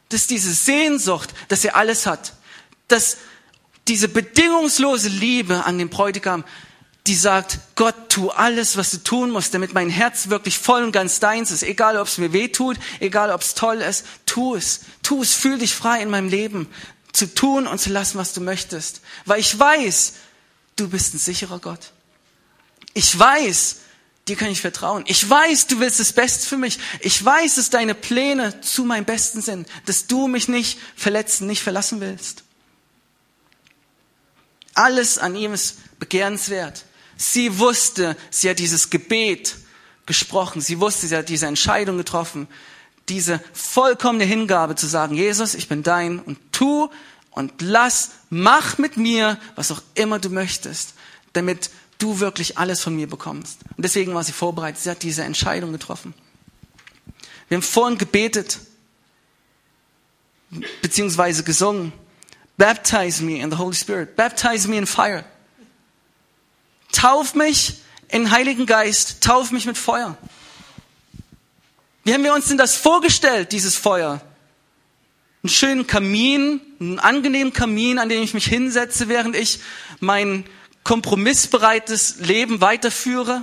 Das 0.09 0.21
ist 0.21 0.29
diese 0.29 0.53
Sehnsucht, 0.53 1.33
dass 1.49 1.65
er 1.65 1.75
alles 1.75 2.05
hat, 2.05 2.33
dass 2.87 3.17
diese 3.87 4.07
bedingungslose 4.07 5.09
Liebe 5.09 5.65
an 5.65 5.77
den 5.77 5.89
Bräutigam, 5.89 6.45
die 7.05 7.15
sagt, 7.15 7.59
Gott, 7.75 7.95
tu 8.09 8.29
alles, 8.29 8.77
was 8.77 8.91
du 8.91 8.97
tun 8.97 9.29
musst, 9.29 9.53
damit 9.53 9.73
mein 9.73 9.89
Herz 9.89 10.29
wirklich 10.29 10.57
voll 10.57 10.83
und 10.83 10.91
ganz 10.91 11.19
deins 11.19 11.51
ist. 11.51 11.61
Egal, 11.61 11.97
ob 11.97 12.07
es 12.07 12.17
mir 12.17 12.33
weh 12.33 12.47
tut, 12.47 12.77
egal, 12.99 13.29
ob 13.29 13.41
es 13.41 13.53
toll 13.53 13.77
ist, 13.77 14.05
tu 14.25 14.55
es. 14.55 14.81
Tu 15.03 15.21
es, 15.21 15.33
fühl 15.35 15.59
dich 15.59 15.75
frei 15.75 16.01
in 16.01 16.09
meinem 16.09 16.29
Leben 16.29 16.67
zu 17.15 17.33
tun 17.33 17.67
und 17.67 17.79
zu 17.79 17.89
lassen, 17.89 18.17
was 18.17 18.33
du 18.33 18.41
möchtest. 18.41 19.01
Weil 19.25 19.39
ich 19.39 19.57
weiß, 19.57 20.13
du 20.75 20.89
bist 20.89 21.13
ein 21.13 21.19
sicherer 21.19 21.59
Gott. 21.59 21.91
Ich 22.93 23.17
weiß, 23.17 23.77
dir 24.27 24.35
kann 24.35 24.49
ich 24.49 24.61
vertrauen. 24.61 25.03
Ich 25.07 25.27
weiß, 25.29 25.67
du 25.67 25.79
willst 25.79 25.99
das 25.99 26.13
Beste 26.13 26.47
für 26.47 26.57
mich. 26.57 26.79
Ich 26.99 27.23
weiß, 27.23 27.55
dass 27.55 27.69
deine 27.69 27.95
Pläne 27.95 28.59
zu 28.61 28.83
meinem 28.83 29.05
Besten 29.05 29.41
sind, 29.41 29.67
dass 29.85 30.07
du 30.07 30.27
mich 30.27 30.47
nicht 30.47 30.79
verletzen, 30.95 31.47
nicht 31.47 31.63
verlassen 31.63 32.01
willst. 32.01 32.43
Alles 34.73 35.17
an 35.17 35.35
ihm 35.35 35.53
ist 35.53 35.99
begehrenswert. 35.99 36.83
Sie 37.15 37.59
wusste, 37.59 38.17
sie 38.29 38.49
hat 38.49 38.59
dieses 38.59 38.89
Gebet 38.89 39.55
gesprochen. 40.05 40.59
Sie 40.59 40.81
wusste, 40.81 41.07
sie 41.07 41.15
hat 41.15 41.29
diese 41.29 41.45
Entscheidung 41.45 41.97
getroffen 41.97 42.49
diese 43.09 43.39
vollkommene 43.53 44.23
Hingabe 44.23 44.75
zu 44.75 44.87
sagen, 44.87 45.15
Jesus, 45.15 45.53
ich 45.53 45.67
bin 45.67 45.83
dein 45.83 46.19
und 46.19 46.37
tu 46.51 46.89
und 47.31 47.61
lass, 47.61 48.11
mach 48.29 48.77
mit 48.77 48.97
mir, 48.97 49.37
was 49.55 49.71
auch 49.71 49.81
immer 49.93 50.19
du 50.19 50.29
möchtest, 50.29 50.95
damit 51.33 51.69
du 51.99 52.19
wirklich 52.19 52.57
alles 52.57 52.81
von 52.81 52.95
mir 52.95 53.07
bekommst. 53.07 53.59
Und 53.75 53.83
deswegen 53.83 54.13
war 54.13 54.23
sie 54.23 54.31
vorbereitet. 54.31 54.81
Sie 54.81 54.89
hat 54.89 55.03
diese 55.03 55.23
Entscheidung 55.23 55.71
getroffen. 55.71 56.13
Wir 57.47 57.57
haben 57.57 57.63
vorhin 57.63 57.97
gebetet, 57.97 58.59
beziehungsweise 60.81 61.43
gesungen. 61.43 61.93
Baptize 62.57 63.21
me 63.21 63.39
in 63.39 63.51
the 63.51 63.57
Holy 63.57 63.75
Spirit. 63.75 64.15
Baptize 64.15 64.67
me 64.67 64.77
in 64.77 64.87
fire. 64.87 65.23
Tauf 66.91 67.35
mich 67.35 67.81
in 68.07 68.31
Heiligen 68.31 68.65
Geist. 68.65 69.21
Tauf 69.21 69.51
mich 69.51 69.65
mit 69.65 69.77
Feuer. 69.77 70.17
Wie 72.05 72.13
haben 72.13 72.23
wir 72.23 72.33
uns 72.33 72.47
denn 72.47 72.57
das 72.57 72.75
vorgestellt, 72.75 73.51
dieses 73.51 73.75
Feuer? 73.75 74.21
Einen 75.43 75.49
schönen 75.49 75.87
Kamin, 75.87 76.61
einen 76.79 76.99
angenehmen 76.99 77.51
Kamin, 77.51 77.99
an 77.99 78.09
dem 78.09 78.21
ich 78.21 78.33
mich 78.33 78.45
hinsetze, 78.45 79.09
während 79.09 79.35
ich 79.35 79.59
mein 79.99 80.45
kompromissbereites 80.83 82.19
Leben 82.19 82.61
weiterführe? 82.61 83.41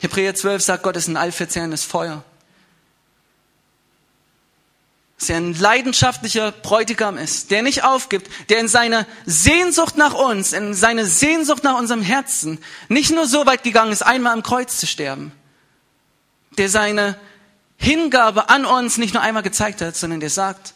Hebräer 0.00 0.34
12 0.34 0.62
sagt, 0.62 0.82
Gott 0.82 0.96
ist 0.96 1.08
ein 1.08 1.16
allverzehrendes 1.16 1.84
Feuer 1.84 2.24
dass 5.20 5.28
er 5.28 5.36
ein 5.36 5.52
leidenschaftlicher 5.52 6.50
Bräutigam 6.50 7.18
ist, 7.18 7.50
der 7.50 7.60
nicht 7.60 7.84
aufgibt, 7.84 8.30
der 8.48 8.58
in 8.58 8.68
seiner 8.68 9.06
Sehnsucht 9.26 9.98
nach 9.98 10.14
uns, 10.14 10.54
in 10.54 10.72
seiner 10.72 11.04
Sehnsucht 11.04 11.62
nach 11.62 11.78
unserem 11.78 12.00
Herzen 12.00 12.58
nicht 12.88 13.10
nur 13.10 13.26
so 13.26 13.44
weit 13.44 13.62
gegangen 13.62 13.92
ist, 13.92 14.00
einmal 14.00 14.32
am 14.32 14.42
Kreuz 14.42 14.78
zu 14.78 14.86
sterben, 14.86 15.32
der 16.56 16.70
seine 16.70 17.20
Hingabe 17.76 18.48
an 18.48 18.64
uns 18.64 18.96
nicht 18.96 19.12
nur 19.12 19.22
einmal 19.22 19.42
gezeigt 19.42 19.82
hat, 19.82 19.94
sondern 19.94 20.20
der 20.20 20.30
sagt, 20.30 20.72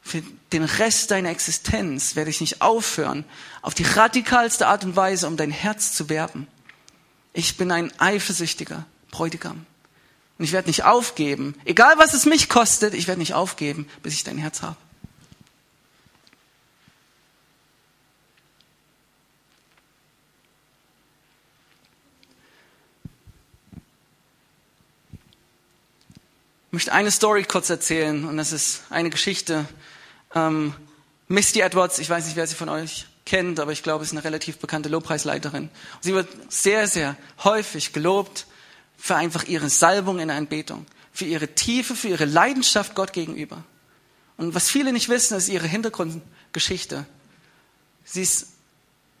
für 0.00 0.22
den 0.52 0.62
Rest 0.62 1.10
deiner 1.10 1.30
Existenz 1.30 2.14
werde 2.14 2.30
ich 2.30 2.40
nicht 2.40 2.62
aufhören, 2.62 3.24
auf 3.62 3.74
die 3.74 3.84
radikalste 3.84 4.68
Art 4.68 4.84
und 4.84 4.94
Weise 4.94 5.26
um 5.26 5.36
dein 5.36 5.50
Herz 5.50 5.92
zu 5.92 6.08
werben. 6.08 6.46
Ich 7.32 7.56
bin 7.56 7.72
ein 7.72 7.92
eifersüchtiger 7.98 8.84
Bräutigam. 9.10 9.66
Und 10.42 10.46
ich 10.46 10.52
werde 10.52 10.68
nicht 10.68 10.82
aufgeben. 10.82 11.54
Egal 11.64 11.98
was 11.98 12.14
es 12.14 12.26
mich 12.26 12.48
kostet, 12.48 12.94
ich 12.94 13.06
werde 13.06 13.20
nicht 13.20 13.32
aufgeben, 13.32 13.88
bis 14.02 14.14
ich 14.14 14.24
dein 14.24 14.38
Herz 14.38 14.60
habe. 14.60 14.74
Ich 26.66 26.72
möchte 26.72 26.92
eine 26.92 27.12
Story 27.12 27.44
kurz 27.44 27.70
erzählen 27.70 28.24
und 28.24 28.36
das 28.36 28.50
ist 28.50 28.82
eine 28.90 29.10
Geschichte. 29.10 29.64
Ähm, 30.34 30.74
Misty 31.28 31.60
Edwards, 31.60 32.00
ich 32.00 32.10
weiß 32.10 32.26
nicht, 32.26 32.34
wer 32.34 32.48
sie 32.48 32.56
von 32.56 32.68
euch 32.68 33.06
kennt, 33.26 33.60
aber 33.60 33.70
ich 33.70 33.84
glaube, 33.84 34.02
es 34.02 34.08
ist 34.08 34.16
eine 34.16 34.24
relativ 34.24 34.58
bekannte 34.58 34.88
Lobpreisleiterin. 34.88 35.70
Sie 36.00 36.14
wird 36.14 36.28
sehr, 36.48 36.88
sehr 36.88 37.16
häufig 37.44 37.92
gelobt 37.92 38.46
für 39.02 39.16
einfach 39.16 39.42
ihre 39.48 39.68
Salbung 39.68 40.20
in 40.20 40.28
der 40.28 40.36
Anbetung, 40.36 40.86
für 41.12 41.24
ihre 41.24 41.48
Tiefe, 41.48 41.96
für 41.96 42.06
ihre 42.06 42.24
Leidenschaft 42.24 42.94
Gott 42.94 43.12
gegenüber. 43.12 43.64
Und 44.36 44.54
was 44.54 44.70
viele 44.70 44.92
nicht 44.92 45.08
wissen, 45.08 45.36
ist 45.36 45.48
ihre 45.48 45.66
Hintergrundgeschichte. 45.66 47.04
Sie 48.04 48.22
ist 48.22 48.52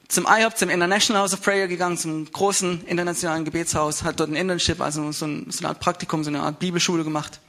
zum 0.06 0.28
IHOP, 0.28 0.56
zum 0.56 0.70
International 0.70 1.22
House 1.22 1.34
of 1.34 1.42
Prayer 1.42 1.66
gegangen, 1.66 1.98
zum 1.98 2.30
großen 2.30 2.86
internationalen 2.86 3.44
Gebetshaus, 3.44 4.04
hat 4.04 4.20
dort 4.20 4.30
ein 4.30 4.36
Internship, 4.36 4.80
also 4.80 5.10
so, 5.10 5.26
ein, 5.26 5.50
so 5.50 5.58
eine 5.58 5.70
Art 5.70 5.80
Praktikum, 5.80 6.22
so 6.22 6.30
eine 6.30 6.42
Art 6.42 6.60
Bibelschule 6.60 7.02
gemacht. 7.02 7.40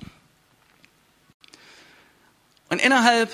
Und 2.69 2.81
innerhalb 2.81 3.29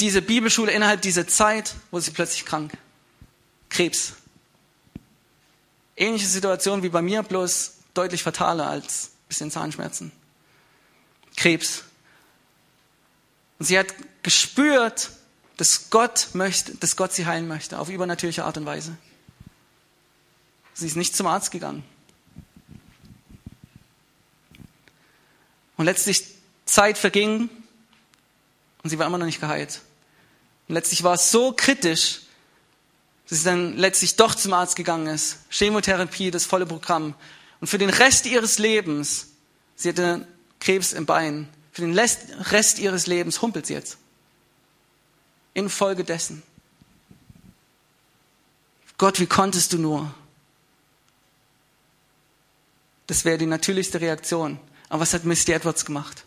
dieser 0.00 0.22
Bibelschule, 0.22 0.72
innerhalb 0.72 1.02
dieser 1.02 1.28
Zeit, 1.28 1.74
wurde 1.90 2.06
sie 2.06 2.12
plötzlich 2.12 2.46
krank. 2.46 2.72
Krebs. 3.68 4.14
Ähnliche 5.96 6.26
Situation 6.26 6.82
wie 6.82 6.88
bei 6.88 7.02
mir, 7.02 7.22
bloß 7.22 7.74
deutlich 7.94 8.22
fataler 8.22 8.66
als 8.66 9.06
ein 9.06 9.28
bisschen 9.28 9.50
Zahnschmerzen. 9.50 10.12
Krebs. 11.36 11.84
Und 13.58 13.66
sie 13.66 13.78
hat 13.78 13.94
gespürt, 14.22 15.10
dass 15.56 15.90
Gott 15.90 16.28
möchte, 16.32 16.74
dass 16.76 16.96
Gott 16.96 17.12
sie 17.12 17.26
heilen 17.26 17.46
möchte, 17.46 17.78
auf 17.78 17.88
übernatürliche 17.88 18.44
Art 18.44 18.56
und 18.56 18.66
Weise. 18.66 18.96
Sie 20.74 20.86
ist 20.86 20.96
nicht 20.96 21.14
zum 21.14 21.26
Arzt 21.28 21.52
gegangen. 21.52 21.84
Und 25.76 25.84
letztlich 25.84 26.24
Zeit 26.66 26.98
verging 26.98 27.48
und 28.82 28.90
sie 28.90 28.98
war 28.98 29.06
immer 29.06 29.18
noch 29.18 29.26
nicht 29.26 29.40
geheilt. 29.40 29.80
Und 30.68 30.74
letztlich 30.74 31.02
war 31.02 31.14
es 31.14 31.30
so 31.30 31.52
kritisch, 31.52 32.22
dass 33.28 33.38
sie 33.38 33.44
dann 33.44 33.76
letztlich 33.76 34.16
doch 34.16 34.34
zum 34.34 34.52
Arzt 34.52 34.76
gegangen 34.76 35.06
ist. 35.06 35.38
Chemotherapie, 35.50 36.30
das 36.30 36.44
volle 36.44 36.66
Programm. 36.66 37.14
Und 37.60 37.68
für 37.68 37.78
den 37.78 37.90
Rest 37.90 38.26
ihres 38.26 38.58
Lebens, 38.58 39.28
sie 39.76 39.88
hatte 39.88 40.26
Krebs 40.60 40.92
im 40.92 41.06
Bein, 41.06 41.48
für 41.72 41.82
den 41.82 41.98
Rest 41.98 42.78
ihres 42.78 43.06
Lebens 43.06 43.42
humpelt 43.42 43.66
sie 43.66 43.74
jetzt. 43.74 43.98
Infolgedessen. 45.54 46.42
Gott, 48.96 49.18
wie 49.18 49.26
konntest 49.26 49.72
du 49.72 49.78
nur? 49.78 50.14
Das 53.06 53.24
wäre 53.24 53.38
die 53.38 53.46
natürlichste 53.46 54.00
Reaktion. 54.00 54.60
Aber 54.88 55.00
was 55.00 55.14
hat 55.14 55.24
Misty 55.24 55.52
Edwards 55.52 55.84
gemacht? 55.84 56.24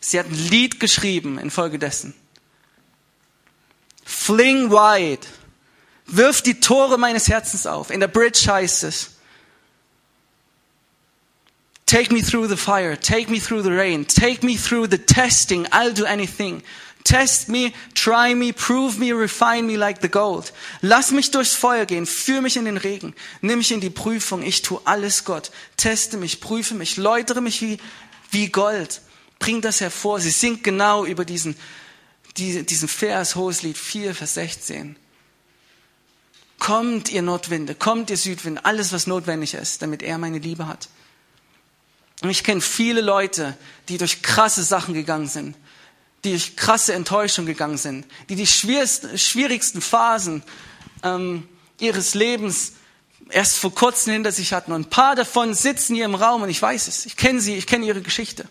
Sie 0.00 0.18
hat 0.18 0.26
ein 0.26 0.48
Lied 0.48 0.80
geschrieben 0.80 1.38
infolgedessen. 1.38 2.14
Fling 4.22 4.70
wide. 4.70 5.26
Wirf 6.06 6.42
die 6.42 6.60
Tore 6.60 6.96
meines 6.96 7.28
Herzens 7.28 7.66
auf. 7.66 7.90
In 7.90 7.98
der 7.98 8.06
Bridge 8.06 8.46
heißt 8.46 8.84
es. 8.84 9.16
Take 11.86 12.14
me 12.14 12.22
through 12.22 12.48
the 12.48 12.56
fire. 12.56 12.96
Take 12.96 13.28
me 13.32 13.40
through 13.40 13.64
the 13.64 13.72
rain. 13.72 14.06
Take 14.06 14.46
me 14.46 14.56
through 14.56 14.88
the 14.88 14.98
testing. 14.98 15.66
I'll 15.72 15.92
do 15.92 16.04
anything. 16.04 16.62
Test 17.02 17.48
me, 17.48 17.72
try 17.94 18.32
me, 18.32 18.52
prove 18.52 18.96
me, 18.96 19.10
refine 19.10 19.66
me 19.66 19.76
like 19.76 20.02
the 20.02 20.08
gold. 20.08 20.52
Lass 20.82 21.10
mich 21.10 21.32
durchs 21.32 21.56
Feuer 21.56 21.84
gehen, 21.84 22.06
führ 22.06 22.40
mich 22.40 22.56
in 22.56 22.64
den 22.64 22.76
Regen, 22.76 23.12
nimm 23.40 23.58
mich 23.58 23.72
in 23.72 23.80
die 23.80 23.90
Prüfung, 23.90 24.44
ich 24.44 24.62
tu 24.62 24.80
alles 24.84 25.24
Gott. 25.24 25.50
Teste 25.76 26.16
mich, 26.16 26.40
prüfe 26.40 26.74
mich, 26.74 26.96
läutere 26.96 27.40
mich 27.40 27.60
wie, 27.60 27.78
wie 28.30 28.50
Gold. 28.50 29.00
Bring 29.40 29.60
das 29.60 29.80
hervor. 29.80 30.20
Sie 30.20 30.30
singt 30.30 30.62
genau 30.62 31.04
über 31.04 31.24
diesen, 31.24 31.56
diesen 32.36 32.88
Vers, 32.88 33.36
Hoheslied 33.36 33.76
4, 33.76 34.14
Vers 34.14 34.34
16. 34.34 34.96
Kommt 36.58 37.10
ihr 37.10 37.22
Nordwinde, 37.22 37.74
kommt 37.74 38.10
ihr 38.10 38.16
Südwinde, 38.16 38.64
alles 38.64 38.92
was 38.92 39.06
notwendig 39.06 39.54
ist, 39.54 39.82
damit 39.82 40.02
er 40.02 40.18
meine 40.18 40.38
Liebe 40.38 40.66
hat. 40.66 40.88
Und 42.22 42.30
ich 42.30 42.44
kenne 42.44 42.60
viele 42.60 43.00
Leute, 43.00 43.56
die 43.88 43.98
durch 43.98 44.22
krasse 44.22 44.62
Sachen 44.62 44.94
gegangen 44.94 45.28
sind 45.28 45.56
die 46.24 46.30
durch 46.30 46.56
krasse 46.56 46.94
Enttäuschung 46.94 47.46
gegangen 47.46 47.78
sind, 47.78 48.06
die 48.28 48.36
die 48.36 48.46
schwierigsten 48.46 49.80
Phasen 49.80 50.42
ähm, 51.02 51.48
ihres 51.80 52.14
Lebens 52.14 52.74
erst 53.28 53.58
vor 53.58 53.74
kurzem 53.74 54.12
hinter 54.12 54.30
sich 54.30 54.52
hatten. 54.52 54.72
Und 54.72 54.82
ein 54.82 54.90
paar 54.90 55.16
davon 55.16 55.54
sitzen 55.54 55.94
hier 55.94 56.04
im 56.04 56.14
Raum 56.14 56.42
und 56.42 56.48
ich 56.48 56.62
weiß 56.62 56.86
es. 56.86 57.06
Ich 57.06 57.16
kenne 57.16 57.40
sie, 57.40 57.56
ich 57.56 57.66
kenne 57.66 57.86
ihre 57.86 58.02
Geschichte. 58.02 58.48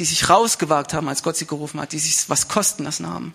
Die 0.00 0.06
sich 0.06 0.30
rausgewagt 0.30 0.94
haben, 0.94 1.10
als 1.10 1.22
Gott 1.22 1.36
sie 1.36 1.46
gerufen 1.46 1.78
hat, 1.78 1.92
die 1.92 1.98
sich 1.98 2.30
was 2.30 2.48
kosten 2.48 2.84
lassen 2.84 3.06
haben. 3.06 3.34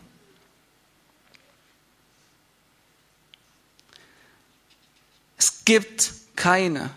Es 5.38 5.64
gibt 5.64 6.12
keine 6.36 6.90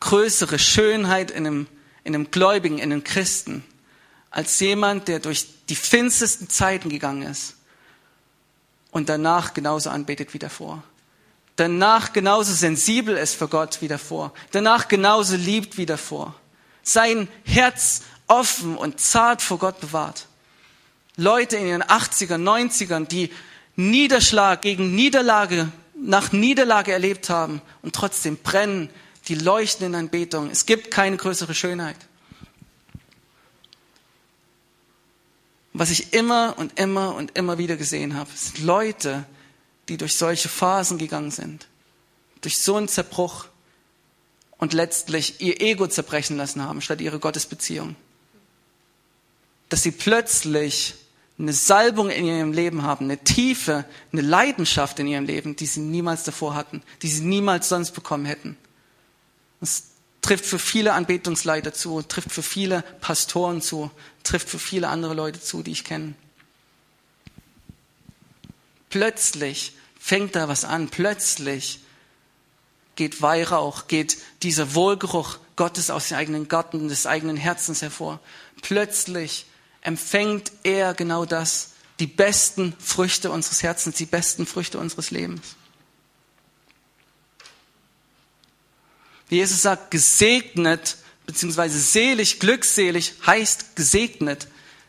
größere 0.00 0.58
Schönheit 0.58 1.30
in 1.30 1.46
einem, 1.46 1.66
in 2.04 2.14
einem 2.14 2.30
Gläubigen, 2.30 2.76
in 2.76 2.92
einem 2.92 3.02
Christen, 3.02 3.64
als 4.30 4.60
jemand, 4.60 5.08
der 5.08 5.20
durch 5.20 5.46
die 5.70 5.74
finstersten 5.74 6.50
Zeiten 6.50 6.90
gegangen 6.90 7.22
ist 7.22 7.54
und 8.90 9.08
danach 9.08 9.54
genauso 9.54 9.88
anbetet 9.88 10.34
wie 10.34 10.38
davor. 10.38 10.82
Danach 11.56 12.12
genauso 12.12 12.52
sensibel 12.52 13.16
ist 13.16 13.36
für 13.36 13.48
Gott 13.48 13.80
wie 13.80 13.88
davor. 13.88 14.34
Danach 14.50 14.86
genauso 14.86 15.36
liebt 15.36 15.78
wie 15.78 15.86
davor. 15.86 16.34
Sein 16.82 17.26
Herz 17.44 18.02
offen 18.30 18.76
und 18.76 19.00
zart 19.00 19.42
vor 19.42 19.58
Gott 19.58 19.80
bewahrt. 19.80 20.26
Leute 21.16 21.56
in 21.56 21.66
ihren 21.66 21.82
80ern, 21.82 22.42
90ern, 22.42 23.06
die 23.06 23.30
Niederschlag 23.76 24.62
gegen 24.62 24.94
Niederlage 24.94 25.70
nach 25.94 26.32
Niederlage 26.32 26.92
erlebt 26.92 27.28
haben 27.28 27.60
und 27.82 27.94
trotzdem 27.94 28.36
brennen 28.38 28.88
die 29.28 29.34
leuchten 29.34 29.86
in 29.86 29.94
Anbetung. 29.94 30.50
Es 30.50 30.64
gibt 30.64 30.90
keine 30.90 31.16
größere 31.16 31.54
Schönheit. 31.54 31.96
Was 35.72 35.90
ich 35.90 36.12
immer 36.12 36.54
und 36.56 36.78
immer 36.78 37.14
und 37.14 37.36
immer 37.36 37.58
wieder 37.58 37.76
gesehen 37.76 38.16
habe, 38.16 38.30
sind 38.34 38.64
Leute, 38.64 39.24
die 39.88 39.96
durch 39.96 40.16
solche 40.16 40.48
Phasen 40.48 40.98
gegangen 40.98 41.30
sind, 41.30 41.66
durch 42.40 42.58
so 42.58 42.76
einen 42.76 42.88
Zerbruch 42.88 43.46
und 44.58 44.72
letztlich 44.72 45.40
ihr 45.40 45.60
Ego 45.60 45.86
zerbrechen 45.86 46.36
lassen 46.36 46.62
haben, 46.62 46.80
statt 46.80 47.00
ihre 47.00 47.18
Gottesbeziehung. 47.18 47.96
Dass 49.70 49.82
sie 49.82 49.92
plötzlich 49.92 50.94
eine 51.38 51.52
Salbung 51.54 52.10
in 52.10 52.26
ihrem 52.26 52.52
Leben 52.52 52.82
haben, 52.82 53.06
eine 53.06 53.18
Tiefe, 53.18 53.86
eine 54.12 54.20
Leidenschaft 54.20 54.98
in 54.98 55.06
ihrem 55.06 55.24
Leben, 55.24 55.56
die 55.56 55.66
sie 55.66 55.80
niemals 55.80 56.24
davor 56.24 56.54
hatten, 56.54 56.82
die 57.00 57.08
sie 57.08 57.24
niemals 57.24 57.68
sonst 57.70 57.92
bekommen 57.92 58.26
hätten. 58.26 58.58
Es 59.62 59.84
trifft 60.20 60.44
für 60.44 60.58
viele 60.58 60.92
Anbetungsleiter 60.92 61.72
zu, 61.72 62.02
trifft 62.02 62.30
für 62.30 62.42
viele 62.42 62.82
Pastoren 63.00 63.62
zu, 63.62 63.90
trifft 64.22 64.50
für 64.50 64.58
viele 64.58 64.88
andere 64.88 65.14
Leute 65.14 65.40
zu, 65.40 65.62
die 65.62 65.72
ich 65.72 65.84
kenne. 65.84 66.14
Plötzlich 68.90 69.72
fängt 69.98 70.36
da 70.36 70.48
was 70.48 70.64
an, 70.64 70.88
plötzlich 70.88 71.80
geht 72.96 73.22
Weihrauch, 73.22 73.86
geht 73.86 74.18
dieser 74.42 74.74
Wohlgeruch 74.74 75.38
Gottes 75.56 75.90
aus 75.90 76.08
dem 76.08 76.18
eigenen 76.18 76.48
Garten, 76.48 76.88
des 76.88 77.06
eigenen 77.06 77.36
Herzens 77.36 77.82
hervor. 77.82 78.20
Plötzlich 78.62 79.46
empfängt 79.82 80.52
er 80.62 80.94
genau 80.94 81.24
das, 81.24 81.70
die 81.98 82.06
besten 82.06 82.74
Früchte 82.78 83.30
unseres 83.30 83.62
Herzens, 83.62 83.96
die 83.96 84.06
besten 84.06 84.46
Früchte 84.46 84.78
unseres 84.78 85.10
Lebens. 85.10 85.56
Jesus 89.28 89.62
sagt, 89.62 89.90
gesegnet, 89.90 90.96
beziehungsweise 91.26 91.78
selig, 91.78 92.40
glückselig 92.40 93.14
heißt 93.24 93.76
gesegnet 93.76 94.48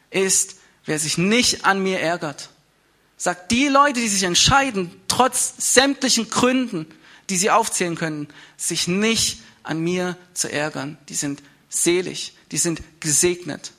ist, 0.10 0.56
wer 0.86 0.98
sich 0.98 1.18
nicht 1.18 1.66
an 1.66 1.84
mir 1.84 2.00
ärgert. 2.00 2.50
Sagt 3.18 3.52
die 3.52 3.68
Leute, 3.68 4.00
die 4.00 4.08
sich 4.08 4.24
entscheiden, 4.24 4.90
trotz 5.08 5.54
sämtlichen 5.58 6.30
Gründen, 6.30 6.88
die 7.30 7.38
sie 7.38 7.52
aufzählen 7.52 7.96
können, 7.96 8.28
sich 8.58 8.88
nicht 8.88 9.42
an 9.62 9.80
mir 9.80 10.18
zu 10.34 10.52
ärgern. 10.52 10.98
Die 11.08 11.14
sind 11.14 11.44
selig, 11.70 12.36
die 12.52 12.58
sind 12.58 12.82
gesegnet. 13.00 13.74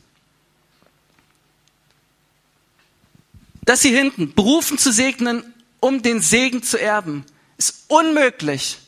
Das 3.64 3.82
hier 3.82 3.96
hinten, 3.96 4.34
berufen 4.34 4.78
zu 4.78 4.92
segnen, 4.92 5.54
um 5.80 6.02
den 6.02 6.20
Segen 6.20 6.62
zu 6.62 6.80
erben, 6.80 7.24
ist 7.56 7.84
unmöglich 7.88 8.78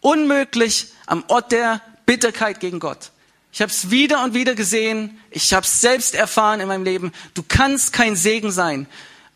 Unmöglich 0.00 0.86
am 1.06 1.24
Ort 1.28 1.52
der 1.52 1.82
Bitterkeit 2.06 2.60
gegen 2.60 2.80
Gott. 2.80 3.10
Ich 3.52 3.60
habe 3.60 3.70
es 3.70 3.90
wieder 3.90 4.24
und 4.24 4.32
wieder 4.32 4.54
gesehen. 4.54 5.20
Ich 5.30 5.52
habe 5.52 5.66
es 5.66 5.80
selbst 5.80 6.14
erfahren 6.14 6.60
in 6.60 6.68
meinem 6.68 6.84
Leben. 6.84 7.12
Du 7.34 7.42
kannst 7.46 7.92
kein 7.92 8.16
Segen 8.16 8.50
sein, 8.50 8.86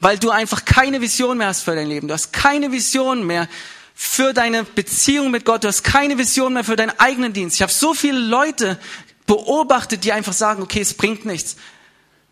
weil 0.01 0.19
du 0.19 0.31
einfach 0.31 0.65
keine 0.65 1.01
Vision 1.01 1.37
mehr 1.37 1.49
hast 1.49 1.63
für 1.63 1.75
dein 1.75 1.89
Leben. 1.89 2.09
Du 2.09 2.15
hast 2.15 2.33
keine 2.33 2.73
Vision 2.73 3.27
mehr 3.27 3.49
für 3.95 4.33
deine 4.33 4.65
Beziehung 4.65 5.31
mit 5.31 5.45
Gott. 5.45 5.65
Du 5.65 5.69
hast 5.69 5.83
keine 5.83 6.17
Vision 6.17 6.55
mehr 6.55 6.65
für 6.65 6.77
deinen 6.77 6.99
eigenen 6.99 7.35
Dienst. 7.35 7.57
Ich 7.57 7.63
habe 7.63 7.73
so 7.73 7.93
viele 7.93 8.19
Leute 8.19 8.79
beobachtet, 9.27 10.05
die 10.05 10.13
einfach 10.13 10.33
sagen, 10.33 10.63
okay, 10.63 10.81
es 10.81 10.95
bringt 10.95 11.27
nichts, 11.27 11.57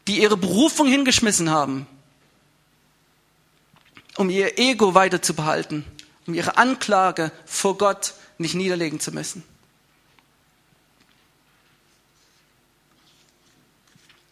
die 0.07 0.23
ihre 0.23 0.39
Berufung 0.39 0.87
hingeschmissen 0.87 1.51
haben, 1.51 1.87
um 4.17 4.31
ihr 4.31 4.59
Ego 4.59 4.95
weiter 4.95 5.23
zu 5.23 5.35
behalten, 5.35 5.85
um 6.27 6.35
ihre 6.35 6.57
Anklage 6.57 7.33
vor 7.47 7.79
Gott 7.79 8.15
nicht 8.39 8.55
niederlegen 8.55 9.01
zu 9.01 9.13
müssen. 9.13 9.43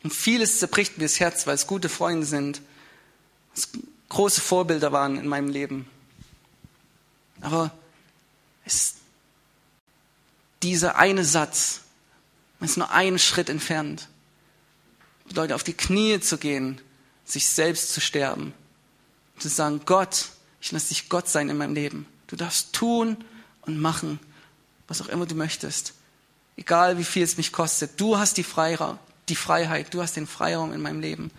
Und 0.02 0.12
vieles 0.12 0.58
zerbricht 0.58 0.96
mir 0.96 1.04
das 1.04 1.20
Herz, 1.20 1.46
weil 1.46 1.54
es 1.54 1.66
gute 1.66 1.88
Freunde 1.88 2.26
sind, 2.26 2.62
es 3.54 3.68
große 4.08 4.40
Vorbilder 4.40 4.92
waren 4.92 5.18
in 5.18 5.28
meinem 5.28 5.48
Leben. 5.48 5.88
Aber 7.40 7.70
es, 8.64 8.94
dieser 10.62 10.96
eine 10.96 11.24
Satz, 11.24 11.82
man 12.58 12.68
ist 12.68 12.76
nur 12.76 12.90
einen 12.90 13.18
Schritt 13.18 13.48
entfernt, 13.48 14.08
bedeutet 15.26 15.54
auf 15.54 15.64
die 15.64 15.74
Knie 15.74 16.20
zu 16.20 16.38
gehen, 16.38 16.80
sich 17.24 17.48
selbst 17.48 17.92
zu 17.92 18.00
sterben, 18.00 18.52
zu 19.40 19.48
sagen, 19.48 19.80
Gott, 19.86 20.28
ich 20.60 20.72
lasse 20.72 20.88
dich 20.88 21.08
Gott 21.08 21.28
sein 21.28 21.48
in 21.48 21.56
meinem 21.56 21.74
Leben. 21.74 22.06
Du 22.26 22.36
darfst 22.36 22.72
tun 22.72 23.16
und 23.62 23.80
machen, 23.80 24.20
was 24.88 25.02
auch 25.02 25.08
immer 25.08 25.26
du 25.26 25.34
möchtest. 25.34 25.94
Egal 26.56 26.98
wie 26.98 27.04
viel 27.04 27.22
es 27.22 27.36
mich 27.36 27.52
kostet. 27.52 28.00
Du 28.00 28.18
hast 28.18 28.36
die, 28.36 28.44
Freiraum, 28.44 28.98
die 29.28 29.36
Freiheit, 29.36 29.94
du 29.94 30.02
hast 30.02 30.16
den 30.16 30.26
Freiraum 30.26 30.72
in 30.72 30.82
meinem 30.82 31.00
Leben. 31.00 31.30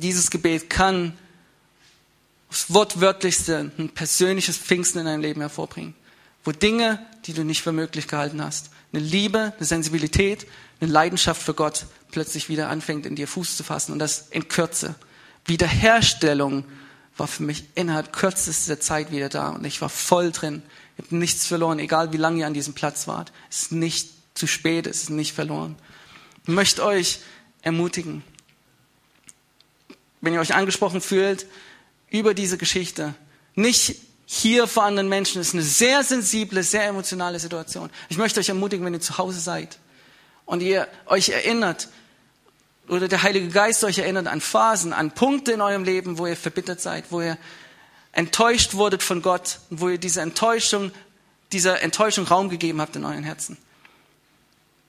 dieses 0.00 0.30
Gebet 0.30 0.70
kann 0.70 1.16
aufs 2.48 2.72
Wortwörtlichste 2.72 3.72
ein 3.78 3.88
persönliches 3.88 4.56
Pfingsten 4.56 5.00
in 5.00 5.06
deinem 5.06 5.20
Leben 5.20 5.40
hervorbringen. 5.40 5.94
Wo 6.44 6.52
Dinge, 6.52 7.04
die 7.24 7.32
du 7.32 7.42
nicht 7.42 7.62
für 7.62 7.72
möglich 7.72 8.06
gehalten 8.06 8.42
hast, 8.42 8.70
eine 8.92 9.02
Liebe, 9.02 9.54
eine 9.56 9.66
Sensibilität, 9.66 10.46
eine 10.80 10.92
Leidenschaft 10.92 11.42
für 11.42 11.54
Gott 11.54 11.86
plötzlich 12.10 12.48
wieder 12.48 12.68
anfängt, 12.68 13.06
in 13.06 13.16
dir 13.16 13.26
Fuß 13.26 13.56
zu 13.56 13.64
fassen. 13.64 13.92
Und 13.92 13.98
das 13.98 14.28
in 14.30 14.48
Kürze. 14.48 14.94
Wiederherstellung 15.46 16.64
war 17.16 17.26
für 17.26 17.42
mich 17.42 17.64
innerhalb 17.74 18.12
kürzester 18.12 18.78
Zeit 18.80 19.10
wieder 19.10 19.28
da. 19.28 19.50
Und 19.50 19.64
ich 19.64 19.80
war 19.80 19.88
voll 19.88 20.32
drin. 20.32 20.62
Ich 20.96 21.06
habe 21.06 21.16
nichts 21.16 21.46
verloren, 21.46 21.78
egal 21.78 22.12
wie 22.12 22.18
lange 22.18 22.40
ihr 22.40 22.46
an 22.46 22.54
diesem 22.54 22.74
Platz 22.74 23.08
wart. 23.08 23.32
Es 23.50 23.62
ist 23.62 23.72
nicht 23.72 24.10
zu 24.34 24.46
spät, 24.46 24.86
es 24.86 25.04
ist 25.04 25.10
nicht 25.10 25.32
verloren. 25.32 25.76
Ich 26.42 26.48
möchte 26.48 26.84
euch 26.84 27.20
ermutigen, 27.62 28.22
wenn 30.20 30.34
ihr 30.34 30.40
euch 30.40 30.54
angesprochen 30.54 31.00
fühlt 31.00 31.46
über 32.10 32.34
diese 32.34 32.58
Geschichte, 32.58 33.14
nicht 33.54 33.96
hier 34.26 34.66
vor 34.66 34.84
anderen 34.84 35.08
Menschen. 35.08 35.38
Das 35.38 35.48
ist 35.48 35.54
eine 35.54 35.62
sehr 35.62 36.02
sensible, 36.02 36.62
sehr 36.62 36.84
emotionale 36.84 37.38
Situation. 37.38 37.90
Ich 38.08 38.16
möchte 38.16 38.40
euch 38.40 38.48
ermutigen, 38.48 38.84
wenn 38.84 38.94
ihr 38.94 39.00
zu 39.00 39.18
Hause 39.18 39.40
seid 39.40 39.78
und 40.46 40.60
ihr 40.60 40.88
euch 41.06 41.30
erinnert, 41.30 41.88
oder 42.88 43.08
der 43.08 43.22
Heilige 43.22 43.48
Geist 43.48 43.82
euch 43.84 43.98
erinnert 43.98 44.26
an 44.26 44.40
Phasen, 44.40 44.92
an 44.92 45.12
Punkte 45.12 45.52
in 45.52 45.60
eurem 45.60 45.84
Leben, 45.84 46.18
wo 46.18 46.26
ihr 46.26 46.36
verbittert 46.36 46.80
seid, 46.80 47.06
wo 47.10 47.22
ihr 47.22 47.38
enttäuscht 48.12 48.74
wurdet 48.74 49.02
von 49.02 49.22
Gott, 49.22 49.58
wo 49.70 49.88
ihr 49.88 49.98
diese 49.98 50.20
Enttäuschung, 50.20 50.92
dieser 51.52 51.82
Enttäuschung 51.82 52.26
Raum 52.26 52.50
gegeben 52.50 52.80
habt 52.80 52.94
in 52.96 53.04
euren 53.04 53.24
Herzen. 53.24 53.56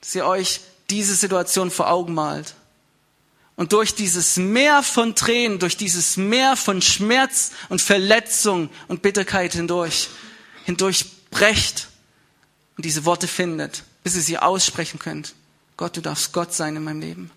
Dass 0.01 0.13
ihr 0.13 0.25
euch 0.25 0.61
diese 0.89 1.15
Situation 1.15 1.71
vor 1.71 1.89
Augen 1.89 2.13
malt 2.13 2.55
und 3.55 3.71
durch 3.71 3.95
dieses 3.95 4.37
Meer 4.37 4.83
von 4.83 5.15
Tränen, 5.15 5.59
durch 5.59 5.77
dieses 5.77 6.17
Meer 6.17 6.55
von 6.55 6.81
Schmerz 6.81 7.51
und 7.69 7.81
Verletzung 7.81 8.69
und 8.87 9.01
Bitterkeit 9.01 9.53
hindurch, 9.53 10.09
hindurch 10.65 11.05
brecht 11.31 11.87
und 12.75 12.85
diese 12.85 13.05
Worte 13.05 13.27
findet, 13.27 13.83
bis 14.03 14.15
ihr 14.15 14.21
sie 14.21 14.37
aussprechen 14.37 14.99
könnt. 14.99 15.35
Gott, 15.77 15.95
du 15.95 16.01
darfst 16.01 16.33
Gott 16.33 16.53
sein 16.53 16.75
in 16.75 16.83
meinem 16.83 17.01
Leben. 17.01 17.31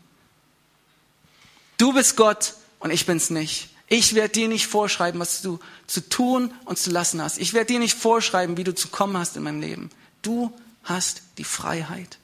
Du 1.77 1.93
bist 1.93 2.17
Gott 2.17 2.55
und 2.81 2.91
ich 2.91 3.07
bin's 3.07 3.31
nicht. 3.31 3.71
Ich 3.87 4.15
werde 4.15 4.35
dir 4.35 4.49
nicht 4.49 4.67
vorschreiben, 4.67 5.21
was 5.21 5.41
du 5.41 5.61
zu 5.87 6.07
tun 6.09 6.53
und 6.65 6.79
zu 6.79 6.91
lassen 6.91 7.23
hast. 7.23 7.39
Ich 7.39 7.55
werde 7.55 7.73
dir 7.73 7.79
nicht 7.79 7.97
vorschreiben, 7.97 8.57
wie 8.57 8.65
du 8.65 8.75
zu 8.75 8.89
kommen 8.89 9.17
hast 9.17 9.37
in 9.37 9.45
meinem 9.45 9.61
Leben. 9.61 9.91
Du 10.23 10.53
hast 10.83 11.23
die 11.39 11.45
Freiheit. 11.45 12.19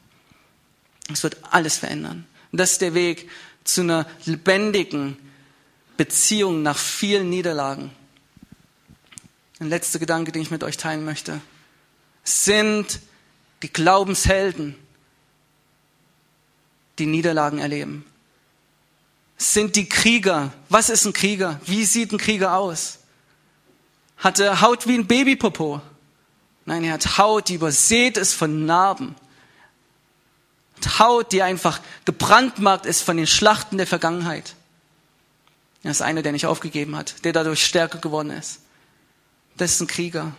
Es 1.12 1.22
wird 1.22 1.38
alles 1.50 1.78
verändern. 1.78 2.26
Und 2.52 2.58
das 2.58 2.72
ist 2.72 2.80
der 2.82 2.94
Weg, 2.94 3.30
zu 3.64 3.80
einer 3.80 4.06
lebendigen 4.24 5.16
Beziehung 5.96 6.62
nach 6.62 6.78
vielen 6.78 7.30
Niederlagen. 7.30 7.90
Ein 9.60 9.68
letzter 9.68 9.98
Gedanke, 9.98 10.32
den 10.32 10.42
ich 10.42 10.50
mit 10.50 10.62
euch 10.62 10.76
teilen 10.76 11.04
möchte, 11.04 11.40
sind 12.24 13.00
die 13.62 13.72
Glaubenshelden, 13.72 14.76
die 16.98 17.06
Niederlagen 17.06 17.58
erleben. 17.58 18.04
Sind 19.36 19.76
die 19.76 19.88
Krieger. 19.88 20.52
Was 20.68 20.90
ist 20.90 21.06
ein 21.06 21.12
Krieger? 21.12 21.60
Wie 21.64 21.84
sieht 21.84 22.12
ein 22.12 22.18
Krieger 22.18 22.56
aus? 22.56 22.98
Hat 24.16 24.38
er 24.38 24.60
Haut 24.60 24.86
wie 24.86 24.94
ein 24.94 25.06
Babypopo? 25.06 25.80
Nein, 26.66 26.84
er 26.84 26.94
hat 26.94 27.18
Haut, 27.18 27.48
die 27.48 27.54
übersät 27.54 28.16
ist 28.16 28.32
von 28.32 28.64
Narben. 28.64 29.14
Haut, 30.98 31.32
die 31.32 31.42
einfach 31.42 31.80
gebrandmarkt 32.04 32.86
ist 32.86 33.02
von 33.02 33.16
den 33.16 33.26
Schlachten 33.26 33.78
der 33.78 33.86
Vergangenheit. 33.86 34.54
Er 35.82 35.90
ist 35.90 36.02
einer, 36.02 36.22
der 36.22 36.32
nicht 36.32 36.46
aufgegeben 36.46 36.96
hat, 36.96 37.24
der 37.24 37.32
dadurch 37.32 37.64
stärker 37.64 37.98
geworden 37.98 38.30
ist. 38.30 38.60
Das 39.56 39.72
ist 39.72 39.80
ein 39.80 39.86
Krieger. 39.86 40.34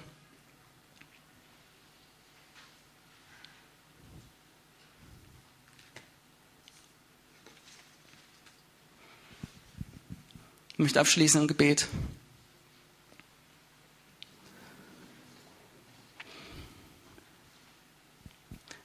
Ich 10.73 10.79
möchte 10.79 10.99
abschließen 10.99 11.39
im 11.39 11.47
Gebet. 11.47 11.87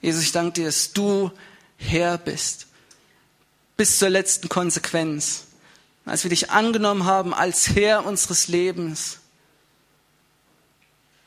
Jesus, 0.01 0.23
ich 0.23 0.33
danke 0.33 0.53
dir, 0.53 0.67
dass 0.67 0.93
du 0.93 1.31
Herr 1.81 2.19
bist. 2.19 2.67
Bis 3.77 3.99
zur 3.99 4.11
letzten 4.11 4.49
Konsequenz. 4.49 5.45
Als 6.05 6.23
wir 6.23 6.31
dich 6.31 6.51
angenommen 6.51 7.05
haben 7.05 7.35
als 7.35 7.71
Herr 7.75 8.07
unseres 8.07 8.49
Lebens, 8.49 9.19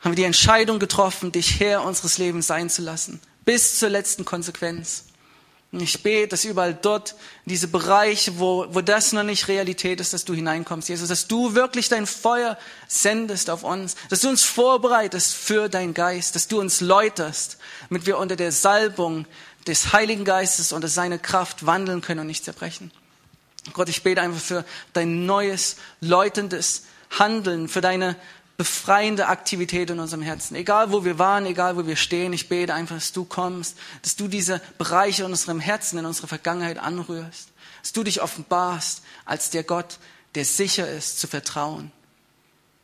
haben 0.00 0.12
wir 0.12 0.16
die 0.16 0.24
Entscheidung 0.24 0.78
getroffen, 0.78 1.32
dich 1.32 1.60
Herr 1.60 1.82
unseres 1.82 2.18
Lebens 2.18 2.46
sein 2.46 2.70
zu 2.70 2.82
lassen. 2.82 3.20
Bis 3.44 3.78
zur 3.78 3.88
letzten 3.88 4.24
Konsequenz. 4.24 5.04
Und 5.74 5.80
ich 5.80 6.04
bete, 6.04 6.28
dass 6.28 6.44
überall 6.44 6.72
dort, 6.72 7.16
diese 7.46 7.66
Bereiche, 7.66 8.38
wo, 8.38 8.66
wo 8.70 8.80
das 8.80 9.12
noch 9.12 9.24
nicht 9.24 9.48
Realität 9.48 9.98
ist, 9.98 10.12
dass 10.12 10.24
du 10.24 10.32
hineinkommst, 10.32 10.88
Jesus, 10.88 11.08
dass 11.08 11.26
du 11.26 11.56
wirklich 11.56 11.88
dein 11.88 12.06
Feuer 12.06 12.56
sendest 12.86 13.50
auf 13.50 13.64
uns, 13.64 13.96
dass 14.08 14.20
du 14.20 14.28
uns 14.28 14.44
vorbereitest 14.44 15.34
für 15.34 15.68
dein 15.68 15.92
Geist, 15.92 16.36
dass 16.36 16.46
du 16.46 16.60
uns 16.60 16.80
läuterst, 16.80 17.58
damit 17.88 18.06
wir 18.06 18.18
unter 18.18 18.36
der 18.36 18.52
Salbung 18.52 19.26
des 19.66 19.92
Heiligen 19.92 20.24
Geistes 20.24 20.72
und 20.72 20.86
seine 20.88 21.18
Kraft 21.18 21.66
wandeln 21.66 22.00
können 22.00 22.20
und 22.20 22.26
nicht 22.26 22.44
zerbrechen. 22.44 22.90
Gott, 23.72 23.88
ich 23.88 24.02
bete 24.02 24.20
einfach 24.20 24.40
für 24.40 24.64
dein 24.92 25.26
neues, 25.26 25.76
läutendes 26.00 26.84
Handeln, 27.10 27.68
für 27.68 27.80
deine 27.80 28.16
befreiende 28.56 29.26
Aktivität 29.26 29.90
in 29.90 29.98
unserem 29.98 30.22
Herzen. 30.22 30.54
Egal 30.54 30.92
wo 30.92 31.04
wir 31.04 31.18
waren, 31.18 31.46
egal 31.46 31.76
wo 31.76 31.86
wir 31.86 31.96
stehen, 31.96 32.32
ich 32.32 32.48
bete 32.48 32.74
einfach, 32.74 32.96
dass 32.96 33.12
du 33.12 33.24
kommst, 33.24 33.76
dass 34.02 34.16
du 34.16 34.28
diese 34.28 34.60
Bereiche 34.78 35.24
in 35.24 35.30
unserem 35.30 35.60
Herzen, 35.60 35.98
in 35.98 36.06
unserer 36.06 36.28
Vergangenheit 36.28 36.78
anrührst, 36.78 37.48
dass 37.82 37.92
du 37.92 38.04
dich 38.04 38.22
offenbarst 38.22 39.02
als 39.24 39.50
der 39.50 39.64
Gott, 39.64 39.98
der 40.34 40.44
sicher 40.44 40.88
ist 40.88 41.18
zu 41.18 41.26
vertrauen, 41.26 41.90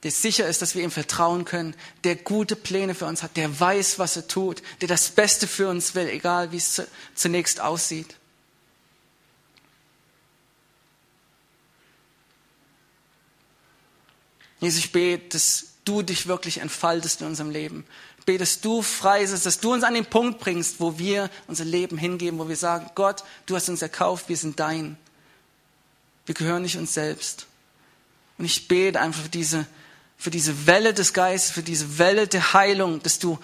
der 0.03 0.11
sicher 0.11 0.47
ist, 0.47 0.63
dass 0.63 0.75
wir 0.75 0.83
ihm 0.83 0.91
vertrauen 0.91 1.45
können, 1.45 1.75
der 2.05 2.17
gute 2.17 2.57
Pläne 2.57 2.95
für 2.95 3.07
uns 3.07 3.23
hat, 3.23 3.37
der 3.37 3.61
weiß, 3.61 3.99
was 3.99 4.17
er 4.17 4.27
tut, 4.27 4.63
der 4.81 4.89
das 4.89 5.11
Beste 5.11 5.47
für 5.47 5.69
uns 5.69 5.95
will, 5.95 6.09
egal 6.09 6.53
wie 6.53 6.57
es 6.57 6.83
zunächst 7.15 7.61
aussieht. 7.61 8.17
Jesus, 14.61 14.79
ich 14.79 14.93
bete, 14.93 15.29
dass 15.31 15.67
du 15.85 16.03
dich 16.03 16.27
wirklich 16.27 16.59
entfaltest 16.59 17.21
in 17.21 17.27
unserem 17.27 17.51
Leben. 17.51 17.87
Ich 18.19 18.25
bete, 18.27 18.41
dass 18.41 18.61
du 18.61 18.83
freisetzt, 18.83 19.47
dass 19.47 19.61
du 19.61 19.73
uns 19.73 19.85
an 19.85 19.95
den 19.95 20.05
Punkt 20.05 20.39
bringst, 20.39 20.81
wo 20.81 20.99
wir 20.99 21.31
unser 21.47 21.65
Leben 21.65 21.97
hingeben, 21.97 22.39
wo 22.39 22.49
wir 22.49 22.57
sagen, 22.57 22.91
Gott, 22.95 23.25
du 23.47 23.57
hast 23.57 23.69
uns 23.69 23.83
erkauft, 23.83 24.29
wir 24.29 24.37
sind 24.37 24.61
dein. 24.61 24.99
Wir 26.27 26.35
gehören 26.35 26.63
nicht 26.63 26.77
uns 26.77 26.95
selbst. 26.95 27.47
Und 28.37 28.45
ich 28.45 28.69
bete 28.69 29.01
einfach 29.01 29.23
für 29.23 29.29
diese, 29.31 29.67
für 30.21 30.31
diese 30.31 30.67
Welle 30.67 30.93
des 30.93 31.15
Geistes, 31.15 31.51
für 31.51 31.63
diese 31.63 31.99
Welle 31.99 32.29
der 32.29 32.53
Heilung, 32.53 33.03
dass 33.03 33.19
du 33.19 33.39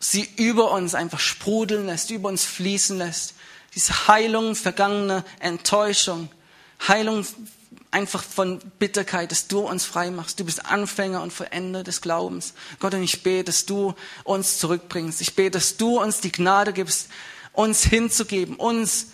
sie 0.00 0.26
über 0.36 0.70
uns 0.70 0.94
einfach 0.94 1.20
sprudeln 1.20 1.84
lässt, 1.84 2.10
über 2.10 2.30
uns 2.30 2.46
fließen 2.46 2.96
lässt. 2.96 3.34
Diese 3.74 4.08
Heilung 4.08 4.54
vergangener 4.54 5.22
Enttäuschung, 5.38 6.30
Heilung 6.88 7.26
einfach 7.90 8.24
von 8.24 8.58
Bitterkeit, 8.78 9.32
dass 9.32 9.48
du 9.48 9.60
uns 9.60 9.84
frei 9.84 10.10
machst. 10.10 10.40
Du 10.40 10.46
bist 10.46 10.64
Anfänger 10.64 11.22
und 11.22 11.30
Verender 11.30 11.84
des 11.84 12.00
Glaubens. 12.00 12.54
Gott, 12.78 12.94
und 12.94 13.02
ich 13.02 13.22
bete, 13.22 13.44
dass 13.44 13.66
du 13.66 13.94
uns 14.24 14.58
zurückbringst. 14.58 15.20
Ich 15.20 15.36
bete, 15.36 15.50
dass 15.50 15.76
du 15.76 16.00
uns 16.00 16.20
die 16.20 16.32
Gnade 16.32 16.72
gibst, 16.72 17.08
uns 17.52 17.84
hinzugeben, 17.84 18.56
uns 18.56 19.08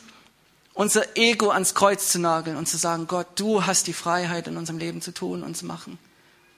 unser 0.74 1.16
Ego 1.16 1.50
ans 1.50 1.74
Kreuz 1.74 2.12
zu 2.12 2.20
nageln 2.20 2.56
und 2.56 2.68
zu 2.68 2.76
sagen, 2.76 3.08
Gott, 3.08 3.26
du 3.34 3.66
hast 3.66 3.88
die 3.88 3.94
Freiheit 3.94 4.46
in 4.46 4.56
unserem 4.56 4.78
Leben 4.78 5.02
zu 5.02 5.12
tun 5.12 5.42
und 5.42 5.56
zu 5.56 5.66
machen 5.66 5.98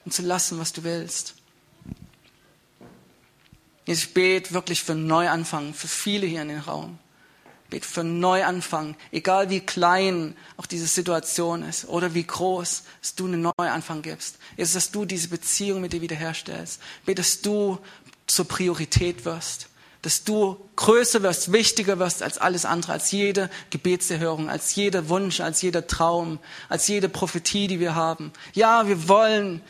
und 0.04 0.12
zu 0.12 0.22
lassen, 0.22 0.58
was 0.58 0.72
du 0.72 0.84
willst. 0.84 1.34
Ich 3.84 4.14
bete 4.14 4.52
wirklich 4.54 4.82
für 4.82 4.92
einen 4.92 5.06
Neuanfang, 5.06 5.74
für 5.74 5.88
viele 5.88 6.26
hier 6.26 6.42
in 6.42 6.48
den 6.48 6.60
Raum, 6.60 6.98
bete 7.68 7.86
für 7.86 8.00
einen 8.00 8.20
Neuanfang, 8.20 8.96
egal 9.10 9.50
wie 9.50 9.60
klein 9.60 10.36
auch 10.56 10.66
diese 10.66 10.86
Situation 10.86 11.64
ist 11.64 11.88
oder 11.88 12.14
wie 12.14 12.24
groß, 12.24 12.84
dass 13.00 13.14
du 13.16 13.26
einen 13.26 13.52
Neuanfang 13.58 14.02
gibst. 14.02 14.38
Jesus, 14.56 14.74
dass 14.74 14.90
du 14.92 15.04
diese 15.04 15.28
Beziehung 15.28 15.80
mit 15.80 15.92
dir 15.92 16.00
wiederherstellst. 16.00 16.80
Bete, 17.04 17.22
dass 17.22 17.42
du 17.42 17.78
zur 18.26 18.46
Priorität 18.46 19.24
wirst 19.24 19.68
dass 20.02 20.24
du 20.24 20.56
größer 20.74 21.22
wirst, 21.22 21.52
wichtiger 21.52 22.00
wirst 22.00 22.24
als 22.24 22.36
alles 22.36 22.64
andere, 22.64 22.92
als 22.92 23.12
jede 23.12 23.48
Gebetserhörung, 23.70 24.50
als 24.50 24.74
jeder 24.74 25.08
Wunsch, 25.08 25.40
als 25.40 25.62
jeder 25.62 25.86
Traum, 25.86 26.40
als 26.68 26.88
jede 26.88 27.08
Prophetie, 27.08 27.68
die 27.68 27.78
wir 27.78 27.94
haben. 27.94 28.32
Ja, 28.52 28.88
wir 28.88 29.08
wollen 29.08 29.62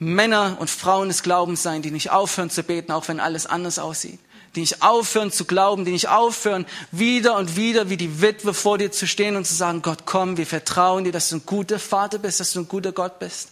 Männer 0.00 0.56
und 0.58 0.68
Frauen 0.68 1.08
des 1.08 1.22
Glaubens 1.22 1.62
sein, 1.62 1.82
die 1.82 1.92
nicht 1.92 2.10
aufhören 2.10 2.50
zu 2.50 2.64
beten, 2.64 2.90
auch 2.90 3.06
wenn 3.06 3.20
alles 3.20 3.46
anders 3.46 3.78
aussieht. 3.78 4.18
Die 4.56 4.60
nicht 4.60 4.82
aufhören 4.82 5.30
zu 5.30 5.44
glauben, 5.44 5.84
die 5.84 5.92
nicht 5.92 6.08
aufhören, 6.08 6.66
wieder 6.90 7.36
und 7.36 7.54
wieder 7.54 7.88
wie 7.88 7.96
die 7.96 8.20
Witwe 8.20 8.52
vor 8.52 8.78
dir 8.78 8.90
zu 8.90 9.06
stehen 9.06 9.36
und 9.36 9.46
zu 9.46 9.54
sagen, 9.54 9.82
Gott, 9.82 10.06
komm, 10.06 10.36
wir 10.36 10.46
vertrauen 10.46 11.04
dir, 11.04 11.12
dass 11.12 11.28
du 11.28 11.36
ein 11.36 11.46
guter 11.46 11.78
Vater 11.78 12.18
bist, 12.18 12.40
dass 12.40 12.52
du 12.52 12.60
ein 12.60 12.68
guter 12.68 12.90
Gott 12.90 13.20
bist. 13.20 13.50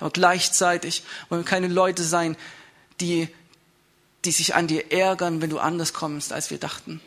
Aber 0.00 0.10
gleichzeitig 0.10 1.04
wollen 1.28 1.42
wir 1.42 1.48
keine 1.48 1.68
Leute 1.68 2.02
sein, 2.02 2.36
die 3.00 3.28
die 4.24 4.32
sich 4.32 4.54
an 4.54 4.66
dir 4.66 4.92
ärgern, 4.92 5.40
wenn 5.40 5.50
du 5.50 5.58
anders 5.58 5.92
kommst, 5.92 6.32
als 6.32 6.50
wir 6.50 6.58
dachten. 6.58 7.00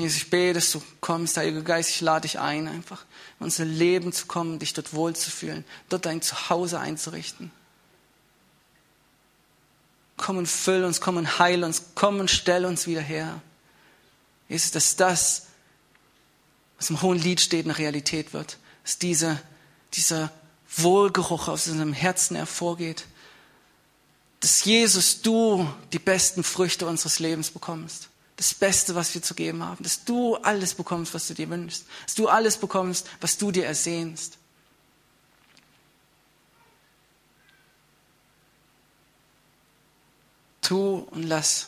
Jesus, 0.00 0.22
ich 0.22 0.30
bete, 0.30 0.54
dass 0.54 0.72
du 0.72 0.82
kommst, 1.00 1.36
Heiliger 1.36 1.62
Geist, 1.62 1.90
ich 1.90 2.00
lade 2.00 2.22
dich 2.22 2.38
ein, 2.38 2.68
einfach 2.68 3.04
in 3.38 3.44
unser 3.44 3.64
Leben 3.64 4.12
zu 4.12 4.26
kommen, 4.26 4.58
dich 4.58 4.72
dort 4.72 4.92
wohlzufühlen, 4.94 5.64
dort 5.88 6.06
dein 6.06 6.22
Zuhause 6.22 6.78
einzurichten. 6.78 7.50
Komm 10.16 10.36
und 10.36 10.46
füll 10.46 10.84
uns, 10.84 11.00
komm 11.00 11.16
und 11.16 11.38
heil 11.38 11.64
uns, 11.64 11.82
komm 11.94 12.20
und 12.20 12.30
stell 12.30 12.66
uns 12.66 12.86
wieder 12.86 13.00
her. 13.00 13.40
Jesus, 14.50 14.70
dass 14.70 14.96
das, 14.96 15.46
was 16.76 16.90
im 16.90 17.00
hohen 17.00 17.18
Lied 17.18 17.40
steht, 17.40 17.64
eine 17.64 17.78
Realität 17.78 18.34
wird. 18.34 18.58
Dass 18.82 18.98
diese, 18.98 19.40
dieser 19.94 20.30
Wohlgeruch 20.76 21.48
aus 21.48 21.68
unserem 21.68 21.94
Herzen 21.94 22.36
hervorgeht. 22.36 23.06
Dass 24.40 24.64
Jesus, 24.64 25.22
du 25.22 25.72
die 25.94 25.98
besten 25.98 26.44
Früchte 26.44 26.86
unseres 26.86 27.18
Lebens 27.18 27.50
bekommst. 27.50 28.09
Das 28.40 28.54
Beste, 28.54 28.94
was 28.94 29.12
wir 29.12 29.20
zu 29.20 29.34
geben 29.34 29.62
haben. 29.62 29.82
Dass 29.84 30.02
du 30.02 30.36
alles 30.36 30.72
bekommst, 30.72 31.12
was 31.12 31.28
du 31.28 31.34
dir 31.34 31.50
wünschst. 31.50 31.84
Dass 32.06 32.14
du 32.14 32.26
alles 32.26 32.56
bekommst, 32.56 33.06
was 33.20 33.36
du 33.36 33.50
dir 33.50 33.66
ersehnst. 33.66 34.38
Tu 40.62 41.06
und 41.10 41.24
lass, 41.24 41.66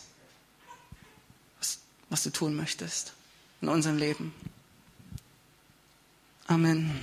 was, 1.58 1.78
was 2.08 2.22
du 2.22 2.30
tun 2.30 2.54
möchtest 2.54 3.12
in 3.60 3.68
unserem 3.68 3.98
Leben. 3.98 4.34
Amen. 6.46 7.02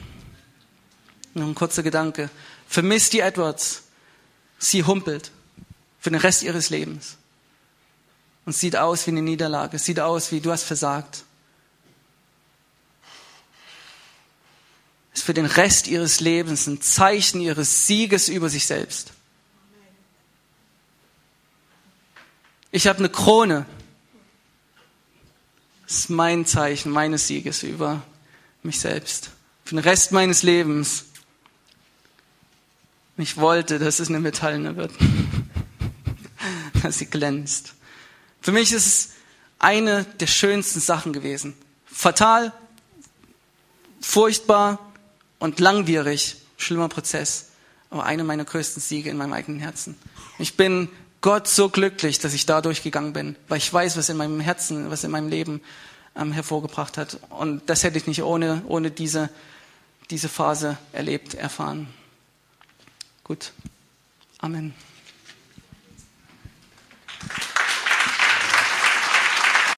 Noch 1.36 1.46
ein 1.46 1.54
kurzer 1.54 1.84
Gedanke. 1.84 2.32
Für 2.68 2.82
Misty 2.82 3.20
Edwards, 3.20 3.84
sie 4.58 4.84
humpelt 4.84 5.30
für 6.00 6.10
den 6.10 6.20
Rest 6.20 6.42
ihres 6.42 6.72
Lebens. 6.72 7.19
Und 8.50 8.54
sieht 8.54 8.76
aus 8.76 9.06
wie 9.06 9.12
eine 9.12 9.22
Niederlage, 9.22 9.78
sieht 9.78 10.00
aus 10.00 10.32
wie 10.32 10.40
du 10.40 10.52
hast 10.52 10.64
versagt. 10.64 11.24
Ist 15.14 15.24
für 15.24 15.36
den 15.36 15.46
Rest 15.46 15.86
ihres 15.86 16.20
Lebens 16.20 16.66
ein 16.66 16.82
Zeichen 16.82 17.42
ihres 17.42 17.86
Sieges 17.86 18.28
über 18.28 18.50
sich 18.50 18.66
selbst. 18.66 19.12
Ich 22.72 22.88
habe 22.88 22.98
eine 22.98 23.10
Krone. 23.10 23.68
Das 25.84 26.00
ist 26.00 26.10
mein 26.10 26.48
Zeichen 26.48 26.92
meines 26.92 27.28
Sieges 27.28 27.62
über 27.62 28.02
mich 28.64 28.80
selbst. 28.80 29.30
Für 29.64 29.76
den 29.76 29.84
Rest 29.84 30.12
meines 30.12 30.42
Lebens 30.42 31.06
ich 33.16 33.38
wollte, 33.38 33.78
dass 33.78 34.00
es 34.00 34.10
eine 34.10 34.20
metallene 34.20 34.76
wird, 34.76 34.94
dass 36.82 36.98
sie 36.98 37.06
glänzt. 37.06 37.76
Für 38.42 38.52
mich 38.52 38.72
ist 38.72 38.86
es 38.86 39.10
eine 39.60 40.06
der 40.06 40.28
schönsten 40.28 40.80
Sachen 40.80 41.14
gewesen. 41.14 41.54
Fatal, 41.86 42.54
furchtbar 44.02 44.80
und 45.40 45.60
langwierig, 45.60 46.38
schlimmer 46.58 46.90
Prozess, 46.90 47.48
aber 47.90 48.06
eine 48.06 48.24
meiner 48.24 48.46
größten 48.46 48.82
Siege 48.82 49.10
in 49.10 49.18
meinem 49.18 49.34
eigenen 49.34 49.60
Herzen. 49.60 49.98
Ich 50.38 50.56
bin 50.56 50.90
Gott 51.22 51.48
so 51.48 51.70
glücklich, 51.70 52.20
dass 52.20 52.34
ich 52.34 52.46
da 52.46 52.62
durchgegangen 52.62 53.14
bin, 53.14 53.36
weil 53.50 53.58
ich 53.58 53.74
weiß, 53.74 53.98
was 53.98 54.10
in 54.10 54.18
meinem 54.18 54.40
Herzen, 54.40 54.90
was 54.90 55.04
in 55.04 55.12
meinem 55.12 55.28
Leben 55.28 55.62
ähm, 56.16 56.32
hervorgebracht 56.32 56.98
hat. 56.98 57.20
Und 57.30 57.70
das 57.70 57.84
hätte 57.84 57.98
ich 57.98 58.08
nicht 58.08 58.24
ohne, 58.24 58.62
ohne 58.68 58.92
diese, 58.92 59.30
diese 60.10 60.30
Phase 60.30 60.78
erlebt, 60.94 61.34
erfahren. 61.34 61.88
Gut. 63.24 63.52
Amen. 64.40 64.74